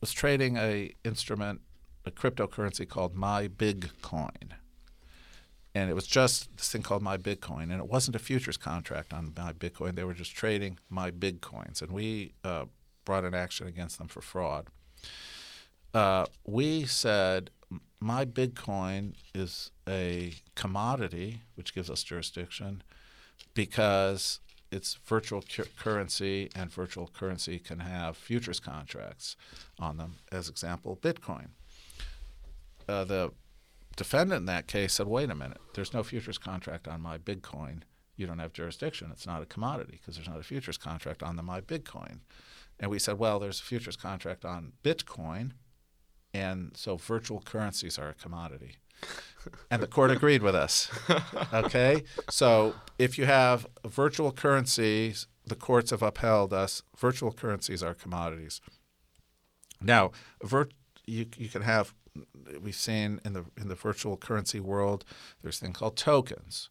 was 0.00 0.12
trading 0.12 0.56
a 0.56 0.94
instrument, 1.04 1.60
a 2.04 2.10
cryptocurrency 2.12 2.88
called 2.88 3.16
My 3.16 3.48
Big 3.48 3.90
Coin. 4.00 4.54
and 5.74 5.90
it 5.90 5.94
was 5.94 6.06
just 6.06 6.56
this 6.56 6.70
thing 6.70 6.82
called 6.82 7.02
My 7.02 7.16
Big 7.16 7.40
Coin, 7.40 7.70
and 7.70 7.80
it 7.80 7.88
wasn't 7.88 8.14
a 8.16 8.20
futures 8.20 8.56
contract 8.56 9.12
on 9.12 9.32
My 9.36 9.52
Big 9.52 9.74
Coin. 9.74 9.94
They 9.96 10.04
were 10.04 10.14
just 10.14 10.34
trading 10.34 10.78
My 10.88 11.10
Big 11.10 11.40
Coins, 11.40 11.82
and 11.82 11.90
we 11.90 12.34
uh, 12.44 12.66
brought 13.04 13.24
an 13.24 13.34
action 13.34 13.66
against 13.66 13.98
them 13.98 14.08
for 14.08 14.20
fraud. 14.20 14.68
Uh, 15.92 16.26
we 16.46 16.84
said 16.84 17.50
My 17.98 18.24
Big 18.24 18.54
Coin 18.54 19.14
is 19.34 19.72
a 19.88 20.34
commodity, 20.54 21.42
which 21.56 21.74
gives 21.74 21.90
us 21.90 22.04
jurisdiction, 22.04 22.82
because 23.54 24.38
it's 24.72 24.94
virtual 24.94 25.42
cu- 25.42 25.64
currency, 25.78 26.50
and 26.54 26.70
virtual 26.70 27.08
currency 27.08 27.58
can 27.58 27.80
have 27.80 28.16
futures 28.16 28.60
contracts 28.60 29.36
on 29.78 29.96
them. 29.96 30.16
As 30.30 30.48
example, 30.48 30.98
Bitcoin. 31.00 31.48
Uh, 32.88 33.04
the 33.04 33.32
defendant 33.96 34.40
in 34.40 34.46
that 34.46 34.66
case 34.66 34.94
said, 34.94 35.06
"Wait 35.06 35.30
a 35.30 35.34
minute, 35.34 35.60
there's 35.74 35.92
no 35.92 36.02
futures 36.02 36.38
contract 36.38 36.88
on 36.88 37.00
My 37.00 37.18
Big 37.18 37.42
Coin. 37.42 37.84
You 38.16 38.26
don't 38.26 38.38
have 38.38 38.52
jurisdiction. 38.52 39.10
It's 39.12 39.26
not 39.26 39.42
a 39.42 39.46
commodity 39.46 39.98
because 39.98 40.16
there's 40.16 40.28
not 40.28 40.40
a 40.40 40.44
futures 40.44 40.78
contract 40.78 41.22
on 41.22 41.36
the 41.36 41.42
My 41.42 41.60
Big 41.60 41.84
Coin." 41.84 42.20
And 42.78 42.90
we 42.90 42.98
said, 42.98 43.18
"Well, 43.18 43.38
there's 43.38 43.60
a 43.60 43.64
futures 43.64 43.96
contract 43.96 44.44
on 44.44 44.72
Bitcoin." 44.82 45.52
And 46.32 46.76
so 46.76 46.96
virtual 46.96 47.40
currencies 47.40 47.98
are 47.98 48.10
a 48.10 48.14
commodity. 48.14 48.76
And 49.70 49.82
the 49.82 49.86
court 49.86 50.10
agreed 50.10 50.42
with 50.42 50.54
us. 50.54 50.90
Okay? 51.52 52.04
So 52.30 52.74
if 52.98 53.18
you 53.18 53.26
have 53.26 53.66
virtual 53.86 54.32
currencies, 54.32 55.26
the 55.46 55.54
courts 55.54 55.90
have 55.90 56.02
upheld 56.02 56.52
us. 56.52 56.82
Virtual 56.96 57.32
currencies 57.32 57.82
are 57.82 57.94
commodities. 57.94 58.60
Now, 59.80 60.12
virt- 60.42 60.72
you, 61.06 61.26
you 61.36 61.48
can 61.48 61.62
have, 61.62 61.94
we've 62.60 62.74
seen 62.74 63.20
in 63.24 63.32
the, 63.32 63.44
in 63.56 63.68
the 63.68 63.74
virtual 63.74 64.16
currency 64.16 64.60
world, 64.60 65.04
there's 65.42 65.58
a 65.58 65.64
thing 65.64 65.72
called 65.72 65.96
tokens. 65.96 66.70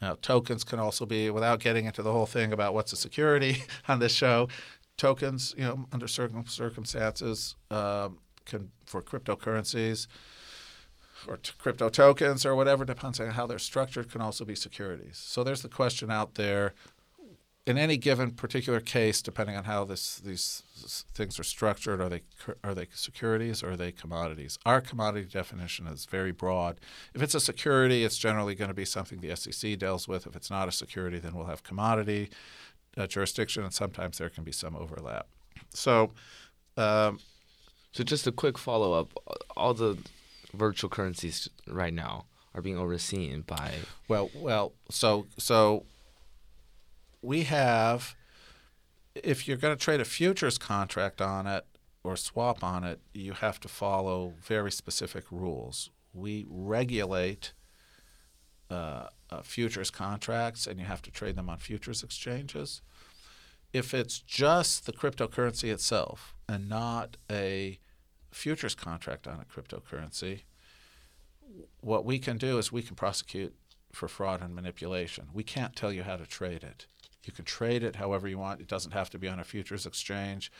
Now, 0.00 0.16
tokens 0.20 0.64
can 0.64 0.78
also 0.78 1.04
be, 1.04 1.30
without 1.30 1.60
getting 1.60 1.84
into 1.84 2.02
the 2.02 2.12
whole 2.12 2.26
thing 2.26 2.52
about 2.52 2.72
what's 2.72 2.92
a 2.92 2.96
security 2.96 3.64
on 3.88 3.98
this 3.98 4.12
show, 4.12 4.48
tokens, 4.96 5.54
you 5.56 5.64
know, 5.64 5.86
under 5.92 6.08
certain 6.08 6.46
circumstances, 6.46 7.56
um, 7.70 8.18
can 8.46 8.70
for 8.86 9.02
cryptocurrencies 9.02 10.06
or 11.26 11.36
t- 11.36 11.52
crypto 11.58 11.88
tokens 11.88 12.44
or 12.44 12.54
whatever, 12.54 12.84
depends 12.84 13.20
on 13.20 13.30
how 13.30 13.46
they're 13.46 13.58
structured, 13.58 14.10
can 14.10 14.20
also 14.20 14.44
be 14.44 14.54
securities. 14.54 15.16
So 15.16 15.44
there's 15.44 15.62
the 15.62 15.68
question 15.68 16.10
out 16.10 16.34
there. 16.34 16.74
In 17.66 17.76
any 17.76 17.98
given 17.98 18.32
particular 18.32 18.80
case, 18.80 19.20
depending 19.20 19.54
on 19.54 19.64
how 19.64 19.84
this, 19.84 20.16
these 20.16 20.62
things 21.14 21.38
are 21.38 21.44
structured, 21.44 22.00
are 22.00 22.08
they 22.08 22.22
are 22.64 22.74
they 22.74 22.88
securities 22.94 23.62
or 23.62 23.72
are 23.72 23.76
they 23.76 23.92
commodities? 23.92 24.58
Our 24.64 24.80
commodity 24.80 25.28
definition 25.30 25.86
is 25.86 26.06
very 26.06 26.32
broad. 26.32 26.80
If 27.14 27.22
it's 27.22 27.34
a 27.34 27.40
security, 27.40 28.02
it's 28.02 28.16
generally 28.16 28.54
going 28.54 28.70
to 28.70 28.74
be 28.74 28.86
something 28.86 29.20
the 29.20 29.36
SEC 29.36 29.78
deals 29.78 30.08
with. 30.08 30.26
If 30.26 30.34
it's 30.34 30.50
not 30.50 30.68
a 30.68 30.72
security, 30.72 31.18
then 31.18 31.34
we'll 31.34 31.46
have 31.46 31.62
commodity 31.62 32.30
uh, 32.96 33.06
jurisdiction, 33.06 33.62
and 33.62 33.74
sometimes 33.74 34.18
there 34.18 34.30
can 34.30 34.42
be 34.42 34.52
some 34.52 34.74
overlap. 34.74 35.28
So. 35.72 36.10
Um, 36.76 37.20
so 37.92 38.04
just 38.04 38.26
a 38.26 38.32
quick 38.32 38.56
follow 38.56 38.92
up: 38.92 39.12
all 39.56 39.74
the 39.74 39.98
virtual 40.52 40.90
currencies 40.90 41.48
right 41.66 41.92
now 41.94 42.26
are 42.54 42.62
being 42.62 42.78
overseen 42.78 43.42
by. 43.42 43.72
Well, 44.08 44.30
well, 44.34 44.72
so 44.90 45.26
so 45.38 45.84
we 47.22 47.44
have. 47.44 48.14
If 49.14 49.48
you're 49.48 49.56
going 49.56 49.76
to 49.76 49.84
trade 49.84 50.00
a 50.00 50.04
futures 50.04 50.56
contract 50.56 51.20
on 51.20 51.46
it 51.46 51.64
or 52.04 52.16
swap 52.16 52.62
on 52.62 52.84
it, 52.84 53.00
you 53.12 53.32
have 53.32 53.58
to 53.60 53.68
follow 53.68 54.34
very 54.40 54.70
specific 54.70 55.24
rules. 55.30 55.90
We 56.14 56.46
regulate 56.48 57.52
uh, 58.70 59.08
uh, 59.30 59.42
futures 59.42 59.90
contracts, 59.90 60.66
and 60.66 60.78
you 60.78 60.86
have 60.86 61.02
to 61.02 61.10
trade 61.10 61.36
them 61.36 61.48
on 61.48 61.58
futures 61.58 62.02
exchanges. 62.04 62.82
If 63.72 63.92
it's 63.94 64.20
just 64.20 64.86
the 64.86 64.92
cryptocurrency 64.92 65.72
itself 65.72 66.34
and 66.48 66.68
not 66.68 67.16
a 67.30 67.78
futures 68.30 68.74
contract 68.74 69.26
on 69.26 69.40
a 69.40 69.44
cryptocurrency, 69.44 70.42
what 71.80 72.04
we 72.04 72.18
can 72.18 72.38
do 72.38 72.58
is 72.58 72.70
we 72.70 72.82
can 72.82 72.96
prosecute 72.96 73.54
for 73.92 74.08
fraud 74.08 74.40
and 74.40 74.54
manipulation. 74.54 75.28
We 75.32 75.42
can't 75.42 75.74
tell 75.74 75.92
you 75.92 76.02
how 76.02 76.16
to 76.16 76.26
trade 76.26 76.62
it. 76.62 76.86
You 77.24 77.32
can 77.32 77.44
trade 77.44 77.82
it 77.82 77.96
however 77.96 78.28
you 78.28 78.38
want. 78.38 78.60
It 78.60 78.68
doesn't 78.68 78.92
have 78.92 79.10
to 79.10 79.18
be 79.18 79.28
on 79.28 79.40
a 79.40 79.44
futures 79.44 79.84
exchange. 79.84 80.50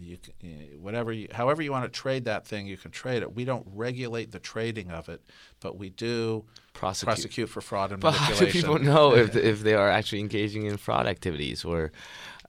You 0.00 0.16
can, 0.16 0.32
eh, 0.44 0.76
whatever 0.78 1.12
you, 1.12 1.26
however 1.32 1.60
you 1.60 1.72
want 1.72 1.84
to 1.84 2.00
trade 2.00 2.24
that 2.26 2.46
thing, 2.46 2.66
you 2.68 2.76
can 2.76 2.92
trade 2.92 3.22
it. 3.22 3.34
We 3.34 3.44
don't 3.44 3.66
regulate 3.74 4.30
the 4.30 4.38
trading 4.38 4.90
of 4.90 5.08
it, 5.08 5.22
but 5.60 5.76
we 5.76 5.90
do 5.90 6.44
prosecute, 6.72 7.06
prosecute 7.06 7.48
for 7.48 7.60
fraud 7.60 7.90
and 7.90 8.00
but 8.00 8.12
manipulation. 8.12 8.46
How 8.46 8.52
do 8.52 8.60
people 8.60 8.78
know 8.78 9.16
if 9.16 9.34
if 9.52 9.62
they 9.62 9.74
are 9.74 9.90
actually 9.90 10.20
engaging 10.20 10.66
in 10.66 10.76
fraud 10.76 11.08
activities 11.08 11.64
or 11.64 11.90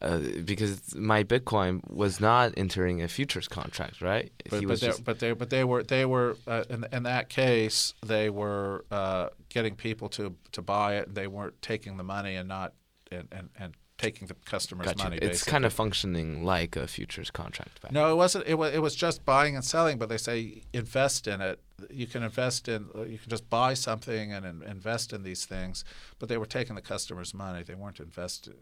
uh, 0.01 0.19
because 0.45 0.95
My 0.95 1.23
Big 1.23 1.45
Coin 1.45 1.81
was 1.89 2.19
not 2.19 2.53
entering 2.55 3.01
a 3.01 3.07
futures 3.07 3.47
contract, 3.47 4.01
right? 4.01 4.31
But, 4.49 4.65
but, 4.65 4.79
just... 4.79 5.03
but, 5.03 5.19
they 5.19 5.33
but 5.33 5.49
they 5.49 5.63
were 5.63 5.83
they 5.83 6.05
were 6.05 6.37
uh, 6.47 6.63
in 6.69 6.85
in 6.91 7.03
that 7.03 7.29
case 7.29 7.93
they 8.05 8.29
were 8.29 8.85
uh, 8.91 9.29
getting 9.49 9.75
people 9.75 10.07
to 10.09 10.35
to 10.53 10.61
buy 10.61 10.95
it. 10.97 11.13
They 11.13 11.27
weren't 11.27 11.61
taking 11.61 11.97
the 11.97 12.03
money 12.03 12.35
and 12.35 12.47
not 12.47 12.73
and 13.11 13.27
and, 13.31 13.49
and 13.57 13.73
taking 13.99 14.27
the 14.27 14.33
customer's 14.45 14.87
gotcha. 14.87 15.03
money. 15.03 15.17
It's 15.17 15.43
kind 15.43 15.65
of 15.65 15.73
functioning 15.73 16.43
like 16.43 16.75
a 16.75 16.87
futures 16.87 17.29
contract. 17.29 17.81
Back. 17.81 17.91
No, 17.91 18.11
it 18.11 18.15
wasn't. 18.15 18.47
It 18.47 18.55
was 18.55 18.73
it 18.73 18.81
was 18.81 18.95
just 18.95 19.25
buying 19.25 19.55
and 19.55 19.63
selling. 19.63 19.97
But 19.97 20.09
they 20.09 20.17
say 20.17 20.63
invest 20.73 21.27
in 21.27 21.41
it. 21.41 21.59
You 21.91 22.07
can 22.07 22.23
invest 22.23 22.67
in. 22.67 22.87
You 22.95 23.19
can 23.19 23.29
just 23.29 23.49
buy 23.49 23.73
something 23.73 24.33
and, 24.33 24.45
and 24.45 24.63
invest 24.63 25.13
in 25.13 25.23
these 25.23 25.45
things. 25.45 25.83
But 26.17 26.29
they 26.29 26.37
were 26.37 26.45
taking 26.45 26.75
the 26.75 26.81
customer's 26.81 27.33
money. 27.33 27.63
They 27.63 27.75
weren't 27.75 27.99
investing. 27.99 28.53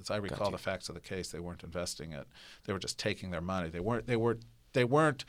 As 0.00 0.10
I 0.10 0.16
recall 0.16 0.50
the 0.50 0.58
facts 0.58 0.88
of 0.88 0.94
the 0.94 1.00
case, 1.00 1.30
they 1.30 1.40
weren't 1.40 1.64
investing 1.64 2.12
it. 2.12 2.26
They 2.64 2.72
were 2.72 2.78
just 2.78 2.98
taking 2.98 3.30
their 3.30 3.40
money. 3.40 3.68
They 3.68 3.80
weren't. 3.80 4.06
They 4.06 4.16
were. 4.16 4.38
They 4.72 4.84
weren't 4.84 5.24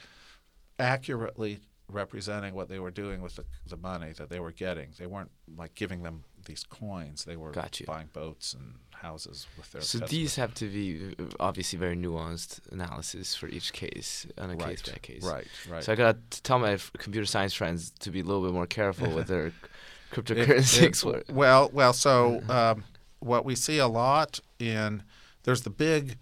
accurately 0.78 1.59
representing 1.91 2.53
what 2.53 2.70
they 2.70 2.80
were 2.80 2.91
doing 2.91 3.22
with 3.22 3.36
the, 3.36 3.45
the 3.67 3.78
money 3.78 4.13
that 4.13 4.30
they 4.30 4.39
were 4.39 4.51
getting. 4.51 4.89
They 4.97 5.07
weren't 5.07 5.32
like 5.57 5.76
giving 5.76 6.03
them 6.03 6.24
these 6.45 6.63
coins. 6.63 7.26
They 7.26 7.36
were 7.36 7.53
buying 7.86 8.09
boats 8.13 8.53
and 8.53 8.76
houses 8.91 9.47
with 9.57 9.72
their. 9.72 9.82
So 9.82 9.99
customers. 9.99 10.11
these 10.11 10.36
have 10.36 10.53
to 10.55 10.67
be 10.67 11.15
obviously 11.39 11.80
very 11.80 11.95
nuanced 11.95 12.59
analysis 12.72 13.36
for 13.36 13.47
each 13.47 13.74
case 13.74 14.28
on 14.38 14.51
a 14.51 14.55
right. 14.55 14.78
case 14.78 14.82
by 14.82 14.97
case. 14.99 15.24
Right, 15.24 15.47
right. 15.70 15.84
So 15.84 15.93
I 15.93 15.95
gotta 15.95 16.20
tell 16.43 16.59
my 16.59 16.78
computer 16.97 17.26
science 17.26 17.53
friends 17.53 17.91
to 17.99 18.11
be 18.11 18.20
a 18.22 18.24
little 18.24 18.43
bit 18.43 18.53
more 18.53 18.67
careful 18.67 19.11
with 19.11 19.28
their 19.28 19.51
cryptocurrency. 20.11 20.84
It, 20.89 21.30
it, 21.30 21.34
well, 21.34 21.70
well, 21.74 21.93
so 21.93 22.41
um, 22.49 22.84
what 23.20 23.45
we 23.45 23.55
see 23.55 23.78
a 23.78 23.88
lot 23.88 24.39
in 24.59 25.03
there's 25.43 25.61
the 25.61 25.70
big. 25.70 26.17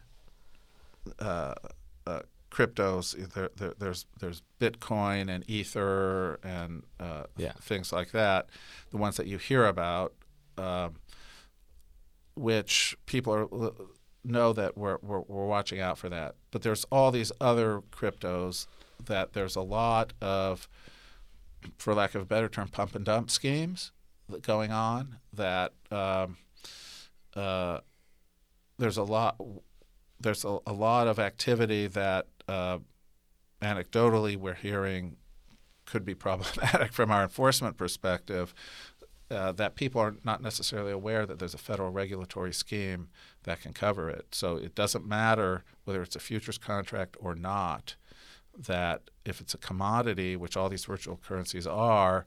Uh, 1.20 1.54
uh, 2.06 2.20
cryptos. 2.58 3.34
There, 3.34 3.50
there, 3.56 3.74
there's 3.78 4.06
there's 4.20 4.42
Bitcoin 4.60 5.30
and 5.30 5.48
Ether 5.50 6.40
and 6.44 6.84
uh, 7.00 7.24
yeah. 7.38 7.54
things 7.62 7.92
like 7.92 8.12
that. 8.12 8.50
The 8.90 8.98
ones 8.98 9.18
that 9.18 9.28
you 9.28 9.38
hear 9.38 9.66
about, 9.66 10.14
um, 10.58 10.96
which 12.36 12.98
people 13.06 13.34
are 13.34 13.72
know 14.24 14.54
that 14.54 14.78
we're, 14.78 14.98
we're 15.02 15.22
we're 15.22 15.46
watching 15.46 15.80
out 15.80 15.98
for 15.98 16.10
that. 16.10 16.36
But 16.52 16.64
there's 16.64 16.86
all 16.86 17.12
these 17.12 17.32
other 17.40 17.82
cryptos 17.92 18.68
that 19.06 19.34
there's 19.34 19.56
a 19.56 19.62
lot 19.62 20.14
of, 20.22 20.68
for 21.78 21.94
lack 21.94 22.16
of 22.16 22.24
a 22.24 22.26
better 22.26 22.50
term, 22.50 22.68
pump 22.68 22.96
and 22.96 23.06
dump 23.06 23.30
schemes 23.30 23.92
going 24.42 24.72
on. 24.72 25.18
That 25.32 25.74
um, 25.92 26.38
uh, 27.38 27.82
there's 28.78 28.98
a 28.98 29.04
lot 29.04 29.40
there's 30.20 30.44
a, 30.44 30.58
a 30.66 30.74
lot 30.74 31.08
of 31.08 31.20
activity 31.20 31.88
that 31.88 32.28
uh, 32.48 32.80
anecdotally 33.62 34.36
we're 34.36 34.54
hearing 34.56 35.18
could 35.86 36.04
be 36.06 36.16
problematic 36.28 36.94
from 36.94 37.12
our 37.12 37.24
enforcement 37.24 37.78
perspective. 37.78 38.54
Uh, 39.30 39.52
that 39.52 39.76
people 39.76 40.00
are 40.00 40.16
not 40.24 40.42
necessarily 40.42 40.92
aware 40.94 41.26
that 41.26 41.38
there's 41.38 41.54
a 41.54 41.58
federal 41.58 41.90
regulatory 41.90 42.54
scheme 42.54 43.10
that 43.44 43.60
can 43.60 43.74
cover 43.74 44.10
it. 44.10 44.26
So 44.32 44.56
it 44.56 44.74
doesn't 44.74 45.06
matter 45.06 45.66
whether 45.84 46.02
it's 46.02 46.16
a 46.16 46.20
futures 46.20 46.58
contract 46.58 47.18
or 47.20 47.36
not, 47.36 47.98
that 48.58 49.10
if 49.26 49.42
it's 49.42 49.54
a 49.54 49.58
commodity, 49.58 50.38
which 50.38 50.56
all 50.56 50.70
these 50.70 50.86
virtual 50.86 51.18
currencies 51.18 51.68
are, 51.68 52.26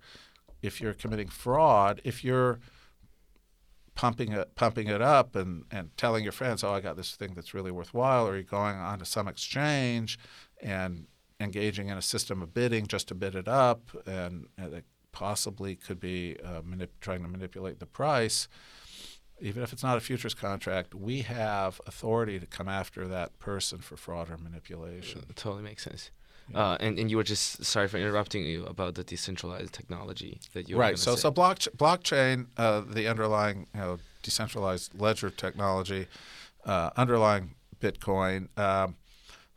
if 0.60 0.78
you're 0.78 0.92
committing 0.92 1.28
fraud, 1.28 2.02
if 2.04 2.22
you're 2.22 2.60
pumping 4.00 4.32
it 4.32 4.54
pumping 4.54 4.88
it 4.88 5.02
up 5.02 5.36
and, 5.36 5.64
and 5.70 5.94
telling 5.98 6.22
your 6.22 6.32
friends, 6.32 6.64
oh, 6.64 6.72
I 6.72 6.80
got 6.80 6.96
this 6.96 7.14
thing 7.16 7.34
that's 7.34 7.52
really 7.52 7.70
worthwhile, 7.70 8.26
or 8.26 8.34
you're 8.34 8.44
going 8.44 8.76
on 8.76 8.98
to 8.98 9.04
some 9.04 9.28
exchange 9.28 10.18
and 10.62 11.06
engaging 11.38 11.88
in 11.88 11.98
a 11.98 12.02
system 12.02 12.40
of 12.40 12.54
bidding 12.54 12.86
just 12.86 13.08
to 13.08 13.14
bid 13.14 13.34
it 13.34 13.46
up, 13.46 13.90
and, 14.06 14.46
and 14.56 14.72
it 14.72 14.86
possibly 15.12 15.76
could 15.76 16.00
be 16.00 16.38
uh, 16.42 16.62
manip- 16.62 16.98
trying 17.02 17.22
to 17.22 17.28
manipulate 17.28 17.78
the 17.78 17.84
price. 17.84 18.48
Even 19.38 19.62
if 19.62 19.70
it's 19.70 19.82
not 19.82 19.98
a 19.98 20.00
futures 20.00 20.34
contract, 20.34 20.94
we 20.94 21.20
have 21.20 21.78
authority 21.86 22.40
to 22.40 22.46
come 22.46 22.70
after 22.70 23.06
that 23.06 23.38
person 23.38 23.80
for 23.80 23.98
fraud 23.98 24.30
or 24.30 24.38
manipulation. 24.38 25.24
Totally 25.34 25.62
makes 25.62 25.84
sense. 25.84 26.10
Uh, 26.54 26.76
and, 26.80 26.98
and 26.98 27.10
you 27.10 27.16
were 27.16 27.22
just 27.22 27.64
sorry 27.64 27.88
for 27.88 27.98
interrupting 27.98 28.44
you 28.44 28.64
about 28.66 28.94
the 28.94 29.04
decentralized 29.04 29.72
technology 29.72 30.40
that 30.52 30.68
you 30.68 30.76
were 30.76 30.82
right. 30.82 30.98
So 30.98 31.14
say. 31.14 31.22
so 31.22 31.30
block, 31.30 31.58
blockchain, 31.76 32.46
uh, 32.56 32.80
the 32.80 33.06
underlying 33.06 33.66
you 33.74 33.80
know 33.80 33.98
decentralized 34.22 34.98
ledger 35.00 35.30
technology, 35.30 36.06
uh, 36.64 36.90
underlying 36.96 37.54
Bitcoin. 37.80 38.48
Um, 38.58 38.96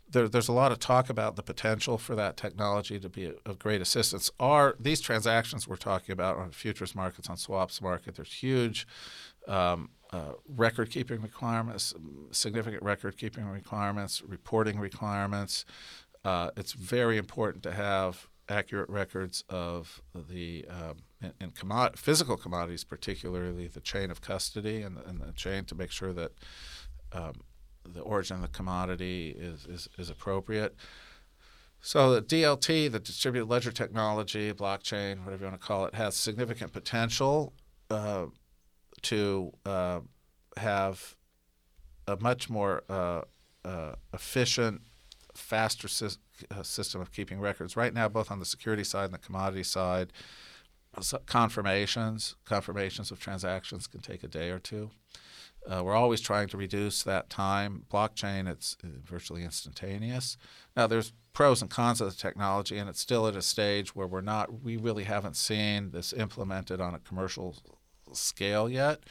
there, 0.09 0.27
there's 0.27 0.47
a 0.47 0.53
lot 0.53 0.71
of 0.71 0.79
talk 0.79 1.09
about 1.09 1.35
the 1.35 1.43
potential 1.43 1.97
for 1.97 2.15
that 2.15 2.37
technology 2.37 2.99
to 2.99 3.09
be 3.09 3.33
of 3.45 3.59
great 3.59 3.81
assistance. 3.81 4.31
Are 4.39 4.75
these 4.79 5.01
transactions 5.01 5.67
we're 5.67 5.75
talking 5.75 6.13
about 6.13 6.37
on 6.37 6.51
futures 6.51 6.95
markets, 6.95 7.29
on 7.29 7.37
swaps 7.37 7.81
market? 7.81 8.15
There's 8.15 8.33
huge 8.33 8.87
um, 9.47 9.89
uh, 10.11 10.33
record 10.47 10.91
keeping 10.91 11.21
requirements, 11.21 11.93
significant 12.31 12.83
record 12.83 13.17
keeping 13.17 13.45
requirements, 13.45 14.21
reporting 14.21 14.79
requirements. 14.79 15.65
Uh, 16.25 16.51
it's 16.55 16.73
very 16.73 17.17
important 17.17 17.63
to 17.63 17.71
have 17.71 18.27
accurate 18.49 18.89
records 18.89 19.43
of 19.49 20.01
the 20.13 20.65
um, 20.69 21.31
in 21.39 21.51
commod- 21.51 21.97
physical 21.97 22.37
commodities, 22.37 22.83
particularly 22.83 23.67
the 23.67 23.79
chain 23.79 24.11
of 24.11 24.21
custody 24.21 24.81
and, 24.81 24.97
and 25.05 25.21
the 25.21 25.31
chain 25.33 25.63
to 25.65 25.75
make 25.75 25.91
sure 25.91 26.13
that 26.13 26.31
um, 27.13 27.33
the 27.85 28.01
origin 28.01 28.37
of 28.37 28.41
the 28.41 28.47
commodity 28.47 29.35
is, 29.37 29.65
is, 29.65 29.89
is 29.97 30.09
appropriate. 30.09 30.75
So 31.81 32.13
the 32.13 32.21
DLT, 32.21 32.91
the 32.91 32.99
distributed 32.99 33.47
ledger 33.47 33.71
technology, 33.71 34.53
blockchain, 34.53 35.25
whatever 35.25 35.43
you 35.43 35.49
want 35.49 35.61
to 35.61 35.67
call 35.67 35.85
it, 35.85 35.95
has 35.95 36.15
significant 36.15 36.71
potential 36.71 37.53
uh, 37.89 38.27
to 39.03 39.51
uh, 39.65 39.99
have 40.57 41.15
a 42.07 42.17
much 42.17 42.49
more 42.49 42.83
uh, 42.89 43.21
uh 43.65 43.95
efficient, 44.13 44.81
faster 45.33 45.87
sy- 45.87 46.17
uh, 46.51 46.63
system 46.63 47.01
of 47.01 47.11
keeping 47.11 47.39
records. 47.39 47.75
Right 47.75 47.93
now, 47.93 48.07
both 48.07 48.31
on 48.31 48.39
the 48.39 48.45
security 48.45 48.83
side 48.83 49.05
and 49.05 49.13
the 49.13 49.17
commodity 49.17 49.63
side, 49.63 50.13
confirmations 51.25 52.35
confirmations 52.45 53.09
of 53.11 53.19
transactions 53.19 53.87
can 53.87 54.01
take 54.01 54.23
a 54.23 54.27
day 54.27 54.51
or 54.51 54.59
two. 54.59 54.91
Uh, 55.65 55.81
we're 55.83 55.95
always 55.95 56.19
trying 56.21 56.47
to 56.49 56.57
reduce 56.57 57.03
that 57.03 57.29
time. 57.29 57.85
Blockchain, 57.91 58.49
it's 58.49 58.75
uh, 58.83 58.87
virtually 59.03 59.43
instantaneous. 59.43 60.37
Now, 60.75 60.87
there's 60.87 61.13
pros 61.31 61.61
and 61.61 61.71
cons 61.71 62.01
of 62.01 62.09
the 62.09 62.15
technology, 62.15 62.77
and 62.77 62.89
it's 62.89 62.99
still 62.99 63.27
at 63.27 63.35
a 63.35 63.41
stage 63.41 63.95
where 63.95 64.05
we're 64.05 64.21
not, 64.21 64.61
we 64.61 64.75
really 64.75 65.05
haven't 65.05 65.37
seen 65.37 65.91
this 65.91 66.11
implemented 66.13 66.81
on 66.81 66.93
a 66.93 66.99
commercial 66.99 67.55
scale 68.11 68.69
yet. 68.69 69.03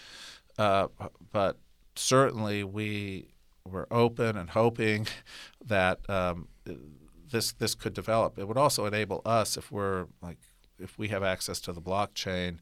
Uh, 0.59 0.89
but 1.33 1.59
certainly, 1.97 2.63
we 2.63 3.32
were 3.69 3.87
open 3.91 4.37
and 4.37 4.51
hoping 4.51 5.07
that 5.65 5.99
um, 6.09 6.49
this 7.31 7.53
this 7.53 7.75
could 7.75 7.95
develop. 7.95 8.39
It 8.39 8.47
would 8.49 8.59
also 8.59 8.87
enable 8.87 9.23
us 9.25 9.57
if 9.57 9.71
we're 9.73 10.07
like 10.21 10.39
if 10.79 10.99
we 10.99 11.09
have 11.09 11.23
access 11.23 11.61
to 11.61 11.73
the 11.73 11.81
blockchain 11.81 12.59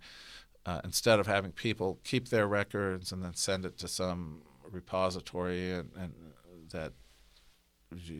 uh, 0.67 0.81
instead 0.85 1.19
of 1.19 1.27
having 1.27 1.53
people 1.53 1.99
keep 2.05 2.29
their 2.29 2.47
records 2.47 3.13
and 3.13 3.23
then 3.23 3.35
send 3.35 3.65
it 3.65 3.79
to 3.79 3.89
some 3.89 4.43
repository 4.71 5.73
and, 5.73 5.91
and 5.97 6.13
that 6.71 6.93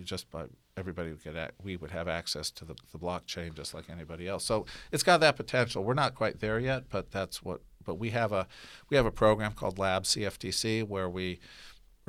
just 0.03 0.31
by 0.31 0.47
everybody 0.77 1.11
would 1.11 1.23
get 1.23 1.53
we 1.63 1.77
would 1.77 1.91
have 1.91 2.09
access 2.09 2.51
to 2.51 2.65
the, 2.65 2.75
the 2.93 2.99
blockchain 2.99 3.55
just 3.55 3.75
like 3.75 3.89
anybody 3.89 4.27
else. 4.27 4.45
So 4.45 4.67
it's 4.91 5.03
got 5.03 5.21
that 5.21 5.37
potential. 5.37 5.85
We're 5.85 5.95
not 5.95 6.15
quite 6.15 6.41
there 6.41 6.59
yet, 6.59 6.85
but 6.89 7.11
that's 7.11 7.43
what. 7.43 7.61
But 7.83 7.95
we 7.95 8.11
have 8.11 8.31
a 8.31 8.47
we 8.91 8.97
have 8.99 9.07
a 9.07 9.11
program 9.11 9.53
called 9.53 9.79
Lab 9.79 10.05
CFTC 10.05 10.87
where 10.87 11.09
we 11.09 11.41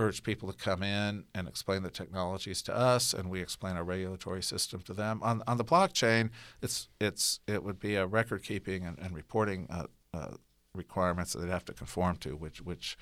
urge 0.02 0.24
people 0.24 0.52
to 0.52 0.58
come 0.58 0.82
in 0.82 1.26
and 1.36 1.47
explain 1.47 1.84
the 1.84 1.89
technologies 1.89 2.62
to 2.64 2.76
us, 2.76 3.14
and 3.14 3.30
we 3.30 3.39
explain 3.41 3.76
our 3.78 3.84
regulatory 3.84 4.41
system 4.41 4.82
to 4.82 4.93
them. 4.93 5.20
On, 5.22 5.43
on 5.47 5.58
the 5.58 5.64
blockchain, 5.64 6.32
it's 6.62 6.89
it's 6.99 7.39
it 7.47 7.64
would 7.64 7.80
be 7.80 7.95
a 7.95 8.06
record 8.06 8.43
keeping 8.43 8.84
and, 8.86 8.97
and 8.99 9.16
reporting 9.16 9.68
uh, 9.70 9.86
uh, 10.14 10.34
requirements 10.74 11.34
that 11.34 11.39
they'd 11.39 11.52
have 11.52 11.66
to 11.66 11.74
conform 11.74 12.16
to, 12.18 12.36
which 12.36 12.62
which 12.62 12.97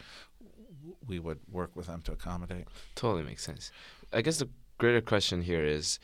we 1.08 1.20
would 1.20 1.40
work 1.50 1.76
with 1.76 1.88
them 1.88 2.02
to 2.02 2.12
accommodate. 2.12 2.68
Totally 2.96 3.24
makes 3.24 3.44
sense. 3.44 3.72
I 4.12 4.22
guess 4.22 4.40
the 4.40 4.50
greater 4.78 5.02
question 5.02 5.42
here 5.42 5.64
is. 5.64 6.00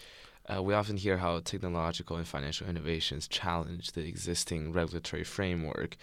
Uh, 0.53 0.61
we 0.61 0.73
often 0.73 0.97
hear 0.97 1.17
how 1.17 1.39
technological 1.39 2.17
and 2.17 2.27
financial 2.27 2.67
innovations 2.67 3.27
challenge 3.27 3.93
the 3.93 4.07
existing 4.07 4.71
regulatory 4.71 5.23
framework. 5.23 5.97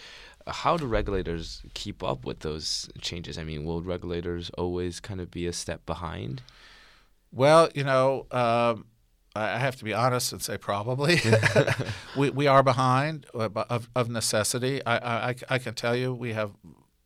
Uh, 0.47 0.53
how 0.53 0.77
do 0.77 0.87
regulators 0.87 1.63
keep 1.75 2.03
up 2.03 2.25
with 2.25 2.41
those 2.41 2.91
changes? 3.01 3.39
I 3.39 3.45
mean, 3.45 3.65
will 3.65 3.83
regulators 3.83 4.51
always 4.59 4.99
kind 4.99 5.21
of 5.21 5.31
be 5.31 5.47
a 5.47 5.53
step 5.53 5.87
behind? 5.87 6.43
Well, 7.31 7.69
you 7.75 7.85
know, 7.85 8.27
um, 8.33 8.87
I 9.35 9.59
have 9.59 9.77
to 9.77 9.85
be 9.85 9.95
honest 9.95 10.33
and 10.33 10.43
say 10.43 10.59
probably. 10.59 11.21
we, 12.17 12.31
we 12.31 12.47
are 12.47 12.63
behind 12.63 13.27
uh, 13.35 13.49
of, 13.71 13.89
of 13.95 14.11
necessity. 14.11 14.85
I, 14.85 15.31
I, 15.31 15.35
I 15.49 15.59
can 15.59 15.75
tell 15.75 15.95
you 15.95 16.13
we 16.13 16.33
have, 16.33 16.51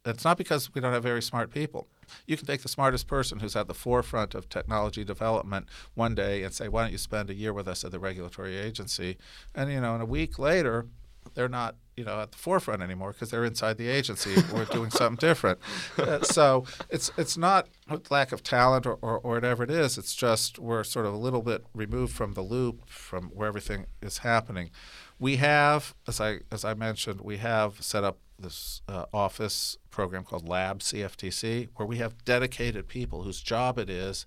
it's 0.05 0.25
not 0.25 0.39
because 0.39 0.75
we 0.75 0.81
don't 0.81 0.93
have 0.93 1.03
very 1.03 1.23
smart 1.23 1.51
people. 1.51 1.87
You 2.27 2.37
can 2.37 2.47
take 2.47 2.63
the 2.63 2.69
smartest 2.69 3.07
person 3.07 3.41
who's 3.41 3.57
at 3.57 3.69
the 3.69 3.75
forefront 3.75 4.35
of 4.35 4.49
technology 4.49 5.05
development 5.05 5.67
one 5.95 6.15
day 6.15 6.43
and 6.43 6.53
say, 6.53 6.69
why 6.69 6.83
don't 6.83 6.93
you 6.93 6.99
spend 6.99 7.31
a 7.31 7.35
year 7.35 7.53
with 7.53 7.69
us 7.69 7.85
at 7.85 7.93
the 7.93 7.99
regulatory 7.99 8.57
agency? 8.57 9.17
And, 9.55 9.71
you 9.71 9.81
know, 9.81 9.95
in 9.95 10.01
a 10.01 10.07
week 10.07 10.39
later, 10.39 10.87
they're 11.35 11.49
not 11.49 11.77
you 11.97 12.05
know 12.05 12.21
at 12.21 12.33
the 12.33 12.39
forefront 12.39 12.83
anymore 12.83 13.13
because 13.13 13.31
they're 13.31 13.45
inside 13.45 13.79
the 13.79 13.89
agency 13.89 14.35
or 14.55 14.65
doing 14.67 14.91
something 14.91 15.17
different. 15.17 15.59
Uh, 15.97 16.23
so 16.23 16.65
it's 16.91 17.11
it's 17.17 17.37
not 17.37 17.69
lack 18.11 18.31
of 18.31 18.43
talent 18.43 18.87
or, 18.87 18.99
or, 19.01 19.19
or, 19.19 19.35
whatever 19.35 19.65
it 19.65 19.71
is. 19.71 19.97
It's 19.99 20.15
just 20.15 20.59
we're 20.59 20.85
sort 20.85 21.07
of 21.07 21.15
a 21.15 21.17
little 21.17 21.43
bit 21.43 21.65
removed 21.75 22.15
from 22.15 22.35
the 22.35 22.43
loop 22.43 22.89
from 22.89 23.31
where 23.31 23.49
everything 23.49 23.87
is 24.03 24.19
happening. 24.19 24.71
We 25.19 25.37
have, 25.37 25.95
as 26.07 26.21
I 26.21 26.41
as 26.53 26.65
I 26.65 26.75
mentioned, 26.75 27.23
we 27.23 27.39
have 27.39 27.83
set 27.83 28.05
up 28.05 28.19
this 28.39 28.83
uh, 28.89 29.07
office 29.13 29.79
program 29.91 30.25
called 30.25 30.49
Lab 30.49 30.81
CFTC, 30.81 31.69
where 31.77 31.87
we 31.87 31.99
have 31.99 32.25
dedicated 32.25 32.89
people 32.89 33.23
whose 33.23 33.41
job 33.41 33.79
it 33.79 33.89
is 33.91 34.27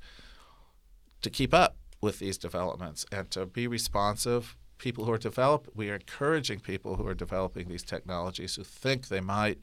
to 1.22 1.30
keep 1.30 1.54
up 1.54 1.76
with 2.02 2.20
these 2.20 2.38
developments 2.38 3.06
and 3.12 3.30
to 3.32 3.46
be 3.46 3.68
responsive 3.68 4.56
people 4.78 5.06
who 5.06 5.12
are 5.12 5.18
develop. 5.18 5.68
We 5.76 5.90
are 5.92 5.96
encouraging 5.96 6.62
people 6.62 6.96
who 6.96 7.06
are 7.06 7.14
developing 7.14 7.68
these 7.68 7.84
technologies 7.84 8.56
who 8.56 8.64
think 8.64 9.10
they 9.10 9.22
might 9.22 9.60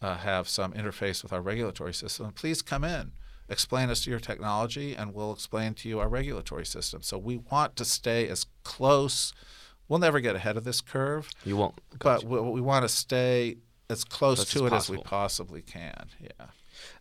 uh, 0.00 0.16
have 0.18 0.48
some 0.48 0.72
interface 0.72 1.22
with 1.22 1.32
our 1.32 1.40
regulatory 1.40 1.94
system. 1.94 2.32
Please 2.32 2.62
come 2.62 2.84
in, 2.84 3.12
explain 3.48 3.90
us 3.90 4.04
to 4.04 4.10
your 4.10 4.20
technology, 4.20 4.94
and 4.94 5.14
we'll 5.14 5.32
explain 5.32 5.74
to 5.74 5.88
you 5.88 5.98
our 5.98 6.08
regulatory 6.08 6.66
system. 6.66 7.02
So 7.02 7.18
we 7.18 7.38
want 7.38 7.76
to 7.76 7.84
stay 7.84 8.28
as 8.28 8.46
close. 8.62 9.32
We'll 9.88 9.98
never 9.98 10.20
get 10.20 10.36
ahead 10.36 10.56
of 10.56 10.64
this 10.64 10.80
curve. 10.80 11.30
You 11.44 11.56
won't. 11.56 11.80
But 11.98 12.24
we, 12.24 12.38
we 12.40 12.60
want 12.60 12.84
to 12.84 12.88
stay 12.88 13.56
as 13.92 14.04
close 14.04 14.44
to 14.52 14.66
it 14.66 14.72
as 14.72 14.90
we 14.90 14.98
possibly 14.98 15.62
can. 15.62 16.06
Yeah. 16.20 16.46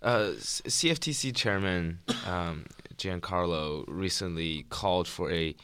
Uh, 0.02 0.32
CFTC 0.38 1.36
Chairman 1.36 2.00
um, 2.28 2.66
Giancarlo 2.98 3.86
recently 3.88 4.66
called 4.70 5.08
for 5.08 5.32
a 5.32 5.56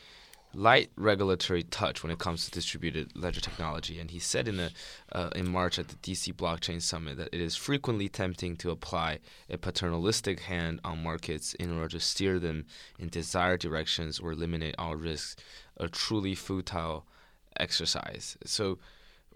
light 0.53 0.89
regulatory 0.95 1.61
touch 1.61 2.01
when 2.01 2.11
it 2.11 2.17
comes 2.17 2.45
to 2.45 2.51
distributed 2.51 3.15
ledger 3.15 3.41
technology. 3.41 3.99
And 3.99 4.09
he 4.09 4.19
said 4.19 4.47
in 4.47 4.59
a 4.59 4.69
uh, 5.11 5.29
in 5.35 5.49
March 5.49 5.77
at 5.77 5.89
the 5.89 5.95
DC 5.95 6.33
Blockchain 6.33 6.81
Summit 6.81 7.17
that 7.17 7.29
it 7.31 7.41
is 7.41 7.55
frequently 7.55 8.09
tempting 8.09 8.55
to 8.57 8.71
apply 8.71 9.19
a 9.49 9.57
paternalistic 9.57 10.41
hand 10.41 10.79
on 10.83 11.03
markets 11.03 11.53
in 11.55 11.75
order 11.75 11.89
to 11.89 11.99
steer 11.99 12.39
them 12.39 12.65
in 12.97 13.09
desired 13.09 13.59
directions 13.59 14.19
or 14.19 14.31
eliminate 14.31 14.75
all 14.79 14.95
risks. 14.95 15.35
A 15.77 15.87
truly 15.87 16.35
futile 16.35 17.05
exercise. 17.59 18.37
So. 18.45 18.79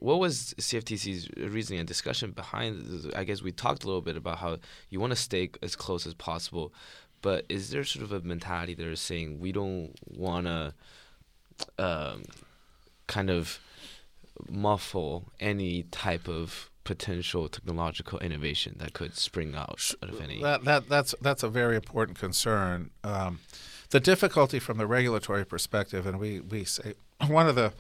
What 0.02 0.20
was 0.20 0.56
CFTC's 0.58 1.30
reasoning 1.38 1.80
and 1.80 1.88
discussion 1.88 2.32
behind? 2.32 3.12
I 3.16 3.24
guess 3.24 3.41
we 3.41 3.52
talked 3.52 3.84
a 3.84 3.88
little 3.88 4.02
bit 4.02 4.18
about 4.18 4.39
how 4.39 4.58
you 4.89 4.99
want 4.99 5.12
to 5.12 5.16
stay 5.16 5.52
as 5.62 5.76
close 5.76 6.08
as 6.08 6.16
possible, 6.16 6.74
but 7.22 7.45
is 7.49 7.70
there 7.70 7.84
sort 7.84 8.04
of 8.04 8.12
a 8.12 8.22
mentality 8.22 8.74
that 8.74 8.88
is 8.88 8.99
saying 8.99 9.39
we 9.39 9.52
don't 9.52 9.93
want 10.08 10.47
to 10.47 10.74
um, 11.78 12.24
kind 13.06 13.30
of 13.30 13.60
muffle 14.49 15.32
any 15.39 15.84
type 15.84 16.28
of 16.28 16.72
potential 16.84 17.47
technological 17.47 18.18
innovation 18.20 18.76
that 18.80 18.93
could 18.93 19.16
spring 19.16 19.54
out 19.56 19.93
out 20.02 20.10
of 20.10 20.20
any. 20.20 20.41
That, 20.41 20.64
that 20.66 20.89
that's 20.89 21.14
that's 21.22 21.43
a 21.43 21.49
very 21.49 21.76
important 21.76 22.18
concern. 22.18 22.89
Um, 23.04 23.39
the 23.91 23.99
difficulty 23.99 24.58
from 24.58 24.78
the 24.78 24.88
regulatory 24.88 25.45
perspective, 25.45 26.08
and 26.08 26.20
we, 26.20 26.39
we 26.39 26.64
say 26.64 26.93
one 27.28 27.47
of 27.47 27.56
the 27.56 27.74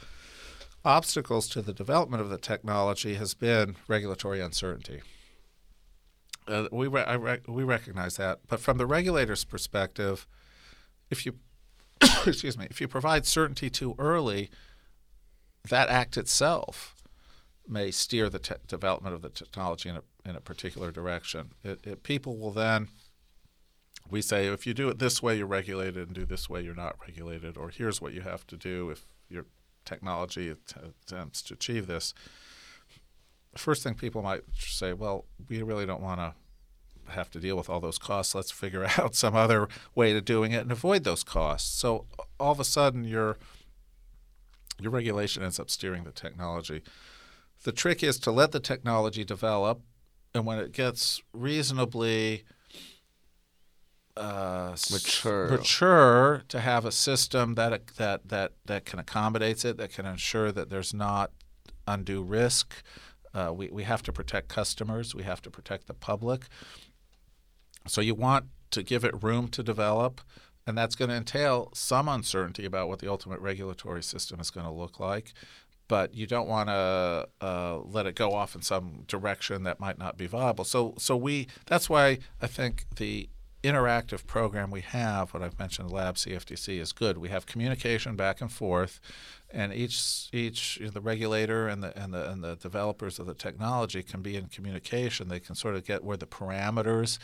obstacles 0.83 1.47
to 1.49 1.61
the 1.61 1.73
development 1.73 2.21
of 2.21 2.29
the 2.29 2.37
technology 2.37 3.15
has 3.15 3.33
been 3.33 3.75
regulatory 3.87 4.41
uncertainty. 4.41 5.01
Uh, 6.47 6.67
we 6.71 6.87
re- 6.87 7.17
re- 7.17 7.39
we 7.47 7.63
recognize 7.63 8.17
that, 8.17 8.39
but 8.47 8.59
from 8.59 8.77
the 8.77 8.85
regulator's 8.85 9.45
perspective, 9.45 10.27
if 11.09 11.25
you 11.25 11.35
excuse 12.25 12.57
me, 12.57 12.67
if 12.69 12.81
you 12.81 12.87
provide 12.87 13.25
certainty 13.25 13.69
too 13.69 13.95
early, 13.99 14.49
that 15.69 15.89
act 15.89 16.17
itself 16.17 16.95
may 17.67 17.91
steer 17.91 18.27
the 18.27 18.39
te- 18.39 18.55
development 18.67 19.13
of 19.13 19.21
the 19.21 19.29
technology 19.29 19.87
in 19.87 19.97
a, 19.97 20.01
in 20.25 20.35
a 20.35 20.41
particular 20.41 20.91
direction. 20.91 21.51
It, 21.63 21.85
it, 21.85 22.03
people 22.03 22.37
will 22.37 22.51
then 22.51 22.89
we 24.09 24.21
say 24.21 24.47
if 24.47 24.67
you 24.67 24.73
do 24.73 24.89
it 24.89 24.99
this 24.99 25.21
way, 25.21 25.37
you're 25.37 25.47
regulated, 25.47 26.07
and 26.07 26.13
do 26.13 26.25
this 26.25 26.49
way, 26.49 26.61
you're 26.61 26.75
not 26.75 26.97
regulated, 27.07 27.55
or 27.55 27.69
here's 27.69 28.01
what 28.01 28.13
you 28.13 28.21
have 28.21 28.45
to 28.47 28.57
do 28.57 28.89
if 28.89 29.05
your 29.29 29.45
technology 29.91 30.49
attempts 30.49 31.41
to 31.43 31.53
achieve 31.53 31.87
this. 31.87 32.13
First 33.55 33.83
thing 33.83 33.95
people 33.95 34.21
might 34.21 34.43
say, 34.57 34.93
well, 34.93 35.25
we 35.49 35.61
really 35.61 35.85
don't 35.85 36.01
want 36.01 36.19
to 36.19 36.33
have 37.11 37.29
to 37.31 37.39
deal 37.39 37.57
with 37.57 37.69
all 37.69 37.81
those 37.81 37.97
costs. 37.97 38.33
Let's 38.33 38.51
figure 38.51 38.85
out 38.97 39.15
some 39.15 39.35
other 39.35 39.67
way 39.93 40.13
to 40.13 40.21
doing 40.21 40.53
it 40.53 40.61
and 40.61 40.71
avoid 40.71 41.03
those 41.03 41.23
costs. 41.23 41.69
So 41.77 42.05
all 42.39 42.53
of 42.53 42.59
a 42.59 42.63
sudden, 42.63 43.03
your 43.03 43.37
your 44.79 44.91
regulation 44.91 45.43
ends 45.43 45.59
up 45.59 45.69
steering 45.69 46.05
the 46.05 46.11
technology. 46.11 46.81
The 47.63 47.71
trick 47.71 48.01
is 48.01 48.17
to 48.19 48.31
let 48.31 48.51
the 48.51 48.59
technology 48.59 49.23
develop, 49.23 49.81
and 50.33 50.45
when 50.45 50.57
it 50.57 50.71
gets 50.71 51.21
reasonably 51.33 52.43
uh, 54.17 54.75
mature. 54.91 55.49
mature, 55.49 56.43
to 56.47 56.59
have 56.59 56.85
a 56.85 56.91
system 56.91 57.55
that 57.55 57.87
that 57.97 58.27
that 58.29 58.53
that 58.65 58.85
can 58.85 58.99
accommodate 58.99 59.63
it, 59.65 59.77
that 59.77 59.91
can 59.91 60.05
ensure 60.05 60.51
that 60.51 60.69
there's 60.69 60.93
not 60.93 61.31
undue 61.87 62.21
risk. 62.21 62.83
Uh, 63.33 63.51
we 63.53 63.69
we 63.69 63.83
have 63.83 64.03
to 64.03 64.13
protect 64.13 64.47
customers. 64.49 65.15
We 65.15 65.23
have 65.23 65.41
to 65.43 65.49
protect 65.49 65.87
the 65.87 65.93
public. 65.93 66.45
So 67.87 68.01
you 68.01 68.15
want 68.15 68.45
to 68.71 68.83
give 68.83 69.03
it 69.03 69.23
room 69.23 69.47
to 69.49 69.63
develop, 69.63 70.21
and 70.67 70.77
that's 70.77 70.95
going 70.95 71.09
to 71.09 71.15
entail 71.15 71.71
some 71.73 72.07
uncertainty 72.07 72.65
about 72.65 72.87
what 72.87 72.99
the 72.99 73.09
ultimate 73.09 73.39
regulatory 73.39 74.03
system 74.03 74.39
is 74.39 74.49
going 74.49 74.65
to 74.65 74.71
look 74.71 74.99
like. 74.99 75.33
But 75.87 76.13
you 76.13 76.25
don't 76.25 76.47
want 76.47 76.69
to 76.69 77.27
uh, 77.41 77.79
let 77.83 78.05
it 78.05 78.15
go 78.15 78.33
off 78.33 78.55
in 78.55 78.61
some 78.61 79.03
direction 79.07 79.63
that 79.63 79.79
might 79.79 79.97
not 79.97 80.17
be 80.17 80.25
viable. 80.25 80.63
So, 80.63 80.93
so 80.97 81.17
we 81.17 81.47
that's 81.65 81.89
why 81.89 82.19
I 82.41 82.47
think 82.47 82.85
the 82.95 83.29
interactive 83.63 84.25
program 84.25 84.71
we 84.71 84.81
have, 84.81 85.33
what 85.33 85.43
I've 85.43 85.59
mentioned, 85.59 85.91
Lab 85.91 86.15
CFTC, 86.15 86.79
is 86.79 86.91
good. 86.91 87.17
We 87.17 87.29
have 87.29 87.45
communication 87.45 88.15
back 88.15 88.41
and 88.41 88.51
forth, 88.51 88.99
and 89.49 89.73
each 89.73 90.29
each 90.33 90.77
you 90.77 90.85
know, 90.85 90.91
the 90.91 91.01
regulator 91.01 91.67
and 91.67 91.83
the 91.83 91.97
and 92.01 92.13
the 92.13 92.29
and 92.31 92.43
the 92.43 92.55
developers 92.55 93.19
of 93.19 93.27
the 93.27 93.33
technology 93.33 94.03
can 94.03 94.21
be 94.21 94.35
in 94.35 94.47
communication. 94.47 95.27
They 95.27 95.39
can 95.39 95.55
sort 95.55 95.75
of 95.75 95.85
get 95.85 96.03
where 96.03 96.17
the 96.17 96.25
parameters 96.25 97.19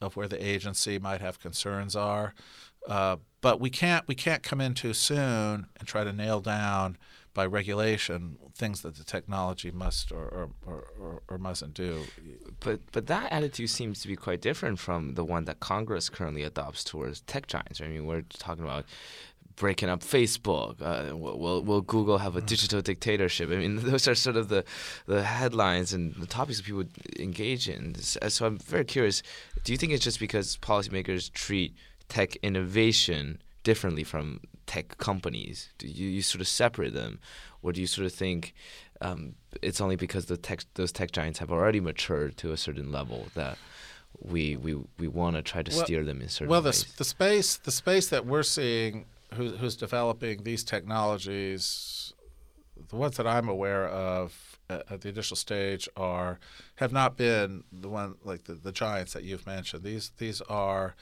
of 0.00 0.16
where 0.16 0.28
the 0.28 0.44
agency 0.44 0.98
might 0.98 1.20
have 1.20 1.40
concerns 1.40 1.96
are. 1.96 2.34
Uh, 2.86 3.16
but 3.40 3.60
we 3.60 3.70
can't 3.70 4.06
we 4.06 4.14
can't 4.14 4.42
come 4.42 4.60
in 4.60 4.74
too 4.74 4.94
soon 4.94 5.66
and 5.78 5.88
try 5.88 6.04
to 6.04 6.12
nail 6.12 6.40
down 6.40 6.96
by 7.38 7.46
regulation 7.46 8.36
things 8.52 8.82
that 8.82 8.96
the 8.96 9.04
technology 9.04 9.70
must 9.70 10.10
or, 10.10 10.48
or, 10.66 10.84
or, 11.00 11.22
or, 11.28 11.38
mustn't 11.38 11.72
do. 11.72 12.02
But 12.58 12.80
but 12.90 13.06
that 13.06 13.30
attitude 13.30 13.70
seems 13.70 14.02
to 14.02 14.08
be 14.08 14.16
quite 14.16 14.40
different 14.40 14.80
from 14.80 15.14
the 15.14 15.24
one 15.24 15.44
that 15.44 15.60
Congress 15.60 16.08
currently 16.08 16.42
adopts 16.42 16.82
towards 16.82 17.20
tech 17.32 17.46
giants. 17.46 17.80
I 17.80 17.86
mean, 17.86 18.06
we're 18.06 18.22
talking 18.22 18.64
about 18.64 18.86
breaking 19.54 19.88
up 19.88 20.00
Facebook. 20.00 20.82
Uh, 20.82 21.16
will, 21.16 21.62
will 21.62 21.80
Google 21.80 22.18
have 22.18 22.34
a 22.34 22.40
mm. 22.42 22.46
digital 22.46 22.80
dictatorship? 22.80 23.50
I 23.50 23.56
mean, 23.62 23.76
those 23.90 24.08
are 24.08 24.16
sort 24.16 24.36
of 24.36 24.48
the, 24.48 24.64
the 25.06 25.22
headlines 25.22 25.92
and 25.92 26.16
the 26.16 26.26
topics 26.26 26.58
that 26.58 26.66
people 26.66 26.86
engage 27.20 27.68
in. 27.68 27.94
So 27.94 28.46
I'm 28.46 28.58
very 28.58 28.84
curious. 28.84 29.22
Do 29.62 29.70
you 29.70 29.78
think 29.78 29.92
it's 29.92 30.02
just 30.02 30.18
because 30.18 30.56
policymakers 30.56 31.32
treat 31.32 31.76
tech 32.08 32.34
innovation 32.42 33.40
differently 33.62 34.02
from 34.02 34.40
tech 34.68 34.98
companies? 34.98 35.70
Do 35.78 35.88
you, 35.88 36.08
you 36.08 36.22
sort 36.22 36.40
of 36.40 36.46
separate 36.46 36.94
them, 36.94 37.18
or 37.62 37.72
do 37.72 37.80
you 37.80 37.88
sort 37.88 38.06
of 38.06 38.12
think 38.12 38.54
um, 39.00 39.34
it's 39.62 39.80
only 39.80 39.96
because 39.96 40.26
the 40.26 40.36
tech 40.36 40.60
those 40.74 40.92
tech 40.92 41.10
giants 41.10 41.40
have 41.40 41.50
already 41.50 41.80
matured 41.80 42.36
to 42.36 42.52
a 42.52 42.56
certain 42.56 42.92
level 42.92 43.26
that 43.34 43.58
we 44.20 44.56
we, 44.56 44.76
we 44.98 45.08
want 45.08 45.36
to 45.36 45.42
try 45.42 45.62
to 45.62 45.74
well, 45.74 45.84
steer 45.84 46.04
them 46.04 46.20
in 46.20 46.28
certain 46.28 46.50
well, 46.50 46.62
ways? 46.62 46.84
the 46.84 46.98
the 46.98 47.04
space 47.04 47.56
the 47.56 47.72
space 47.72 48.08
that 48.08 48.26
we're 48.26 48.42
seeing 48.44 49.06
who, 49.34 49.50
who's 49.50 49.76
developing 49.76 50.42
these 50.42 50.64
technologies, 50.64 52.12
the 52.88 52.96
ones 52.96 53.16
that 53.16 53.26
I'm 53.26 53.48
aware 53.48 53.88
of 53.88 54.58
at, 54.70 54.90
at, 54.90 55.00
the 55.02 55.08
initial 55.10 55.36
stage 55.36 55.88
are 55.96 56.38
have 56.76 56.92
not 56.92 57.16
been 57.16 57.64
the 57.72 57.88
one 57.88 58.14
like 58.24 58.44
the, 58.44 58.54
the 58.54 58.72
giants 58.72 59.12
that 59.12 59.24
you've 59.24 59.46
mentioned. 59.46 59.82
These 59.82 60.12
these 60.18 60.40
are 60.42 60.94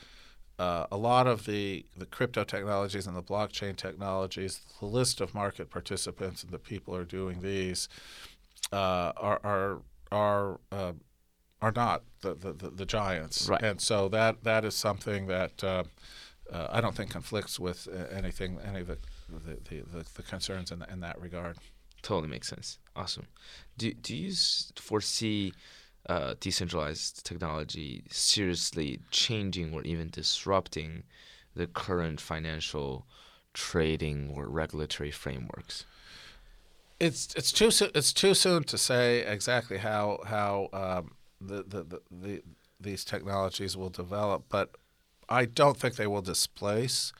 uh, 0.58 0.86
a 0.90 0.96
lot 0.96 1.26
of 1.26 1.44
the, 1.44 1.84
the 1.96 2.06
crypto 2.06 2.44
technologies 2.44 3.06
and 3.06 3.16
the 3.16 3.22
blockchain 3.22 3.76
technologies, 3.76 4.60
the 4.80 4.86
list 4.86 5.20
of 5.20 5.34
market 5.34 5.70
participants 5.70 6.42
and 6.42 6.52
the 6.52 6.58
people 6.58 6.94
who 6.94 7.00
are 7.00 7.04
doing 7.04 7.40
these 7.40 7.88
uh, 8.72 9.12
are 9.16 9.40
are 9.44 9.78
are 10.10 10.60
uh, 10.72 10.92
are 11.60 11.72
not 11.72 12.02
the, 12.20 12.34
the, 12.34 12.52
the, 12.52 12.86
giants, 12.86 13.48
right. 13.48 13.62
and 13.62 13.80
so 13.80 14.08
that 14.08 14.44
that 14.44 14.64
is 14.64 14.74
something 14.74 15.26
that 15.26 15.62
uh, 15.62 15.84
uh, 16.52 16.68
I 16.70 16.80
don't 16.80 16.94
think 16.94 17.10
conflicts 17.10 17.58
with 17.58 17.88
uh, 17.88 18.14
anything, 18.14 18.58
any 18.66 18.80
of 18.80 18.88
the 18.88 18.98
the, 19.28 19.82
the, 19.92 20.04
the 20.14 20.22
concerns 20.22 20.70
in, 20.70 20.84
in 20.90 21.00
that 21.00 21.20
regard. 21.20 21.58
Totally 22.02 22.28
makes 22.28 22.48
sense. 22.48 22.78
Awesome. 22.94 23.26
Do 23.76 23.92
do 23.92 24.16
you 24.16 24.32
foresee 24.76 25.52
uh, 26.08 26.34
decentralized 26.40 27.24
technology 27.24 28.04
seriously 28.10 29.00
changing 29.10 29.74
or 29.74 29.82
even 29.82 30.08
disrupting 30.10 31.02
the 31.54 31.66
current 31.66 32.20
financial 32.20 33.06
trading 33.54 34.30
or 34.34 34.48
regulatory 34.48 35.10
frameworks? 35.10 35.84
It's 36.98 37.34
it's 37.34 37.52
too 37.52 37.70
so, 37.70 37.88
it's 37.94 38.12
too 38.12 38.34
soon 38.34 38.64
to 38.64 38.78
say 38.78 39.20
exactly 39.20 39.78
how 39.78 40.20
how 40.24 40.68
um, 40.72 41.12
the, 41.40 41.62
the, 41.62 41.82
the, 41.82 42.00
the 42.10 42.42
these 42.80 43.04
technologies 43.04 43.76
will 43.76 43.90
develop, 43.90 44.44
but 44.48 44.70
I 45.28 45.44
don't 45.44 45.76
think 45.76 45.96
they 45.96 46.06
will 46.06 46.22
displace 46.22 47.12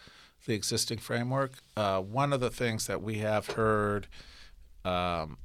the 0.47 0.55
existing 0.55 0.99
framework. 0.99 1.53
Uh, 1.77 2.01
one 2.01 2.33
of 2.33 2.41
the 2.41 2.51
things 2.51 2.87
that 2.87 3.03
we 3.03 3.19
have 3.19 3.49
heard 3.49 4.07
um, 4.85 5.39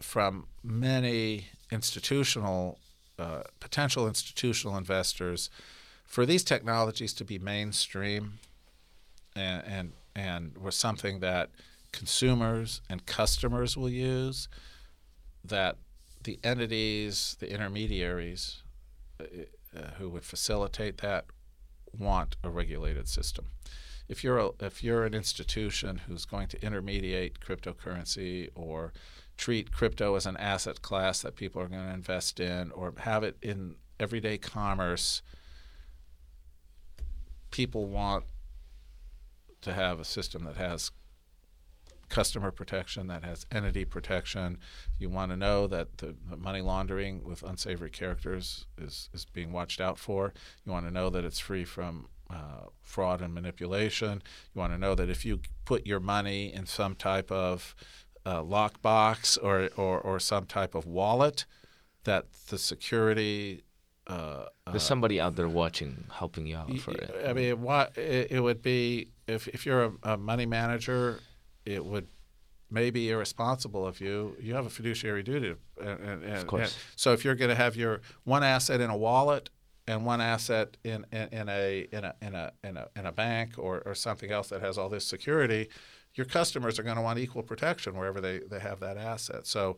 from 0.00 0.46
many 0.62 1.46
institutional, 1.70 2.78
uh, 3.20 3.42
potential 3.60 4.08
institutional 4.08 4.76
investors, 4.76 5.50
for 6.04 6.26
these 6.26 6.42
technologies 6.42 7.12
to 7.14 7.24
be 7.24 7.38
mainstream 7.38 8.38
and 9.36 9.62
and 9.66 9.92
and 10.16 10.58
was 10.58 10.74
something 10.74 11.20
that 11.20 11.50
consumers 11.92 12.80
and 12.88 13.06
customers 13.06 13.76
will 13.76 13.88
use, 13.90 14.48
that 15.44 15.76
the 16.24 16.38
entities, 16.42 17.36
the 17.40 17.52
intermediaries 17.52 18.62
uh, 19.20 19.24
uh 19.76 19.90
who 19.98 20.08
would 20.08 20.24
facilitate 20.24 20.98
that 20.98 21.26
want 21.96 22.36
a 22.42 22.50
regulated 22.50 23.08
system. 23.08 23.46
If 24.08 24.24
you're 24.24 24.38
a, 24.38 24.50
if 24.60 24.82
you're 24.82 25.04
an 25.04 25.14
institution 25.14 26.00
who's 26.06 26.24
going 26.24 26.48
to 26.48 26.64
intermediate 26.64 27.40
cryptocurrency 27.40 28.48
or 28.54 28.92
treat 29.40 29.72
crypto 29.72 30.16
as 30.16 30.26
an 30.26 30.36
asset 30.36 30.82
class 30.82 31.22
that 31.22 31.34
people 31.34 31.62
are 31.62 31.66
going 31.66 31.86
to 31.86 31.94
invest 31.94 32.38
in 32.38 32.70
or 32.72 32.92
have 32.98 33.24
it 33.24 33.38
in 33.40 33.74
everyday 33.98 34.36
commerce, 34.36 35.22
people 37.50 37.86
want 37.86 38.24
to 39.62 39.72
have 39.72 39.98
a 39.98 40.04
system 40.04 40.44
that 40.44 40.56
has 40.56 40.90
customer 42.10 42.50
protection, 42.50 43.06
that 43.06 43.24
has 43.24 43.46
entity 43.50 43.86
protection. 43.86 44.58
You 44.98 45.08
want 45.08 45.30
to 45.30 45.38
know 45.38 45.66
that 45.68 45.96
the 45.98 46.14
money 46.36 46.60
laundering 46.60 47.24
with 47.24 47.42
unsavory 47.42 47.90
characters 47.90 48.66
is, 48.76 49.08
is 49.14 49.24
being 49.24 49.52
watched 49.52 49.80
out 49.80 49.98
for. 49.98 50.34
You 50.66 50.72
want 50.72 50.84
to 50.84 50.92
know 50.92 51.08
that 51.08 51.24
it's 51.24 51.38
free 51.38 51.64
from 51.64 52.08
uh, 52.28 52.66
fraud 52.82 53.22
and 53.22 53.32
manipulation. 53.32 54.22
You 54.54 54.58
want 54.58 54.74
to 54.74 54.78
know 54.78 54.94
that 54.94 55.08
if 55.08 55.24
you 55.24 55.40
put 55.64 55.86
your 55.86 56.00
money 56.00 56.52
in 56.52 56.66
some 56.66 56.94
type 56.94 57.32
of 57.32 57.74
uh, 58.26 58.42
lockbox 58.42 59.38
or, 59.42 59.68
or, 59.76 60.00
or 60.00 60.20
some 60.20 60.46
type 60.46 60.74
of 60.74 60.86
wallet, 60.86 61.46
that 62.04 62.26
the 62.48 62.58
security 62.58 63.62
uh, 64.06 64.46
There's 64.68 64.82
somebody 64.82 65.20
out 65.20 65.36
there 65.36 65.48
watching, 65.48 66.04
helping 66.12 66.46
you 66.46 66.56
out 66.56 66.76
for 66.78 66.90
it. 66.92 67.14
I 67.28 67.32
mean, 67.32 67.62
what 67.62 67.96
it, 67.96 68.32
it 68.32 68.40
would 68.40 68.60
be 68.60 69.10
if 69.28 69.46
if 69.46 69.64
you're 69.64 69.84
a, 69.84 69.92
a, 70.02 70.16
money 70.16 70.46
manager 70.46 71.20
it 71.64 71.84
would 71.84 72.08
maybe 72.70 73.10
irresponsible 73.10 73.86
of 73.86 74.00
you. 74.00 74.36
You 74.40 74.54
have 74.54 74.66
a 74.66 74.70
fiduciary 74.70 75.22
duty, 75.22 75.54
and, 75.80 76.00
and, 76.00 76.22
and, 76.24 76.36
of 76.36 76.46
course. 76.46 76.76
so 76.96 77.12
if 77.12 77.24
you're 77.24 77.34
going 77.34 77.50
to 77.50 77.54
have 77.54 77.76
your 77.76 78.00
one 78.24 78.42
asset 78.42 78.80
in 78.80 78.90
a 78.90 78.96
wallet 78.96 79.50
and 79.86 80.04
one 80.04 80.20
asset 80.20 80.76
in, 80.84 81.04
in, 81.12 81.28
in, 81.28 81.48
a, 81.48 81.86
in, 81.92 82.04
a, 82.04 82.14
in, 82.22 82.34
a, 82.34 82.52
in, 82.62 82.76
a, 82.76 82.88
in 82.96 83.06
a 83.06 83.12
bank 83.12 83.54
or, 83.58 83.82
or 83.84 83.94
something 83.94 84.30
else 84.30 84.48
that 84.48 84.60
has 84.60 84.78
all 84.78 84.88
this 84.88 85.06
security, 85.06 85.68
your 86.14 86.26
customers 86.26 86.78
are 86.78 86.82
going 86.82 86.96
to 86.96 87.02
want 87.02 87.18
equal 87.18 87.42
protection 87.42 87.96
wherever 87.96 88.20
they, 88.20 88.40
they 88.40 88.60
have 88.60 88.80
that 88.80 88.96
asset. 88.96 89.46
So 89.46 89.76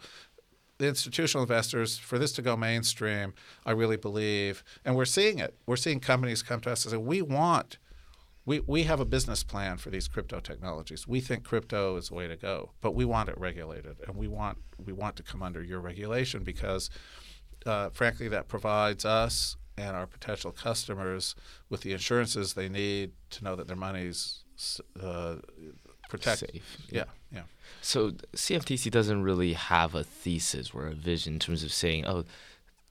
the 0.78 0.88
institutional 0.88 1.42
investors, 1.42 1.98
for 1.98 2.18
this 2.18 2.32
to 2.32 2.42
go 2.42 2.56
mainstream, 2.56 3.34
I 3.64 3.72
really 3.72 3.96
believe, 3.96 4.64
and 4.84 4.96
we're 4.96 5.04
seeing 5.04 5.38
it. 5.38 5.54
We're 5.66 5.76
seeing 5.76 6.00
companies 6.00 6.42
come 6.42 6.60
to 6.60 6.72
us 6.72 6.84
and 6.84 6.92
say, 6.92 6.98
we 6.98 7.22
want– 7.22 7.78
we, 8.44 8.60
we 8.60 8.82
have 8.84 9.00
a 9.00 9.04
business 9.04 9.44
plan 9.44 9.76
for 9.76 9.90
these 9.90 10.08
crypto 10.08 10.40
technologies. 10.40 11.06
We 11.06 11.20
think 11.20 11.44
crypto 11.44 11.96
is 11.96 12.08
the 12.08 12.14
way 12.14 12.26
to 12.26 12.36
go, 12.36 12.72
but 12.80 12.94
we 12.94 13.04
want 13.04 13.28
it 13.28 13.38
regulated, 13.38 13.98
and 14.06 14.16
we 14.16 14.26
want 14.26 14.58
we 14.84 14.92
want 14.92 15.16
to 15.16 15.22
come 15.22 15.42
under 15.42 15.62
your 15.62 15.80
regulation 15.80 16.42
because, 16.42 16.90
uh, 17.66 17.90
frankly, 17.90 18.28
that 18.28 18.48
provides 18.48 19.04
us 19.04 19.56
and 19.78 19.96
our 19.96 20.06
potential 20.06 20.50
customers 20.50 21.36
with 21.70 21.82
the 21.82 21.92
insurances 21.92 22.54
they 22.54 22.68
need 22.68 23.12
to 23.30 23.44
know 23.44 23.54
that 23.54 23.68
their 23.68 23.76
money's 23.76 24.42
uh, 25.00 25.36
protected. 26.12 26.52
Safe. 26.52 26.78
Yeah, 26.90 27.04
yeah. 27.32 27.42
So 27.80 28.10
CFTC 28.36 28.90
doesn't 28.90 29.22
really 29.22 29.54
have 29.54 29.94
a 29.94 30.04
thesis 30.04 30.70
or 30.72 30.86
a 30.86 30.94
vision 30.94 31.34
in 31.34 31.38
terms 31.38 31.64
of 31.64 31.72
saying, 31.72 32.06
oh, 32.06 32.24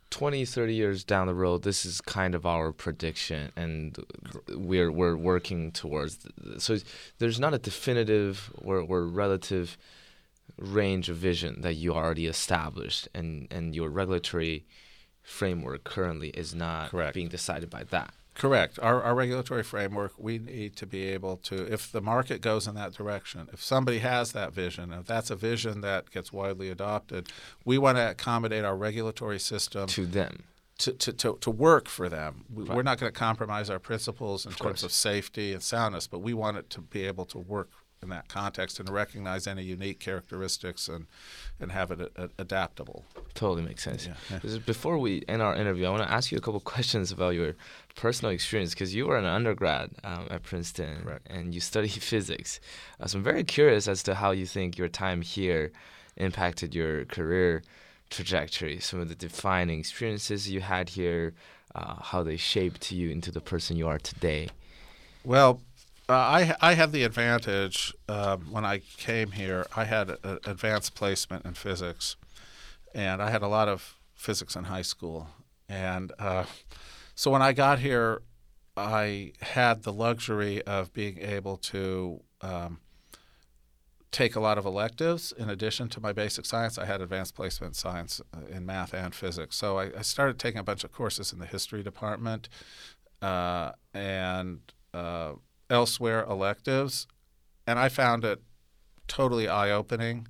20, 0.09 0.43
30 0.43 0.73
years 0.73 1.03
down 1.05 1.27
the 1.27 1.33
road, 1.33 1.63
this 1.63 1.85
is 1.85 2.01
kind 2.01 2.35
of 2.35 2.45
our 2.45 2.73
prediction, 2.73 3.51
and 3.55 3.97
we're 4.49 4.91
we're 4.91 5.15
working 5.15 5.71
towards. 5.71 6.27
So 6.57 6.77
there's 7.19 7.39
not 7.39 7.53
a 7.53 7.57
definitive 7.57 8.51
or, 8.57 8.79
or 8.79 9.05
relative 9.05 9.77
range 10.57 11.07
of 11.07 11.15
vision 11.15 11.61
that 11.61 11.75
you 11.75 11.93
already 11.93 12.27
established, 12.27 13.07
and 13.13 13.47
and 13.49 13.73
your 13.73 13.89
regulatory 13.89 14.65
framework 15.21 15.85
currently 15.85 16.29
is 16.29 16.53
not 16.53 16.89
Correct. 16.89 17.13
being 17.13 17.29
decided 17.29 17.69
by 17.69 17.83
that. 17.85 18.13
Correct. 18.41 18.79
Our, 18.81 19.03
our 19.03 19.13
regulatory 19.13 19.61
framework, 19.61 20.13
we 20.17 20.39
need 20.39 20.75
to 20.77 20.87
be 20.87 21.03
able 21.09 21.37
to, 21.43 21.71
if 21.71 21.91
the 21.91 22.01
market 22.01 22.41
goes 22.41 22.65
in 22.65 22.73
that 22.73 22.91
direction, 22.91 23.47
if 23.53 23.61
somebody 23.61 23.99
has 23.99 24.31
that 24.31 24.51
vision, 24.51 24.91
if 24.91 25.05
that's 25.05 25.29
a 25.29 25.35
vision 25.35 25.81
that 25.81 26.09
gets 26.09 26.33
widely 26.33 26.71
adopted, 26.71 27.29
we 27.65 27.77
want 27.77 27.97
to 27.99 28.09
accommodate 28.09 28.65
our 28.65 28.75
regulatory 28.75 29.37
system 29.37 29.85
To 29.89 30.07
them, 30.07 30.41
to, 30.79 30.91
to, 30.91 31.13
to, 31.13 31.37
to 31.39 31.51
work 31.51 31.87
for 31.87 32.09
them. 32.09 32.45
We, 32.51 32.63
Right. 32.63 32.75
We're 32.77 32.81
not 32.81 32.97
going 32.99 33.13
to 33.13 33.19
compromise 33.19 33.69
our 33.69 33.77
principles 33.77 34.47
in 34.47 34.53
Of 34.53 34.57
terms 34.57 34.81
course. 34.81 34.83
of 34.83 34.91
safety 34.91 35.53
and 35.53 35.61
soundness, 35.61 36.07
but 36.07 36.23
we 36.23 36.33
want 36.33 36.57
it 36.57 36.71
to 36.71 36.81
be 36.81 37.05
able 37.05 37.25
to 37.25 37.37
work 37.37 37.69
in 38.03 38.09
that 38.09 38.27
context 38.27 38.79
and 38.79 38.89
recognize 38.89 39.45
any 39.45 39.61
unique 39.61 39.99
characteristics 39.99 40.87
and, 40.87 41.05
and 41.59 41.71
have 41.71 41.91
it 41.91 42.01
a, 42.01 42.23
a- 42.23 42.29
adaptable. 42.39 43.05
totally 43.35 43.61
makes 43.61 43.83
sense. 43.83 44.07
Yeah, 44.07 44.39
yeah. 44.43 44.57
Before 44.65 44.97
we 44.97 45.23
end 45.27 45.43
our 45.43 45.55
interview, 45.55 45.85
I 45.85 45.89
want 45.91 46.01
to 46.01 46.11
ask 46.11 46.31
you 46.31 46.37
a 46.39 46.41
couple 46.41 46.59
questions 46.61 47.11
about 47.11 47.35
your 47.35 47.53
personal 47.95 48.31
experience 48.31 48.71
because 48.73 48.95
you 48.95 49.05
were 49.05 49.17
an 49.17 49.25
undergrad 49.25 49.91
um, 50.03 50.25
at 50.31 50.41
Princeton 50.41 51.03
Correct. 51.03 51.27
and 51.29 51.53
you 51.53 51.59
studied 51.61 51.91
physics. 52.11 52.59
Uh, 52.99 53.05
so 53.05 53.19
I'm 53.19 53.23
very 53.23 53.43
curious 53.43 53.87
as 53.87 54.01
to 54.03 54.15
how 54.15 54.31
you 54.31 54.47
think 54.47 54.79
your 54.79 54.89
time 54.89 55.21
here 55.21 55.71
impacted 56.17 56.73
your 56.73 57.05
career 57.05 57.61
trajectory, 58.09 58.79
some 58.79 58.99
of 58.99 59.09
the 59.09 59.15
defining 59.15 59.79
experiences 59.79 60.49
you 60.49 60.61
had 60.61 60.89
here, 60.89 61.33
uh, 61.75 61.95
how 62.01 62.23
they 62.23 62.35
shaped 62.35 62.91
you 62.91 63.11
into 63.11 63.31
the 63.31 63.39
person 63.41 63.77
you 63.77 63.87
are 63.87 63.99
today. 63.99 64.49
Well, 65.23 65.61
uh, 66.11 66.15
I 66.15 66.55
I 66.61 66.73
had 66.73 66.91
the 66.91 67.03
advantage 67.03 67.93
um, 68.07 68.51
when 68.51 68.65
I 68.65 68.79
came 68.97 69.31
here. 69.31 69.65
I 69.75 69.85
had 69.85 70.09
an 70.23 70.39
advanced 70.45 70.95
placement 70.95 71.45
in 71.45 71.53
physics, 71.53 72.15
and 72.93 73.21
I 73.21 73.29
had 73.29 73.41
a 73.41 73.47
lot 73.47 73.67
of 73.67 73.95
physics 74.15 74.55
in 74.55 74.65
high 74.65 74.83
school. 74.83 75.27
And 75.67 76.11
uh, 76.19 76.45
so 77.15 77.31
when 77.31 77.41
I 77.41 77.53
got 77.53 77.79
here, 77.79 78.21
I 78.77 79.33
had 79.41 79.83
the 79.83 79.93
luxury 79.93 80.61
of 80.63 80.93
being 80.93 81.17
able 81.19 81.57
to 81.57 82.21
um, 82.41 82.79
take 84.11 84.35
a 84.35 84.39
lot 84.39 84.57
of 84.57 84.65
electives 84.65 85.31
in 85.31 85.49
addition 85.49 85.87
to 85.89 86.01
my 86.01 86.11
basic 86.11 86.45
science. 86.45 86.77
I 86.77 86.85
had 86.85 87.01
advanced 87.01 87.35
placement 87.35 87.75
science 87.75 88.21
uh, 88.33 88.45
in 88.53 88.65
math 88.65 88.93
and 88.93 89.15
physics. 89.15 89.55
So 89.55 89.79
I, 89.79 89.91
I 89.97 90.01
started 90.01 90.37
taking 90.37 90.59
a 90.59 90.63
bunch 90.63 90.83
of 90.83 90.91
courses 90.91 91.31
in 91.31 91.39
the 91.39 91.45
history 91.45 91.83
department 91.83 92.49
uh, 93.21 93.71
and 93.93 94.59
uh, 94.93 95.33
elsewhere 95.71 96.23
electives, 96.29 97.07
and 97.65 97.79
I 97.79 97.89
found 97.89 98.23
it 98.23 98.41
totally 99.07 99.47
eye 99.47 99.71
opening. 99.71 100.27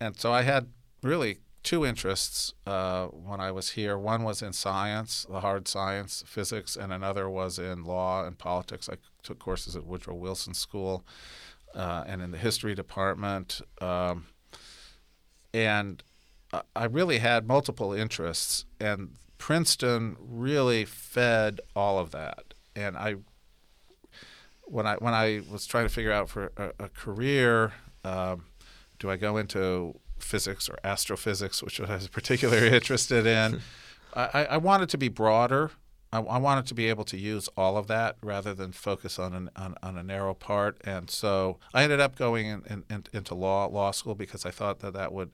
And 0.00 0.18
so 0.18 0.32
I 0.32 0.42
had 0.42 0.68
really 1.02 1.38
two 1.62 1.84
interests 1.84 2.54
uh, 2.66 3.06
when 3.06 3.40
I 3.40 3.50
was 3.50 3.70
here. 3.70 3.98
One 3.98 4.22
was 4.24 4.42
in 4.42 4.52
science, 4.52 5.26
the 5.28 5.40
hard 5.40 5.68
science, 5.68 6.24
physics, 6.26 6.76
and 6.76 6.92
another 6.92 7.28
was 7.28 7.58
in 7.58 7.84
law 7.84 8.24
and 8.24 8.38
politics. 8.38 8.88
I 8.88 8.96
took 9.22 9.38
courses 9.38 9.76
at 9.76 9.84
Woodrow 9.84 10.14
Wilson 10.14 10.54
School 10.54 11.04
uh, 11.74 12.04
and 12.06 12.22
in 12.22 12.30
the 12.30 12.38
history 12.38 12.74
department. 12.74 13.60
Um, 13.80 14.26
and 15.52 16.02
I- 16.74 16.84
really 16.84 17.18
had 17.18 17.46
multiple 17.46 17.92
interests, 17.92 18.64
and 18.80 19.16
Princeton 19.36 20.16
really 20.18 20.84
fed 20.84 21.60
all 21.76 21.98
of 21.98 22.10
that. 22.12 22.54
And 22.74 22.96
I, 22.96 23.16
when 24.70 24.86
I 24.86 24.94
when 24.96 25.14
I 25.14 25.42
was 25.50 25.66
trying 25.66 25.86
to 25.86 25.92
figure 25.92 26.12
out 26.12 26.28
for 26.28 26.52
a, 26.56 26.70
a 26.84 26.88
career, 26.88 27.72
um, 28.04 28.46
do 28.98 29.10
I 29.10 29.16
go 29.16 29.36
into 29.36 29.98
physics 30.18 30.68
or 30.68 30.78
astrophysics, 30.84 31.62
which 31.62 31.80
I 31.80 31.94
was 31.94 32.08
particularly 32.08 32.68
interested 32.72 33.26
in? 33.26 33.60
I, 34.14 34.46
I 34.50 34.56
wanted 34.56 34.88
to 34.90 34.98
be 34.98 35.08
broader. 35.08 35.70
I, 36.12 36.20
I 36.20 36.38
wanted 36.38 36.66
to 36.66 36.74
be 36.74 36.88
able 36.88 37.04
to 37.04 37.16
use 37.16 37.48
all 37.56 37.76
of 37.76 37.86
that 37.88 38.16
rather 38.22 38.54
than 38.54 38.72
focus 38.72 39.18
on 39.18 39.34
an, 39.34 39.50
on, 39.54 39.74
on 39.82 39.98
a 39.98 40.02
narrow 40.02 40.34
part. 40.34 40.80
And 40.84 41.10
so 41.10 41.58
I 41.74 41.82
ended 41.82 42.00
up 42.00 42.16
going 42.16 42.46
in, 42.46 42.62
in, 42.68 42.84
in, 42.90 43.04
into 43.12 43.34
law 43.34 43.66
law 43.66 43.90
school 43.90 44.14
because 44.14 44.46
I 44.46 44.50
thought 44.50 44.80
that 44.80 44.94
that 44.94 45.12
would 45.12 45.30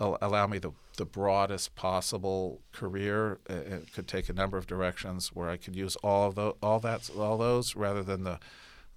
al- 0.00 0.18
allow 0.22 0.46
me 0.46 0.58
the, 0.58 0.72
the 0.96 1.04
broadest 1.04 1.74
possible 1.74 2.62
career. 2.72 3.38
It 3.48 3.92
could 3.92 4.08
take 4.08 4.28
a 4.28 4.32
number 4.32 4.56
of 4.56 4.66
directions 4.66 5.28
where 5.28 5.50
I 5.50 5.58
could 5.58 5.76
use 5.76 5.96
all 5.96 6.28
of 6.28 6.34
those, 6.34 6.54
all 6.62 6.80
that, 6.80 7.10
all 7.10 7.36
those, 7.36 7.76
rather 7.76 8.02
than 8.02 8.24
the 8.24 8.38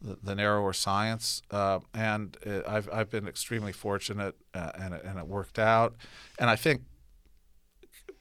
the, 0.02 0.18
the 0.22 0.36
narrower 0.36 0.74
science. 0.74 1.42
Uh, 1.52 1.80
and 1.94 2.38
uh, 2.46 2.62
I've 2.68 2.90
I've 2.92 3.10
been 3.10 3.28
extremely 3.28 3.72
fortunate, 3.72 4.36
uh, 4.54 4.72
and 4.80 4.94
it, 4.94 5.04
and 5.04 5.20
it 5.20 5.28
worked 5.28 5.60
out. 5.60 5.96
And 6.40 6.50
I 6.50 6.56
think 6.56 6.82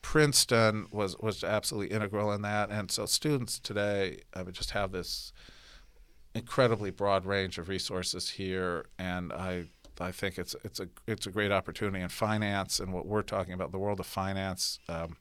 Princeton 0.03 0.87
was 0.91 1.17
was 1.19 1.45
absolutely 1.45 1.95
integral 1.95 2.33
in 2.33 2.43
that. 2.43 2.71
And 2.71 2.91
so 2.91 3.07
students 3.07 3.59
today, 3.59 4.21
I 4.35 4.43
would 4.43 4.55
just 4.55 4.71
have 4.71 4.93
this 4.93 5.33
incredibly 6.35 6.91
broad 6.91 7.27
range 7.27 7.59
of 7.59 7.69
resources 7.69 8.31
here, 8.31 8.87
and 8.99 9.33
I 9.33 9.67
I 10.01 10.13
think 10.13 10.39
it's 10.39 10.55
it's 10.65 10.81
a 10.81 10.89
it's 11.07 11.27
a 11.27 11.31
great 11.31 11.53
opportunity 11.53 12.03
in 12.03 12.09
finance 12.09 12.81
and 12.81 12.93
what 12.93 13.07
we're 13.07 13.23
talking 13.23 13.53
about 13.53 13.73
the 13.73 13.79
world 13.79 14.01
of 14.01 14.07
finance. 14.07 14.79
Um, 14.89 15.17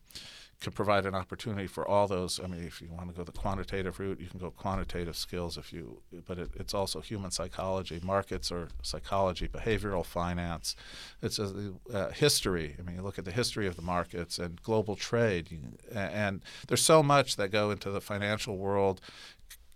can 0.60 0.74
provide 0.74 1.06
an 1.06 1.14
opportunity 1.14 1.68
for 1.68 1.88
all 1.88 2.08
those. 2.08 2.40
I 2.44 2.48
mean, 2.48 2.64
if 2.64 2.82
you 2.82 2.90
want 2.90 3.10
to 3.10 3.16
go 3.16 3.24
the 3.24 3.32
quantitative 3.32 4.00
route, 4.00 4.20
you 4.20 4.26
can 4.26 4.40
go 4.40 4.50
quantitative 4.50 5.16
skills. 5.16 5.56
If 5.56 5.72
you, 5.72 6.02
but 6.26 6.40
it, 6.40 6.50
it's 6.56 6.74
also 6.74 7.00
human 7.00 7.30
psychology, 7.30 8.00
markets 8.04 8.52
or 8.52 8.70
psychology, 8.82 9.48
behavioral 9.48 10.04
finance. 10.04 10.76
It's 11.22 11.38
a, 11.38 11.74
uh, 11.94 12.10
history. 12.10 12.76
I 12.80 12.82
mean, 12.82 12.96
you 12.96 13.04
look 13.04 13.20
at 13.20 13.26
the 13.26 13.32
history 13.32 13.68
of 13.68 13.76
the 13.76 13.84
markets 13.84 14.40
and 14.40 14.62
global 14.64 14.96
trade, 14.96 15.52
you, 15.52 15.60
and 15.94 16.42
there's 16.68 16.84
so 16.84 17.04
much 17.04 17.36
that 17.36 17.52
go 17.52 17.70
into 17.70 17.92
the 17.92 18.02
financial 18.02 18.58
world, 18.58 19.00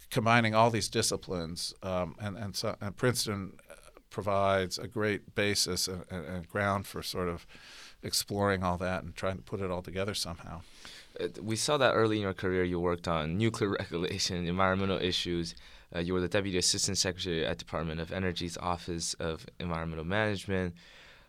combining 0.09 0.55
all 0.55 0.71
these 0.71 0.89
disciplines. 0.89 1.75
Um, 1.83 2.15
and 2.19 2.35
and, 2.37 2.55
so, 2.55 2.75
and 2.81 2.97
Princeton 2.97 3.53
provides 4.09 4.77
a 4.77 4.87
great 4.87 5.35
basis 5.35 5.87
and, 5.87 6.05
and 6.09 6.47
ground 6.47 6.85
for 6.85 7.01
sort 7.03 7.27
of 7.27 7.45
exploring 8.03 8.63
all 8.63 8.77
that 8.77 9.03
and 9.03 9.15
trying 9.15 9.37
to 9.37 9.43
put 9.43 9.61
it 9.61 9.71
all 9.71 9.81
together 9.81 10.13
somehow. 10.13 10.61
Uh, 11.19 11.27
we 11.41 11.55
saw 11.55 11.77
that 11.77 11.93
early 11.93 12.17
in 12.17 12.21
your 12.21 12.33
career 12.33 12.63
you 12.63 12.79
worked 12.79 13.07
on 13.07 13.37
nuclear 13.37 13.69
regulation, 13.79 14.47
environmental 14.47 14.97
issues. 14.97 15.55
Uh, 15.93 15.99
you 15.99 16.13
were 16.13 16.21
the 16.21 16.27
Deputy 16.27 16.57
Assistant 16.57 16.97
Secretary 16.97 17.45
at 17.45 17.57
Department 17.57 17.99
of 17.99 18.11
Energy's 18.11 18.57
Office 18.57 19.13
of 19.15 19.45
Environmental 19.59 20.05
Management. 20.05 20.73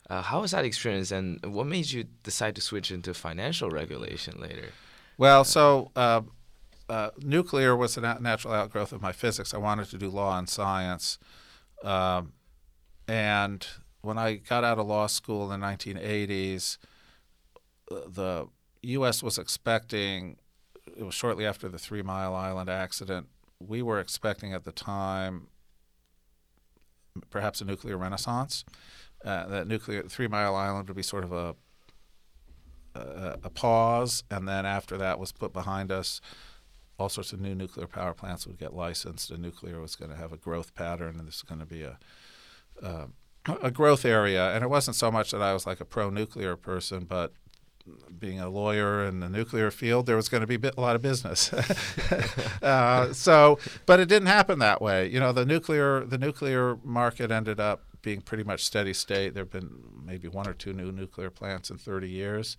Uh, 0.09 0.23
how 0.23 0.41
was 0.41 0.51
that 0.51 0.65
experience, 0.65 1.11
and 1.11 1.45
what 1.47 1.67
made 1.67 1.91
you 1.91 2.05
decide 2.23 2.55
to 2.57 2.61
switch 2.61 2.91
into 2.91 3.15
financial 3.15 3.71
regulation 3.71 4.41
later? 4.41 4.69
Well, 5.17 5.45
so 5.45 5.91
uh, 5.97 6.23
uh, 6.89 7.11
nuclear 7.19 7.77
was 7.77 7.97
a 7.97 8.01
natural 8.21 8.55
outgrowth 8.55 8.93
of 8.93 9.01
my 9.01 9.13
physics. 9.13 9.55
I 9.55 9.59
wanted 9.59 9.89
to 9.91 9.99
do 9.99 10.11
law 10.11 10.39
and 10.39 10.49
science. 10.49 11.19
Um, 11.83 12.33
and 13.09 13.67
when 14.03 14.19
I 14.19 14.35
got 14.35 14.65
out 14.65 14.79
of 14.79 14.87
law 14.87 15.07
school 15.07 15.51
in 15.51 15.61
the 15.61 15.67
1980s, 15.67 16.79
uh, 17.91 18.01
the 18.09 18.47
U.S. 18.83 19.23
was 19.23 19.39
expecting, 19.39 20.37
it 20.97 21.05
was 21.05 21.15
shortly 21.15 21.47
after 21.47 21.69
the 21.69 21.79
Three 21.79 22.03
Mile 22.03 22.35
Island 22.35 22.69
accident, 22.69 23.29
we 23.61 23.81
were 23.81 24.01
expecting 24.01 24.53
at 24.53 24.65
the 24.65 24.73
time 24.73 25.47
perhaps 27.31 27.61
a 27.61 27.65
nuclear 27.65 27.97
renaissance. 27.97 28.65
Uh, 29.25 29.47
that 29.47 29.69
nuclear 29.69 30.03
Three 30.03 30.27
Mile 30.27 30.57
Island 30.57 30.89
would 30.89 30.97
be 30.97 31.03
sort 31.03 31.25
of 31.25 31.33
a 31.33 31.55
a, 32.95 33.39
a 33.45 33.51
pause, 33.51 34.23
and 34.31 34.47
then 34.47 34.67
after 34.67 34.99
that 34.99 35.19
was 35.19 35.33
put 35.33 35.53
behind 35.53 35.91
us, 35.91 36.21
all 36.99 37.09
sorts 37.09 37.33
of 37.33 37.41
new 37.41 37.55
nuclear 37.55 37.87
power 37.87 38.13
plants 38.13 38.47
would 38.47 38.59
get 38.59 38.75
licensed, 38.75 39.31
and 39.31 39.41
nuclear 39.41 39.81
was 39.81 39.97
going 39.97 40.11
to 40.11 40.17
have 40.17 40.33
a 40.33 40.37
growth 40.37 40.75
pattern, 40.75 41.19
and 41.19 41.27
this 41.27 41.37
is 41.37 41.43
going 41.43 41.61
to 41.61 41.67
be 41.67 41.83
a 41.83 41.99
uh, 42.83 43.07
a 43.47 43.71
growth 43.71 44.05
area. 44.05 44.55
And 44.55 44.63
it 44.63 44.69
wasn't 44.69 44.97
so 44.97 45.11
much 45.11 45.31
that 45.33 45.43
I 45.43 45.53
was 45.53 45.67
like 45.67 45.81
a 45.81 45.85
pro-nuclear 45.85 46.57
person, 46.57 47.05
but 47.05 47.33
being 48.19 48.41
a 48.41 48.49
lawyer 48.49 49.05
in 49.05 49.21
the 49.21 49.29
nuclear 49.29 49.71
field, 49.71 50.07
there 50.07 50.17
was 50.17 50.29
going 50.29 50.47
to 50.47 50.47
be 50.47 50.69
a 50.77 50.81
lot 50.81 50.95
of 50.95 51.03
business. 51.03 51.53
uh, 52.63 53.13
so, 53.13 53.59
but 53.87 54.01
it 54.01 54.09
didn't 54.09 54.29
happen 54.29 54.59
that 54.61 54.81
way. 54.81 55.09
You 55.09 55.21
know, 55.21 55.33
the 55.33 55.45
nuclear 55.45 56.05
the 56.05 56.19
nuclear 56.19 56.77
market 56.85 57.31
ended 57.31 57.59
up 57.59 57.83
being 58.03 58.21
pretty 58.21 58.45
much 58.45 58.65
steady 58.65 58.93
state. 58.93 59.35
There 59.35 59.43
have 59.43 59.51
been 59.51 59.71
maybe 60.05 60.29
one 60.29 60.49
or 60.49 60.55
two 60.55 60.73
new 60.73 60.93
nuclear 60.93 61.31
plants 61.31 61.71
in 61.71 61.79
30 61.79 62.09
years, 62.09 62.57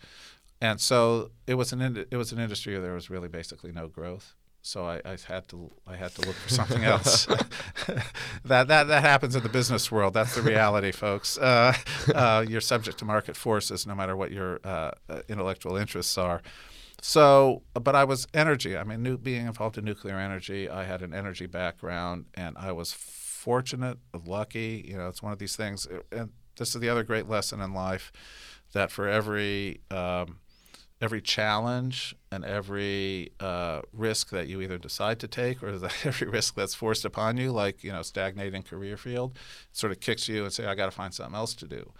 and 0.62 0.80
so 0.82 1.32
it 1.48 1.56
was 1.56 1.72
an 1.72 2.06
it 2.12 2.18
was 2.18 2.32
an 2.32 2.40
industry 2.40 2.74
where 2.74 2.82
there 2.82 2.94
was 2.94 3.10
really 3.10 3.30
basically 3.30 3.72
no 3.72 3.88
growth. 3.88 4.34
So 4.66 4.86
I, 4.86 5.01
I 5.03 5.18
had 5.28 5.47
to 5.49 5.70
I 5.86 5.97
had 5.97 6.16
to 6.16 6.22
look 6.22 6.38
for 6.38 6.49
something 6.49 6.86
else. 6.86 7.26
that 8.45 8.70
that 8.70 8.88
that 8.88 9.01
happens 9.01 9.36
in 9.36 9.43
the 9.43 9.49
business 9.49 9.91
world. 9.91 10.14
That's 10.14 10.36
the 10.36 10.41
reality, 10.41 10.93
folks. 10.93 11.38
Uh, 11.38 11.74
uh, 12.16 12.45
you're 12.47 12.61
subject 12.61 12.97
to 12.99 13.05
market 13.05 13.36
forces, 13.36 13.86
no 13.86 13.93
matter 13.93 14.16
what 14.16 14.32
your 14.32 14.61
uh, 14.64 14.91
uh 15.09 15.20
intellectual 15.28 15.76
interests 15.76 16.18
are. 16.18 16.41
So, 17.01 17.64
but 17.74 17.93
I 17.93 18.05
was 18.05 18.26
energy. 18.34 18.78
I 18.78 18.86
mean, 18.86 19.03
new, 19.03 19.18
being 19.18 19.47
involved 19.47 19.78
in 19.78 19.84
nuclear 19.84 20.18
energy, 20.18 20.70
I 20.70 20.86
had 20.86 21.01
an 21.01 21.14
energy 21.14 21.45
background, 21.45 22.28
and 22.34 22.57
I 22.57 22.72
was 22.72 22.93
fortunate, 22.93 23.97
lucky. 24.26 24.86
You 24.88 24.95
know, 24.95 25.09
it's 25.09 25.22
one 25.22 25.34
of 25.34 25.39
these 25.39 25.57
things. 25.57 25.86
And 26.14 26.30
this 26.57 26.74
is 26.74 26.80
the 26.80 26.88
other 26.88 27.03
great 27.03 27.28
lesson 27.28 27.59
in 27.59 27.74
life 27.74 28.14
that 28.72 28.89
for 28.89 29.09
every 29.09 29.82
um, 29.91 30.38
every 31.04 31.22
challenge 31.22 32.16
and 32.32 32.45
every 32.45 33.30
uh, 33.41 33.82
risk 33.91 34.30
that 34.30 34.47
you 34.47 34.62
either 34.62 34.78
decide 34.78 35.20
to 35.20 35.28
take 35.28 35.62
or 35.62 35.68
every 36.06 36.30
risk 36.30 36.56
that's 36.56 36.74
forced 36.74 37.04
upon 37.04 37.36
you, 37.36 37.51
like 37.51 37.84
you 37.84 37.91
know 37.91 38.01
stagnating 38.01 38.64
career 38.64 38.95
field, 38.95 39.38
sort 39.74 39.91
of 39.91 39.99
kicks 39.99 40.30
you 40.30 40.45
and 40.45 40.54
say, 40.54 40.66
I 40.66 40.76
got 40.76 40.86
to 40.86 40.91
find 40.91 41.14
something 41.14 41.36
else 41.36 41.54
to 41.56 41.68
do. 41.68 41.91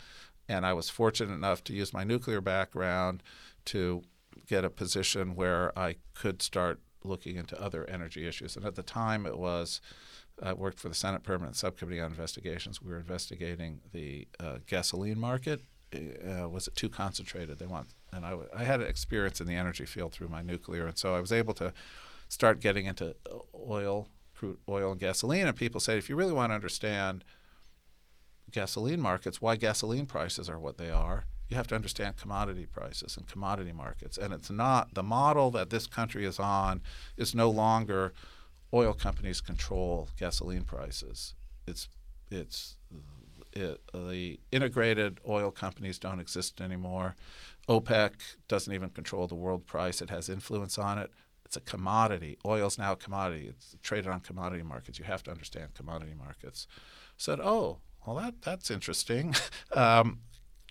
And 0.48 0.66
I 0.66 0.72
was 0.72 0.90
fortunate 0.90 1.34
enough 1.34 1.64
to 1.66 1.74
use 1.74 1.94
my 1.94 2.06
nuclear 2.06 2.40
background 2.40 3.22
to 3.66 4.04
get 4.48 4.64
a 4.64 4.70
position 4.70 5.36
where 5.36 5.78
I 5.78 5.98
could 6.14 6.42
start 6.42 6.80
looking 7.04 7.36
into 7.36 7.62
other 7.62 7.86
energy 7.90 8.26
issues. 8.26 8.56
And 8.56 8.66
at 8.66 8.76
the 8.76 8.84
time, 8.84 9.26
it 9.26 9.38
was 9.38 9.82
I 10.42 10.54
worked 10.54 10.80
for 10.80 10.90
the 10.90 10.96
Senate 10.96 11.24
Permanent 11.24 11.58
Subcommittee 11.58 12.00
on 12.00 12.12
Investigations. 12.12 12.82
We 12.82 12.92
were 12.92 13.00
investigating 13.00 13.82
the 13.92 14.28
uh, 14.40 14.60
gasoline 14.66 15.20
market. 15.20 15.62
Uh, 15.94 16.50
was 16.50 16.68
it 16.68 16.76
too 16.76 16.90
concentrated? 16.90 17.60
They 17.60 17.66
want, 17.66 17.90
and 18.12 18.26
I, 18.26 18.36
I 18.56 18.64
had 18.64 18.82
experience 18.82 19.40
in 19.40 19.48
the 19.48 19.56
energy 19.56 19.86
field 19.86 20.14
through 20.14 20.30
my 20.30 20.42
nuclear, 20.42 20.88
and 20.88 20.98
so 20.98 21.16
I 21.16 21.22
was 21.22 21.32
able 21.32 21.54
to 21.56 21.74
start 22.28 22.60
getting 22.60 22.86
into 22.86 23.16
oil, 23.56 24.08
crude 24.36 24.58
oil, 24.68 24.92
and 24.92 25.00
gasoline. 25.00 25.48
And 25.48 25.56
people 25.56 25.80
say, 25.80 25.98
if 25.98 26.10
you 26.10 26.16
really 26.16 26.34
want 26.34 26.50
to 26.52 26.56
understand 26.56 27.24
gasoline 28.52 29.02
markets, 29.02 29.42
why 29.42 29.56
gasoline 29.56 30.06
prices 30.06 30.50
are 30.50 30.60
what 30.60 30.78
they 30.78 30.90
are, 30.90 31.26
you 31.50 31.58
have 31.58 31.68
to 31.68 31.76
understand 31.76 32.18
commodity 32.18 32.66
prices 32.66 33.18
and 33.18 33.28
commodity 33.28 33.72
markets. 33.72 34.18
And 34.18 34.34
it's 34.34 34.50
not 34.50 34.94
the 34.94 35.04
model 35.04 35.52
that 35.52 35.70
this 35.70 35.88
country 35.88 36.26
is 36.26 36.40
on 36.40 36.82
is 37.18 37.36
no 37.36 37.50
longer 37.50 38.14
oil 38.74 38.94
companies 38.94 39.42
control 39.42 40.10
gasoline 40.18 40.64
prices. 40.64 41.36
It's 41.68 41.90
it's 42.32 42.78
it, 43.56 43.82
the 43.94 44.40
integrated 44.52 45.20
oil 45.28 45.52
companies 45.52 46.00
don't 46.00 46.20
exist 46.20 46.62
anymore. 46.62 47.16
OPEC 47.70 48.12
doesn't 48.48 48.74
even 48.74 48.90
control 48.90 49.28
the 49.28 49.36
world 49.36 49.66
price. 49.66 50.02
It 50.02 50.10
has 50.10 50.30
influence 50.30 50.78
on 50.78 50.98
it. 50.98 51.12
It's 51.46 51.56
a 51.56 51.62
commodity. 51.62 52.38
Oil's 52.46 52.78
now 52.78 52.94
a 52.94 52.96
commodity. 52.96 53.48
It's 53.48 53.76
traded 53.82 54.12
on 54.12 54.20
commodity 54.20 54.64
markets. 54.64 55.00
You 55.00 55.06
have 55.06 55.24
to 55.24 55.32
understand 55.32 55.74
commodity 55.76 56.14
markets. 56.18 56.68
Said, 57.16 57.40
oh, 57.40 57.80
well, 58.06 58.16
that 58.18 58.42
that's 58.42 58.72
interesting. 58.72 59.36
um, 59.74 60.20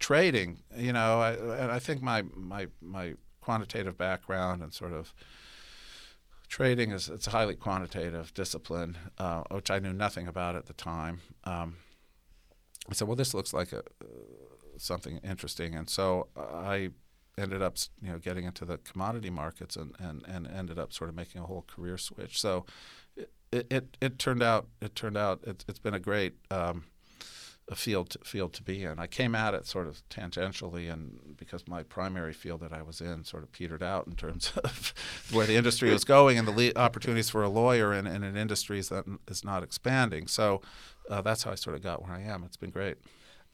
trading, 0.01 0.59
you 0.77 0.93
know, 0.93 1.21
I, 1.21 1.33
and 1.33 1.71
I 1.71 1.79
think 1.79 2.03
my 2.03 2.23
my 2.35 2.67
my 2.81 3.15
quantitative 3.41 3.97
background 3.97 4.63
and 4.63 4.73
sort 4.73 4.93
of 4.93 5.15
trading 6.49 6.91
is 6.91 7.09
it's 7.09 7.27
a 7.27 7.31
highly 7.31 7.55
quantitative 7.55 8.35
discipline, 8.35 8.99
uh, 9.19 9.43
which 9.51 9.71
I 9.71 9.79
knew 9.79 9.93
nothing 9.93 10.27
about 10.29 10.57
at 10.57 10.67
the 10.67 10.75
time. 10.75 11.21
Um, 11.45 11.77
I 12.91 12.95
said, 12.95 13.07
well, 13.09 13.17
this 13.17 13.35
looks 13.35 13.53
like 13.53 13.73
a, 13.73 13.79
uh, 13.79 13.83
something 14.77 15.21
interesting, 15.23 15.75
and 15.75 15.89
so 15.89 16.29
I 16.37 16.91
ended 17.39 17.63
up, 17.63 17.77
you 18.03 18.11
know, 18.11 18.19
getting 18.19 18.45
into 18.45 18.65
the 18.65 18.79
commodity 18.79 19.31
markets 19.31 19.77
and, 19.77 19.95
and, 19.99 20.23
and 20.27 20.47
ended 20.47 20.79
up 20.79 20.93
sort 20.93 21.09
of 21.09 21.17
making 21.17 21.41
a 21.41 21.45
whole 21.45 21.65
career 21.67 21.97
switch. 21.97 22.41
So 22.41 22.67
it 23.17 23.67
it, 23.71 23.97
it 24.01 24.19
turned 24.19 24.43
out 24.43 24.67
it 24.81 24.95
turned 24.95 25.17
out 25.17 25.41
it, 25.47 25.65
has 25.67 25.79
been 25.79 25.95
a 25.95 26.01
great 26.01 26.35
um, 26.51 26.85
a 27.69 27.77
field 27.77 28.11
to, 28.11 28.19
field 28.25 28.53
to 28.55 28.63
be 28.63 28.83
in. 28.83 28.99
I 28.99 29.07
came 29.07 29.35
at 29.35 29.55
it 29.55 29.67
sort 29.67 29.87
of 29.87 30.03
tangentially, 30.09 30.93
and 30.93 31.37
because 31.37 31.69
my 31.69 31.83
primary 31.83 32.33
field 32.33 32.61
that 32.61 32.73
I 32.73 32.83
was 32.83 33.01
in 33.01 33.25
sort 33.25 33.43
of 33.43 33.53
petered 33.53 33.83
out 33.83 34.07
in 34.07 34.15
terms 34.15 34.53
of 34.65 34.93
where 35.31 35.47
the 35.47 35.57
industry 35.57 35.91
was 35.93 36.05
going 36.05 36.39
and 36.39 36.49
the 36.49 36.53
le- 36.53 36.81
opportunities 36.81 37.31
for 37.31 37.43
a 37.43 37.49
lawyer 37.49 37.93
in, 37.93 38.07
in 38.07 38.25
an 38.25 38.37
industry 38.37 38.81
that 38.81 39.05
is 39.29 39.45
not 39.45 39.63
expanding. 39.63 40.27
So 40.27 40.61
uh, 41.11 41.21
that's 41.21 41.43
how 41.43 41.53
I 41.53 41.57
sort 41.57 41.77
of 41.77 41.83
got 41.83 42.03
where 42.03 42.13
I 42.13 42.23
am. 42.23 42.45
It's 42.45 42.57
been 42.57 42.71
great. 42.71 42.97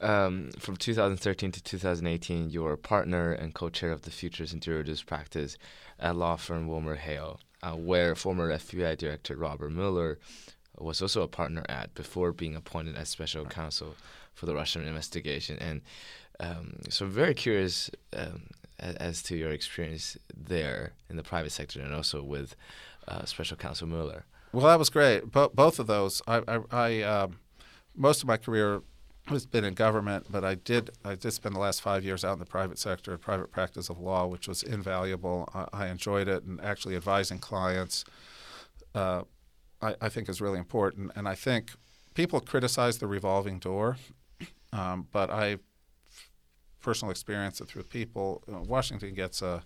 Um, 0.01 0.51
from 0.59 0.77
2013 0.77 1.51
to 1.51 1.63
2018, 1.63 2.49
you 2.49 2.63
were 2.63 2.73
a 2.73 2.77
partner 2.77 3.33
and 3.33 3.53
co-chair 3.53 3.91
of 3.91 4.03
the 4.03 4.11
Futures 4.11 4.53
and 4.53 4.61
Derivatives 4.61 5.03
practice 5.03 5.57
at 5.99 6.15
law 6.15 6.37
firm 6.37 6.69
WilmerHale, 6.69 7.39
uh, 7.61 7.73
where 7.73 8.15
former 8.15 8.49
FBI 8.49 8.97
Director 8.97 9.35
Robert 9.35 9.71
Mueller 9.71 10.17
was 10.77 11.01
also 11.01 11.21
a 11.21 11.27
partner 11.27 11.65
at 11.67 11.93
before 11.95 12.31
being 12.31 12.55
appointed 12.55 12.95
as 12.95 13.09
special 13.09 13.45
counsel 13.45 13.95
for 14.33 14.45
the 14.45 14.55
Russian 14.55 14.87
investigation. 14.87 15.57
And 15.59 15.81
um, 16.39 16.79
so 16.89 17.05
I'm 17.05 17.11
very 17.11 17.33
curious 17.33 17.91
um, 18.15 18.43
as, 18.79 18.95
as, 18.95 19.23
to 19.23 19.35
your 19.35 19.51
experience 19.51 20.17
there 20.33 20.93
in 21.09 21.17
the 21.17 21.23
private 21.23 21.51
sector 21.51 21.81
and 21.81 21.93
also 21.93 22.23
with 22.23 22.55
uh, 23.09 23.25
special 23.25 23.57
counsel 23.57 23.87
Mueller. 23.87 24.23
Well, 24.51 24.65
that 24.65 24.79
was 24.79 24.89
great. 24.89 25.31
Bo- 25.31 25.51
both 25.53 25.79
of 25.79 25.87
those. 25.87 26.21
I, 26.27 26.41
I, 26.47 26.59
I 26.71 27.01
um, 27.03 27.39
most 27.95 28.21
of 28.21 28.27
my 28.27 28.37
career 28.37 28.81
has 29.27 29.45
been 29.45 29.63
in 29.63 29.75
government, 29.75 30.25
but 30.29 30.43
I 30.43 30.55
did 30.55 30.89
I 31.05 31.15
did 31.15 31.31
spend 31.31 31.55
the 31.55 31.59
last 31.59 31.81
five 31.81 32.03
years 32.03 32.25
out 32.25 32.33
in 32.33 32.39
the 32.39 32.45
private 32.45 32.79
sector, 32.79 33.17
private 33.17 33.51
practice 33.51 33.89
of 33.89 33.99
law, 33.99 34.25
which 34.25 34.47
was 34.47 34.63
invaluable. 34.63 35.47
I, 35.53 35.85
I 35.85 35.87
enjoyed 35.87 36.27
it, 36.27 36.43
and 36.43 36.59
actually 36.61 36.95
advising 36.95 37.39
clients. 37.39 38.05
Uh, 38.95 39.23
I, 39.81 39.95
I, 40.01 40.09
think 40.09 40.29
is 40.29 40.41
really 40.41 40.57
important. 40.57 41.11
And 41.15 41.27
I 41.27 41.35
think 41.35 41.71
people 42.15 42.39
criticize 42.39 42.97
the 42.97 43.07
revolving 43.07 43.59
door, 43.59 43.97
um, 44.73 45.07
but 45.11 45.29
I 45.29 45.57
personal 46.81 47.11
experience 47.11 47.61
it 47.61 47.67
through 47.67 47.83
people. 47.83 48.43
You 48.47 48.53
know, 48.53 48.63
Washington 48.67 49.13
gets 49.13 49.41
a, 49.41 49.63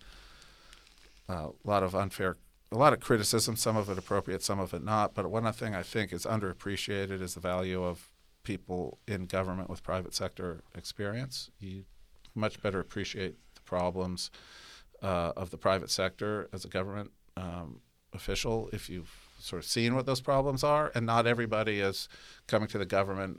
a 1.30 1.50
lot 1.64 1.84
of 1.84 1.96
unfair, 1.96 2.38
a 2.74 2.78
lot 2.78 2.94
of 2.94 3.00
criticism. 3.00 3.56
Some 3.56 3.78
of 3.78 3.90
it 3.90 3.98
appropriate, 3.98 4.44
some 4.44 4.60
of 4.60 4.74
it 4.74 4.84
not. 4.84 5.14
But 5.14 5.30
one 5.30 5.52
thing 5.54 5.76
I 5.76 5.84
think 5.84 6.12
is 6.12 6.26
underappreciated 6.26 7.22
is 7.22 7.36
the 7.36 7.40
value 7.40 7.84
of 7.84 8.10
people 8.44 9.00
in 9.08 9.26
government 9.26 9.70
with 9.70 9.84
private 9.84 10.14
sector 10.14 10.64
experience. 10.76 11.50
You 11.60 11.86
much 12.36 12.62
better 12.62 12.80
appreciate 12.80 13.36
the 13.56 13.62
problems 13.62 14.32
uh, 15.02 15.34
of 15.38 15.52
the 15.52 15.58
private 15.58 15.90
sector 15.90 16.50
as 16.52 16.66
a 16.66 16.68
government 16.68 17.12
um, 17.38 17.82
official 18.12 18.70
if 18.74 18.90
you've 18.90 19.12
sort 19.40 19.62
of 19.62 19.70
seen 19.70 19.96
what 19.96 20.06
those 20.06 20.22
problems 20.22 20.64
are, 20.64 20.92
and 20.96 21.06
not 21.06 21.28
everybody 21.28 21.80
is 21.80 22.08
coming 22.48 22.68
to 22.70 22.78
the 22.78 22.86
government 22.86 23.38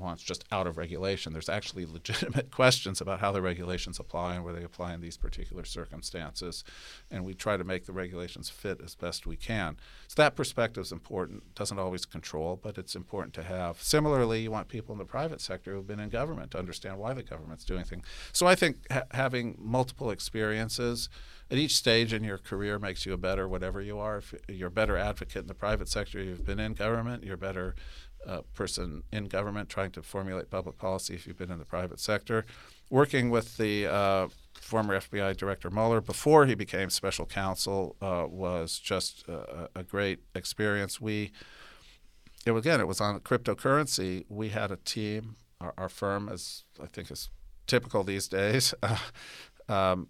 wants 0.00 0.22
just 0.22 0.44
out 0.50 0.66
of 0.66 0.76
regulation. 0.76 1.32
There's 1.32 1.48
actually 1.48 1.86
legitimate 1.86 2.50
questions 2.52 3.00
about 3.00 3.20
how 3.20 3.32
the 3.32 3.42
regulations 3.42 3.98
apply 3.98 4.34
and 4.34 4.44
where 4.44 4.52
they 4.52 4.62
apply 4.62 4.94
in 4.94 5.00
these 5.00 5.16
particular 5.16 5.64
circumstances, 5.64 6.64
and 7.10 7.24
we 7.24 7.34
try 7.34 7.56
to 7.56 7.64
make 7.64 7.86
the 7.86 7.92
regulations 7.92 8.48
fit 8.48 8.80
as 8.82 8.94
best 8.94 9.26
we 9.26 9.36
can. 9.36 9.76
So 10.08 10.22
that 10.22 10.36
perspective 10.36 10.82
is 10.82 10.92
important. 10.92 11.54
Doesn't 11.54 11.78
always 11.78 12.04
control, 12.04 12.58
but 12.60 12.78
it's 12.78 12.94
important 12.94 13.34
to 13.34 13.42
have. 13.42 13.82
Similarly, 13.82 14.40
you 14.40 14.50
want 14.50 14.68
people 14.68 14.92
in 14.92 14.98
the 14.98 15.04
private 15.04 15.40
sector 15.40 15.72
who've 15.72 15.86
been 15.86 16.00
in 16.00 16.08
government 16.08 16.50
to 16.52 16.58
understand 16.58 16.98
why 16.98 17.14
the 17.14 17.22
government's 17.22 17.64
doing 17.64 17.84
things. 17.84 18.04
So 18.32 18.46
I 18.46 18.54
think 18.54 18.76
ha- 18.90 19.04
having 19.12 19.56
multiple 19.58 20.10
experiences 20.10 21.08
at 21.50 21.56
each 21.56 21.76
stage 21.76 22.12
in 22.12 22.24
your 22.24 22.38
career 22.38 22.78
makes 22.78 23.06
you 23.06 23.12
a 23.12 23.16
better 23.16 23.48
whatever 23.48 23.80
you 23.80 23.98
are. 23.98 24.18
If 24.18 24.34
you're 24.48 24.68
a 24.68 24.70
better 24.70 24.96
advocate 24.96 25.42
in 25.42 25.48
the 25.48 25.54
private 25.54 25.88
sector, 25.88 26.22
you've 26.22 26.44
been 26.44 26.60
in 26.60 26.74
government, 26.74 27.24
you're 27.24 27.36
better 27.36 27.74
uh, 28.28 28.42
person 28.54 29.02
in 29.10 29.24
government 29.24 29.68
trying 29.68 29.90
to 29.92 30.02
formulate 30.02 30.50
public 30.50 30.76
policy 30.78 31.14
if 31.14 31.26
you've 31.26 31.38
been 31.38 31.50
in 31.50 31.58
the 31.58 31.64
private 31.64 31.98
sector. 31.98 32.44
Working 32.90 33.30
with 33.30 33.56
the 33.56 33.86
uh, 33.86 34.28
former 34.60 35.00
FBI 35.00 35.36
Director 35.36 35.70
Mueller 35.70 36.00
before 36.00 36.46
he 36.46 36.54
became 36.54 36.90
special 36.90 37.26
counsel 37.26 37.96
uh, 38.00 38.26
was 38.28 38.78
just 38.78 39.26
a, 39.28 39.68
a, 39.74 39.82
great 39.82 40.20
experience. 40.34 41.00
We, 41.00 41.32
it, 42.46 42.52
again, 42.52 42.80
it 42.80 42.86
was 42.86 43.00
on 43.00 43.18
cryptocurrency. 43.20 44.24
We 44.28 44.50
had 44.50 44.70
a 44.70 44.76
team, 44.76 45.36
our, 45.60 45.74
our 45.76 45.88
firm, 45.88 46.28
as 46.28 46.64
I 46.82 46.86
think 46.86 47.10
is 47.10 47.30
typical 47.66 48.04
these 48.04 48.28
days, 48.28 48.74
um, 49.68 50.08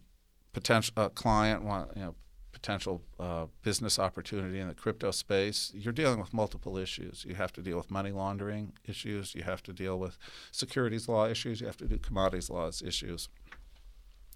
potential 0.52 0.94
uh, 0.96 1.08
client 1.10 1.62
you 1.94 2.02
know 2.02 2.14
potential 2.60 3.02
uh, 3.20 3.46
business 3.62 3.98
opportunity 3.98 4.58
in 4.58 4.68
the 4.68 4.74
crypto 4.74 5.10
space, 5.12 5.70
you're 5.74 5.92
dealing 5.92 6.18
with 6.18 6.34
multiple 6.34 6.76
issues. 6.76 7.24
You 7.26 7.36
have 7.36 7.52
to 7.52 7.62
deal 7.62 7.76
with 7.76 7.90
money 7.90 8.10
laundering 8.10 8.72
issues. 8.84 9.34
You 9.34 9.44
have 9.44 9.62
to 9.64 9.72
deal 9.72 9.98
with 9.98 10.18
securities 10.50 11.08
law 11.08 11.26
issues. 11.28 11.60
You 11.60 11.68
have 11.68 11.76
to 11.76 11.86
do 11.86 11.98
commodities 11.98 12.50
laws 12.50 12.82
issues. 12.82 13.28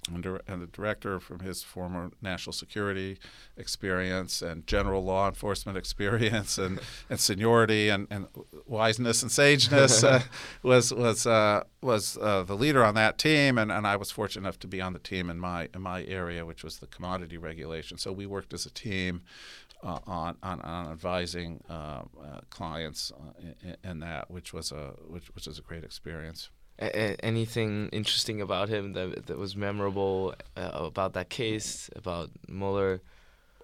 And, 0.08 0.24
the 0.24 0.68
director 0.72 1.20
from 1.20 1.40
his 1.40 1.62
former 1.62 2.10
national 2.20 2.52
security 2.52 3.18
experience 3.56 4.42
and 4.42 4.66
general 4.66 5.04
law 5.04 5.28
enforcement 5.28 5.78
experience 5.82 6.58
and, 6.58 6.80
and 7.08 7.20
seniority 7.20 7.88
and, 7.88 8.08
and 8.10 8.26
wiseness 8.66 9.22
and 9.22 9.30
sageness 9.30 10.02
uh, 10.02 10.20
was 10.62 10.92
was 10.92 11.26
uh, 11.26 11.62
was 11.80 12.18
uh, 12.18 12.42
the 12.42 12.56
leader 12.56 12.84
on 12.84 12.94
that 12.96 13.16
team. 13.16 13.58
And, 13.58 13.70
and 13.70 13.86
I 13.86 13.96
was 13.96 14.10
fortunate 14.10 14.42
enough 14.42 14.58
to 14.60 14.66
be 14.66 14.80
on 14.80 14.92
the 14.92 14.98
team 14.98 15.30
in 15.30 15.38
my 15.38 15.68
in 15.72 15.82
my 15.82 16.04
area 16.04 16.44
which 16.44 16.64
was 16.64 16.78
the 16.78 16.88
commodity 16.88 17.38
regulation. 17.38 17.96
So 17.96 18.12
we 18.12 18.26
worked 18.26 18.52
as 18.52 18.66
a 18.66 18.70
team 18.70 19.22
uh, 19.84 19.98
on, 20.06 20.36
on, 20.42 20.60
on 20.60 20.92
advising 20.92 21.62
uh, 21.68 21.72
uh, 21.72 22.40
clients 22.50 23.12
in, 23.62 23.76
in, 23.82 23.98
that 24.00 24.30
which 24.30 24.52
was 24.52 24.70
a 24.70 24.94
which, 25.08 25.26
which 25.34 25.46
was 25.46 25.58
a 25.58 25.62
great 25.62 25.82
experience 25.82 26.50
a- 26.82 27.24
anything 27.24 27.88
interesting 27.92 28.40
about 28.40 28.68
him 28.68 28.92
that 28.92 29.26
that 29.26 29.38
was 29.38 29.56
memorable 29.56 30.34
uh, 30.56 30.70
about 30.74 31.12
that 31.14 31.28
case 31.30 31.90
about 31.96 32.30
Mueller? 32.48 33.00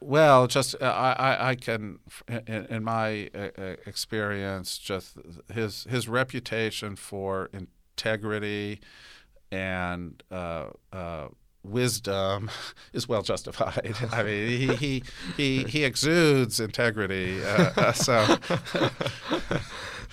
Well, 0.01 0.47
just 0.47 0.81
uh, 0.81 0.85
I, 0.87 1.51
I 1.51 1.55
can, 1.57 1.99
in, 2.29 2.67
in 2.67 2.85
my 2.85 3.31
uh, 3.35 3.49
uh, 3.59 3.77
experience, 3.85 4.79
just 4.79 5.17
his 5.53 5.85
his 5.85 6.09
reputation 6.09 6.95
for 6.95 7.51
integrity 7.53 8.81
and 9.51 10.23
uh, 10.31 10.67
uh, 10.93 11.29
wisdom 11.65 12.51
is 12.93 13.09
well 13.09 13.23
justified. 13.23 13.95
I 14.13 14.23
mean, 14.23 14.49
he 14.49 14.75
he 14.77 15.03
he, 15.37 15.65
he 15.65 15.85
exudes 15.85 16.61
integrity. 16.61 17.41
so 17.95 18.25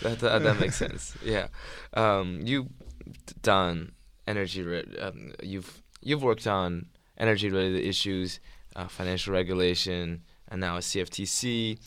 that, 0.02 0.20
that, 0.20 0.44
that 0.44 0.60
makes 0.60 0.78
sense. 0.78 1.16
Yeah, 1.24 1.48
um, 1.94 2.42
you 2.44 2.70
done 3.42 3.92
energy. 4.28 4.84
Um, 5.00 5.34
you've 5.42 5.82
you've 6.02 6.24
worked 6.24 6.48
on 6.48 6.88
energy 7.18 7.50
related 7.50 7.84
issues, 7.86 8.40
uh, 8.76 8.88
financial 8.88 9.34
regulation, 9.34 10.24
and 10.50 10.62
now 10.62 10.78
a 10.78 10.80
CFTC. 10.80 11.80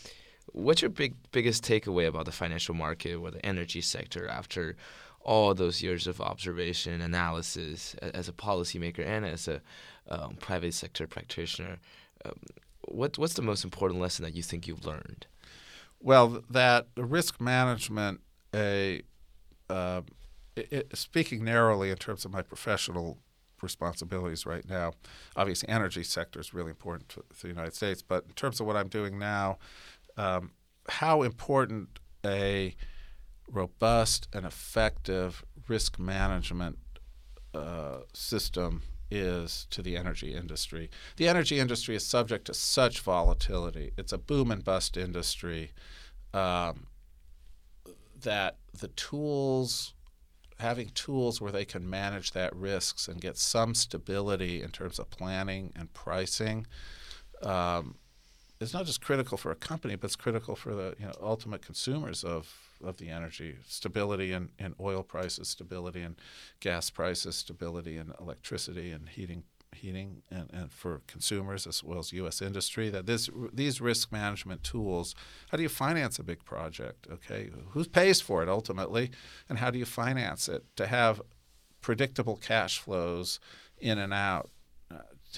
What's 0.52 0.82
your 0.82 0.90
big 0.90 1.14
biggest 1.32 1.64
takeaway 1.64 2.08
about 2.08 2.24
the 2.24 2.32
financial 2.32 2.74
market 2.74 3.14
or 3.14 3.30
the 3.30 3.44
energy 3.44 3.80
sector 3.80 4.28
after 4.28 4.76
all 5.20 5.54
those 5.54 5.82
years 5.82 6.06
of 6.06 6.20
observation, 6.20 7.02
analysis 7.02 7.94
as 8.00 8.28
a 8.28 8.32
policymaker 8.32 9.06
and 9.06 9.26
as 9.26 9.46
a 9.46 9.60
um, 10.08 10.36
private 10.40 10.74
sector 10.74 11.06
practitioner? 11.06 11.78
Um, 12.24 12.32
what 12.82 13.18
what's 13.18 13.34
the 13.34 13.42
most 13.42 13.64
important 13.64 14.00
lesson 14.00 14.24
that 14.24 14.34
you 14.34 14.42
think 14.42 14.66
you've 14.66 14.86
learned? 14.86 15.26
Well, 16.00 16.42
that 16.50 16.88
risk 16.96 17.40
management 17.40 18.20
a 18.54 19.02
uh, 19.68 20.02
it, 20.70 20.96
speaking 20.96 21.44
narrowly 21.44 21.90
in 21.90 21.96
terms 21.96 22.24
of 22.24 22.32
my 22.32 22.42
professional 22.42 23.18
responsibilities 23.62 24.46
right 24.46 24.68
now, 24.68 24.92
obviously 25.36 25.68
energy 25.68 26.02
sector 26.02 26.40
is 26.40 26.54
really 26.54 26.70
important 26.70 27.08
to, 27.10 27.24
to 27.36 27.42
the 27.42 27.48
United 27.48 27.74
States. 27.74 28.02
But 28.02 28.24
in 28.26 28.32
terms 28.34 28.60
of 28.60 28.66
what 28.66 28.76
I'm 28.76 28.88
doing 28.88 29.18
now, 29.18 29.58
um, 30.16 30.52
how 30.88 31.22
important 31.22 31.98
a 32.24 32.74
robust 33.50 34.28
and 34.32 34.44
effective 34.44 35.44
risk 35.66 35.98
management 35.98 36.78
uh, 37.54 37.98
system 38.12 38.82
is 39.10 39.66
to 39.70 39.80
the 39.82 39.96
energy 39.96 40.34
industry. 40.34 40.90
The 41.16 41.28
energy 41.28 41.58
industry 41.58 41.96
is 41.96 42.04
subject 42.04 42.46
to 42.46 42.54
such 42.54 43.00
volatility. 43.00 43.92
It's 43.96 44.12
a 44.12 44.18
boom 44.18 44.50
and 44.50 44.62
bust 44.62 44.96
industry 44.96 45.72
um, 46.34 46.88
that 48.20 48.58
the 48.78 48.88
tools 48.88 49.94
having 50.58 50.88
tools 50.90 51.40
where 51.40 51.52
they 51.52 51.64
can 51.64 51.88
manage 51.88 52.32
that 52.32 52.54
risks 52.54 53.08
and 53.08 53.20
get 53.20 53.36
some 53.36 53.74
stability 53.74 54.62
in 54.62 54.70
terms 54.70 54.98
of 54.98 55.08
planning 55.10 55.72
and 55.76 55.92
pricing 55.94 56.66
um, 57.42 57.94
is 58.60 58.74
not 58.74 58.84
just 58.84 59.00
critical 59.00 59.38
for 59.38 59.52
a 59.52 59.54
company, 59.54 59.94
but 59.94 60.06
it's 60.06 60.16
critical 60.16 60.56
for 60.56 60.74
the 60.74 60.96
you 60.98 61.06
know, 61.06 61.12
ultimate 61.22 61.62
consumers 61.62 62.24
of, 62.24 62.52
of 62.82 62.96
the 62.96 63.08
energy. 63.08 63.56
Stability 63.68 64.32
in, 64.32 64.48
in 64.58 64.74
oil 64.80 65.04
prices, 65.04 65.48
stability 65.48 66.02
in 66.02 66.16
gas 66.58 66.90
prices, 66.90 67.36
stability 67.36 67.96
in 67.96 68.12
electricity 68.20 68.90
and 68.90 69.08
heating 69.08 69.44
heating 69.74 70.22
and, 70.30 70.50
and 70.52 70.72
for 70.72 71.02
consumers 71.06 71.66
as 71.66 71.82
well 71.84 71.98
as 71.98 72.12
U.S. 72.12 72.42
industry. 72.42 72.90
That 72.90 73.06
this 73.06 73.30
these 73.52 73.80
risk 73.80 74.12
management 74.12 74.62
tools. 74.62 75.14
How 75.50 75.56
do 75.56 75.62
you 75.62 75.68
finance 75.68 76.18
a 76.18 76.24
big 76.24 76.44
project? 76.44 77.06
Okay, 77.10 77.50
who 77.70 77.84
pays 77.84 78.20
for 78.20 78.42
it 78.42 78.48
ultimately, 78.48 79.10
and 79.48 79.58
how 79.58 79.70
do 79.70 79.78
you 79.78 79.84
finance 79.84 80.48
it 80.48 80.64
to 80.76 80.86
have 80.86 81.20
predictable 81.80 82.36
cash 82.36 82.78
flows 82.78 83.40
in 83.78 83.98
and 83.98 84.12
out 84.12 84.50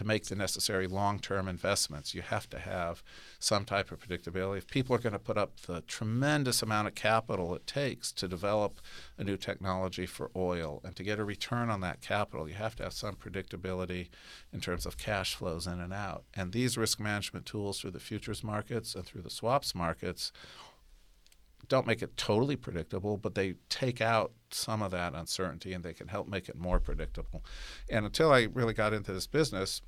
to 0.01 0.07
make 0.07 0.25
the 0.25 0.35
necessary 0.35 0.87
long-term 0.87 1.47
investments, 1.47 2.15
you 2.15 2.23
have 2.23 2.49
to 2.49 2.59
have 2.59 3.03
some 3.39 3.67
type 3.67 3.93
of 3.93 4.01
predictability. 4.01 4.57
If 4.57 4.67
people 4.67 4.97
are 4.97 4.99
going 4.99 5.13
to 5.13 5.19
put 5.19 5.37
up 5.37 5.61
the 5.61 5.83
tremendous 5.83 6.63
amount 6.63 6.89
of 6.89 6.95
capital 6.95 7.55
it 7.55 7.67
takes 7.67 8.11
to 8.13 8.27
develop 8.27 8.81
a 9.19 9.25
new 9.25 9.37
technology 9.37 10.07
for 10.07 10.31
oil 10.35 10.81
and 10.85 10.97
to 10.97 11.03
get 11.03 11.19
a 11.19 11.25
return 11.25 11.69
on 11.69 11.83
that 11.83 12.01
capital, 12.01 12.49
you 12.49 12.55
have 12.55 12.77
to 12.77 12.85
have 12.85 12.95
some 12.95 13.15
predictability 13.15 14.09
in 14.55 14.63
terms 14.63 14.87
of 14.87 14.97
cash 14.97 15.35
flows 15.35 15.67
in 15.67 15.81
and 15.81 15.93
out. 15.93 16.25
And 16.33 16.53
these 16.53 16.79
risk 16.79 16.99
management 16.99 17.45
tools 17.45 17.79
through 17.79 17.91
the 17.91 18.01
futures 18.01 18.43
markets 18.43 18.95
and 18.95 19.05
through 19.05 19.21
the 19.21 19.29
swaps 19.29 19.75
markets 19.75 20.33
don't 21.69 21.87
make 21.87 22.03
it 22.03 22.17
totally 22.17 22.57
predictable, 22.57 23.17
but 23.17 23.35
they 23.35 23.55
take 23.69 24.01
out 24.01 24.33
some 24.51 24.83
of 24.83 24.91
that 24.91 25.15
uncertainty 25.15 25.73
and 25.73 25.85
they 25.85 25.93
can 25.93 26.09
help 26.09 26.27
make 26.27 26.49
it 26.49 26.57
more 26.57 26.81
predictable. 26.81 27.45
And 27.89 28.05
until 28.05 28.33
I 28.33 28.49
really 28.53 28.75
got 28.75 28.93
into 28.93 29.13
this 29.13 29.27
business, 29.27 29.83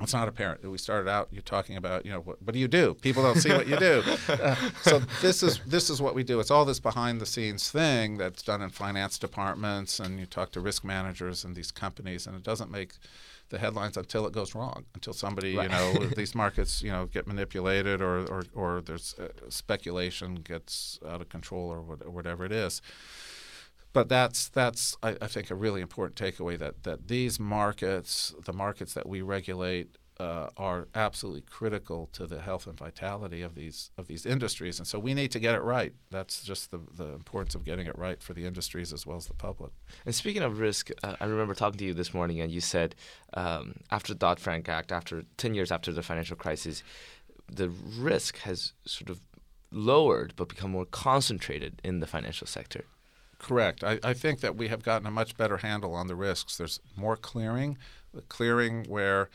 it's 0.00 0.12
not 0.12 0.28
apparent. 0.28 0.64
We 0.68 0.78
started 0.78 1.08
out 1.10 1.28
you 1.32 1.40
talking 1.40 1.76
about 1.76 2.04
you 2.06 2.12
know 2.12 2.20
what, 2.20 2.42
what 2.42 2.52
do 2.52 2.58
you 2.58 2.68
do? 2.68 2.94
People 2.94 3.22
don't 3.22 3.38
see 3.38 3.50
what 3.50 3.66
you 3.66 3.76
do. 3.76 4.02
Uh, 4.28 4.54
so 4.82 4.98
this 5.20 5.42
is 5.42 5.60
this 5.66 5.90
is 5.90 6.00
what 6.00 6.14
we 6.14 6.22
do. 6.22 6.38
It's 6.40 6.50
all 6.50 6.64
this 6.64 6.80
behind 6.80 7.20
the 7.20 7.26
scenes 7.26 7.70
thing 7.70 8.18
that's 8.18 8.42
done 8.42 8.62
in 8.62 8.70
finance 8.70 9.18
departments, 9.18 9.98
and 9.98 10.20
you 10.20 10.26
talk 10.26 10.52
to 10.52 10.60
risk 10.60 10.84
managers 10.84 11.44
in 11.44 11.54
these 11.54 11.70
companies, 11.70 12.26
and 12.26 12.36
it 12.36 12.42
doesn't 12.42 12.70
make 12.70 12.92
the 13.50 13.58
headlines 13.58 13.96
until 13.96 14.26
it 14.26 14.32
goes 14.32 14.54
wrong, 14.54 14.84
until 14.94 15.12
somebody, 15.12 15.56
right. 15.56 15.64
you 15.64 15.68
know, 15.70 16.06
these 16.16 16.34
markets, 16.34 16.82
you 16.82 16.90
know, 16.90 17.06
get 17.06 17.26
manipulated 17.26 18.02
or, 18.02 18.26
or, 18.26 18.42
or 18.54 18.80
there's 18.82 19.14
uh, 19.18 19.28
speculation 19.48 20.36
gets 20.36 20.98
out 21.08 21.20
of 21.20 21.28
control 21.28 21.70
or, 21.70 21.80
what, 21.80 22.04
or 22.04 22.10
whatever 22.10 22.44
it 22.44 22.52
is. 22.52 22.82
But 23.98 24.08
that's 24.08 24.48
that's 24.48 24.96
I, 25.02 25.16
I, 25.20 25.26
think 25.26 25.50
a 25.50 25.56
really 25.56 25.80
important 25.80 26.14
takeaway 26.14 26.56
that 26.60 26.84
that 26.84 27.08
these 27.08 27.40
markets, 27.40 28.32
the 28.44 28.52
markets 28.52 28.94
that 28.94 29.08
we 29.08 29.22
regulate, 29.22 29.98
uh, 30.20 30.50
are 30.56 30.86
absolutely 30.94 31.40
critical 31.40 32.08
to 32.12 32.24
the 32.24 32.40
health 32.40 32.68
and 32.68 32.78
vitality 32.78 33.42
of 33.42 33.56
these 33.56 33.90
of 33.98 34.06
these 34.06 34.24
industries, 34.24 34.78
and 34.78 34.86
so 34.86 35.00
we 35.00 35.14
need 35.14 35.32
to 35.32 35.40
get 35.40 35.56
it 35.56 35.62
right. 35.62 35.94
That's 36.12 36.44
just 36.44 36.70
the 36.70 36.78
the 36.94 37.06
importance 37.06 37.56
of 37.56 37.64
getting 37.64 37.88
it 37.88 37.98
right 37.98 38.22
for 38.22 38.34
the 38.34 38.46
industries 38.46 38.92
as 38.92 39.04
well 39.04 39.16
as 39.16 39.26
the 39.26 39.34
public. 39.34 39.72
And 40.06 40.14
speaking 40.14 40.42
of 40.42 40.60
risk, 40.60 40.90
uh, 41.02 41.16
I 41.18 41.24
remember 41.24 41.54
talking 41.54 41.78
to 41.78 41.84
you 41.84 41.92
this 41.92 42.14
morning, 42.14 42.40
and 42.40 42.52
you 42.52 42.60
said 42.60 42.94
um, 43.34 43.80
after 43.90 44.12
the 44.12 44.18
Dodd 44.20 44.38
Frank 44.38 44.68
Act, 44.68 44.92
after 44.92 45.24
ten 45.38 45.54
years 45.54 45.72
after 45.72 45.90
the 45.90 46.04
financial 46.04 46.36
crisis, 46.36 46.84
the 47.50 47.68
risk 47.98 48.38
has 48.42 48.74
sort 48.84 49.10
of 49.10 49.20
lowered 49.72 50.34
but 50.36 50.48
become 50.48 50.70
more 50.70 50.86
concentrated 50.86 51.80
in 51.82 51.98
the 51.98 52.06
financial 52.06 52.46
sector. 52.46 52.84
Correct. 53.38 53.84
I, 53.84 53.98
I 54.02 54.14
think 54.14 54.40
that 54.40 54.56
we 54.56 54.68
have 54.68 54.82
gotten 54.82 55.06
a 55.06 55.10
much 55.10 55.36
better 55.36 55.58
handle 55.58 55.94
on 55.94 56.08
the 56.08 56.16
risks. 56.16 56.56
There's 56.56 56.80
more 56.96 57.16
clearing, 57.16 57.78
the 58.12 58.22
clearing 58.22 58.84
where 58.84 59.30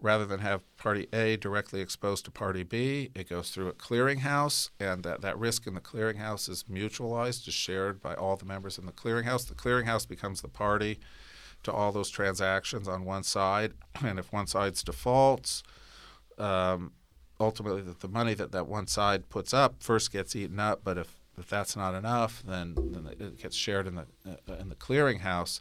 rather 0.00 0.24
than 0.24 0.40
have 0.40 0.62
party 0.76 1.08
A 1.12 1.36
directly 1.36 1.80
exposed 1.80 2.24
to 2.24 2.30
party 2.30 2.62
B, 2.62 3.10
it 3.14 3.28
goes 3.28 3.50
through 3.50 3.68
a 3.68 3.72
clearinghouse, 3.72 4.70
and 4.78 5.02
that, 5.02 5.22
that 5.22 5.36
risk 5.38 5.66
in 5.66 5.74
the 5.74 5.80
clearinghouse 5.80 6.48
is 6.48 6.64
mutualized, 6.70 7.48
is 7.48 7.54
shared 7.54 8.00
by 8.00 8.14
all 8.14 8.36
the 8.36 8.44
members 8.44 8.78
in 8.78 8.86
the 8.86 8.92
clearinghouse. 8.92 9.48
The 9.48 9.54
clearinghouse 9.54 10.08
becomes 10.08 10.40
the 10.40 10.48
party 10.48 11.00
to 11.64 11.72
all 11.72 11.90
those 11.90 12.10
transactions 12.10 12.86
on 12.86 13.04
one 13.04 13.24
side, 13.24 13.72
and 14.04 14.18
if 14.18 14.32
one 14.32 14.46
side's 14.46 14.84
defaults, 14.84 15.64
um, 16.38 16.92
ultimately 17.40 17.82
the, 17.82 17.96
the 17.98 18.08
money 18.08 18.34
that 18.34 18.52
that 18.52 18.68
one 18.68 18.86
side 18.86 19.28
puts 19.28 19.52
up 19.52 19.82
first 19.82 20.12
gets 20.12 20.36
eaten 20.36 20.60
up, 20.60 20.82
but 20.84 20.96
if, 20.96 21.17
if 21.40 21.48
that's 21.48 21.76
not 21.76 21.94
enough, 21.94 22.42
then, 22.46 22.74
then 22.76 23.06
it 23.06 23.38
gets 23.38 23.56
shared 23.56 23.86
in 23.86 23.94
the 23.96 24.06
uh, 24.26 24.54
in 24.54 24.68
the 24.68 24.74
clearinghouse. 24.74 25.60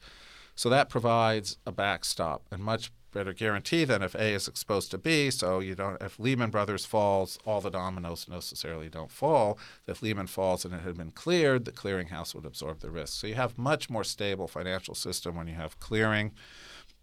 So 0.55 0.69
that 0.69 0.89
provides 0.89 1.57
a 1.65 1.71
backstop 1.71 2.43
and 2.51 2.63
much 2.63 2.91
better 3.13 3.33
guarantee 3.33 3.83
than 3.83 4.01
if 4.01 4.13
A 4.15 4.33
is 4.33 4.47
exposed 4.47 4.91
to 4.91 4.97
B. 4.97 5.31
So 5.31 5.59
you 5.59 5.75
don't. 5.75 6.01
If 6.01 6.19
Lehman 6.19 6.51
Brothers 6.51 6.85
falls, 6.85 7.39
all 7.45 7.61
the 7.61 7.71
dominoes 7.71 8.27
necessarily 8.29 8.89
don't 8.89 9.11
fall. 9.11 9.57
If 9.87 10.01
Lehman 10.01 10.27
falls 10.27 10.65
and 10.65 10.73
it 10.73 10.81
had 10.81 10.97
been 10.97 11.11
cleared, 11.11 11.65
the 11.65 11.71
clearinghouse 11.71 12.35
would 12.35 12.45
absorb 12.45 12.79
the 12.79 12.91
risk. 12.91 13.19
So 13.19 13.27
you 13.27 13.35
have 13.35 13.57
much 13.57 13.89
more 13.89 14.03
stable 14.03 14.47
financial 14.47 14.95
system 14.95 15.35
when 15.35 15.47
you 15.47 15.55
have 15.55 15.79
clearing. 15.79 16.31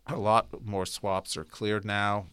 A 0.07 0.17
lot 0.17 0.49
more 0.65 0.85
swaps 0.85 1.37
are 1.37 1.45
cleared 1.45 1.85
now. 1.85 2.27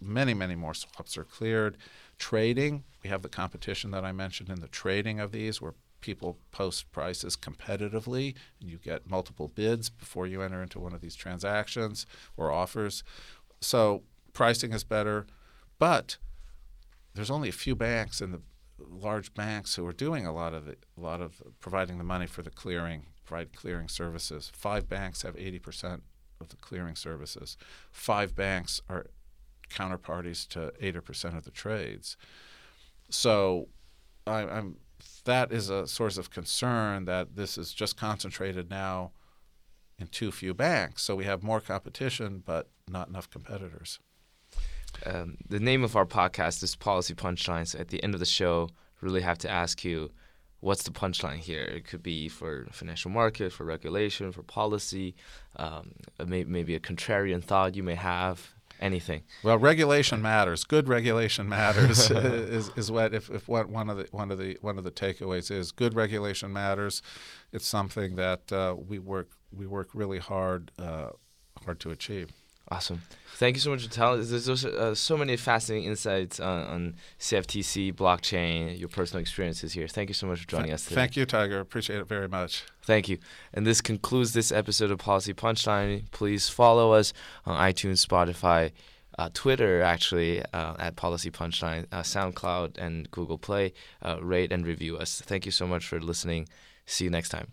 many, 0.00 0.34
many 0.34 0.54
more 0.54 0.74
swaps 0.74 1.18
are 1.18 1.24
cleared. 1.24 1.76
Trading, 2.18 2.84
we 3.02 3.10
have 3.10 3.22
the 3.22 3.28
competition 3.28 3.90
that 3.92 4.04
I 4.04 4.12
mentioned 4.12 4.48
in 4.48 4.60
the 4.60 4.68
trading 4.68 5.20
of 5.20 5.32
these, 5.32 5.60
where 5.60 5.74
people 6.00 6.38
post 6.50 6.90
prices 6.92 7.36
competitively, 7.36 8.34
and 8.60 8.70
you 8.70 8.78
get 8.78 9.08
multiple 9.08 9.48
bids 9.48 9.90
before 9.90 10.26
you 10.26 10.42
enter 10.42 10.62
into 10.62 10.78
one 10.78 10.92
of 10.92 11.00
these 11.00 11.14
transactions 11.14 12.06
or 12.36 12.50
offers. 12.50 13.02
So 13.60 14.02
pricing 14.32 14.72
is 14.72 14.84
better, 14.84 15.26
but 15.78 16.16
there's 17.14 17.30
only 17.30 17.48
a 17.48 17.52
few 17.52 17.74
banks 17.74 18.20
in 18.20 18.32
the 18.32 18.40
large 18.78 19.34
banks 19.34 19.74
who 19.74 19.86
are 19.86 19.92
doing 19.92 20.26
a 20.26 20.32
lot 20.32 20.54
of 20.54 20.66
the, 20.66 20.76
a 20.96 21.00
lot 21.00 21.20
of 21.20 21.42
providing 21.60 21.98
the 21.98 22.04
money 22.04 22.26
for 22.26 22.42
the 22.42 22.50
clearing, 22.50 23.06
provide 23.24 23.52
clearing 23.54 23.88
services. 23.88 24.50
Five 24.54 24.88
banks 24.88 25.22
have 25.22 25.34
80% 25.34 26.02
of 26.40 26.48
the 26.48 26.56
clearing 26.56 26.94
services. 26.94 27.56
Five 27.90 28.36
banks 28.36 28.80
are 28.88 29.06
counterparties 29.68 30.48
to 30.48 30.72
80% 30.82 31.36
of 31.36 31.44
the 31.44 31.50
trades. 31.50 32.16
So 33.10 33.68
I, 34.26 34.42
am 34.42 34.76
that 35.24 35.52
is 35.52 35.70
a 35.70 35.86
source 35.86 36.18
of 36.18 36.30
concern 36.30 37.04
that 37.04 37.36
this 37.36 37.56
is 37.58 37.72
just 37.72 37.96
concentrated 37.96 38.70
now 38.70 39.12
in 39.98 40.06
too 40.08 40.30
few 40.30 40.54
banks. 40.54 41.02
So 41.02 41.14
we 41.16 41.24
have 41.24 41.42
more 41.42 41.60
competition, 41.60 42.42
but 42.44 42.68
not 42.88 43.08
enough 43.08 43.30
competitors. 43.30 43.98
Um, 45.04 45.36
the 45.48 45.60
name 45.60 45.84
of 45.84 45.96
our 45.96 46.06
podcast 46.06 46.62
is 46.62 46.74
Policy 46.74 47.14
Punchlines. 47.14 47.78
At 47.78 47.88
the 47.88 48.02
end 48.02 48.14
of 48.14 48.20
the 48.20 48.26
show, 48.26 48.70
really 49.00 49.20
have 49.20 49.38
to 49.38 49.50
ask 49.50 49.84
you, 49.84 50.10
what's 50.60 50.82
the 50.82 50.90
punchline 50.90 51.38
here? 51.38 51.62
It 51.62 51.86
could 51.86 52.02
be 52.02 52.28
for 52.28 52.66
financial 52.72 53.10
market, 53.10 53.52
for 53.52 53.64
regulation, 53.64 54.32
for 54.32 54.42
policy, 54.42 55.14
um, 55.56 55.92
maybe 56.26 56.74
a 56.74 56.80
contrarian 56.80 57.42
thought 57.42 57.76
you 57.76 57.82
may 57.82 57.94
have 57.94 58.54
anything. 58.80 59.22
Well, 59.42 59.58
regulation 59.58 60.22
matters. 60.22 60.64
Good 60.64 60.88
regulation 60.88 61.48
matters 61.48 62.10
is, 62.10 62.70
is 62.76 62.90
what 62.90 63.14
if, 63.14 63.30
if 63.30 63.48
what 63.48 63.68
one 63.68 63.90
of 63.90 63.96
the 63.96 64.08
one 64.10 64.30
of 64.30 64.38
the 64.38 64.58
one 64.60 64.78
of 64.78 64.84
the 64.84 64.90
takeaways 64.90 65.50
is 65.50 65.72
good 65.72 65.94
regulation 65.94 66.52
matters. 66.52 67.02
It's 67.52 67.66
something 67.66 68.16
that 68.16 68.52
uh, 68.52 68.76
we 68.76 68.98
work 68.98 69.30
we 69.52 69.66
work 69.66 69.90
really 69.94 70.18
hard 70.18 70.70
uh, 70.78 71.10
hard 71.64 71.80
to 71.80 71.90
achieve. 71.90 72.32
Awesome. 72.70 73.02
Thank 73.38 73.54
you 73.54 73.60
so 73.60 73.70
much 73.70 73.84
for 73.84 73.92
telling 73.92 74.20
us. 74.20 74.30
There's 74.30 74.64
uh, 74.64 74.96
so 74.96 75.16
many 75.16 75.36
fascinating 75.36 75.88
insights 75.88 76.40
on, 76.40 76.64
on, 76.64 76.96
CFTC, 77.20 77.94
blockchain, 77.94 78.76
your 78.76 78.88
personal 78.88 79.20
experiences 79.20 79.72
here. 79.72 79.86
Thank 79.86 80.10
you 80.10 80.14
so 80.14 80.26
much 80.26 80.40
for 80.40 80.48
joining 80.48 80.66
Th- 80.66 80.74
us 80.74 80.84
today. 80.84 80.96
Thank 80.96 81.16
you, 81.16 81.24
Tiger. 81.24 81.60
Appreciate 81.60 82.00
it 82.00 82.08
very 82.08 82.26
much. 82.26 82.64
Thank 82.82 83.08
you. 83.08 83.18
And 83.54 83.64
this 83.64 83.80
concludes 83.80 84.32
this 84.32 84.50
episode 84.50 84.90
of 84.90 84.98
Policy 84.98 85.34
Punchline. 85.34 86.10
Please 86.10 86.48
follow 86.48 86.92
us 86.92 87.12
on 87.46 87.56
iTunes, 87.56 88.04
Spotify, 88.04 88.72
uh, 89.18 89.30
Twitter, 89.32 89.82
actually, 89.82 90.42
uh, 90.52 90.74
at 90.80 90.96
Policy 90.96 91.30
Punchline, 91.30 91.86
uh, 91.92 92.02
SoundCloud, 92.02 92.76
and 92.76 93.08
Google 93.12 93.38
Play. 93.38 93.72
Uh, 94.02 94.18
rate 94.20 94.50
and 94.50 94.66
review 94.66 94.96
us. 94.96 95.22
Thank 95.24 95.46
you 95.46 95.52
so 95.52 95.64
much 95.64 95.86
for 95.86 96.00
listening. 96.00 96.48
See 96.86 97.04
you 97.04 97.10
next 97.10 97.28
time. 97.28 97.52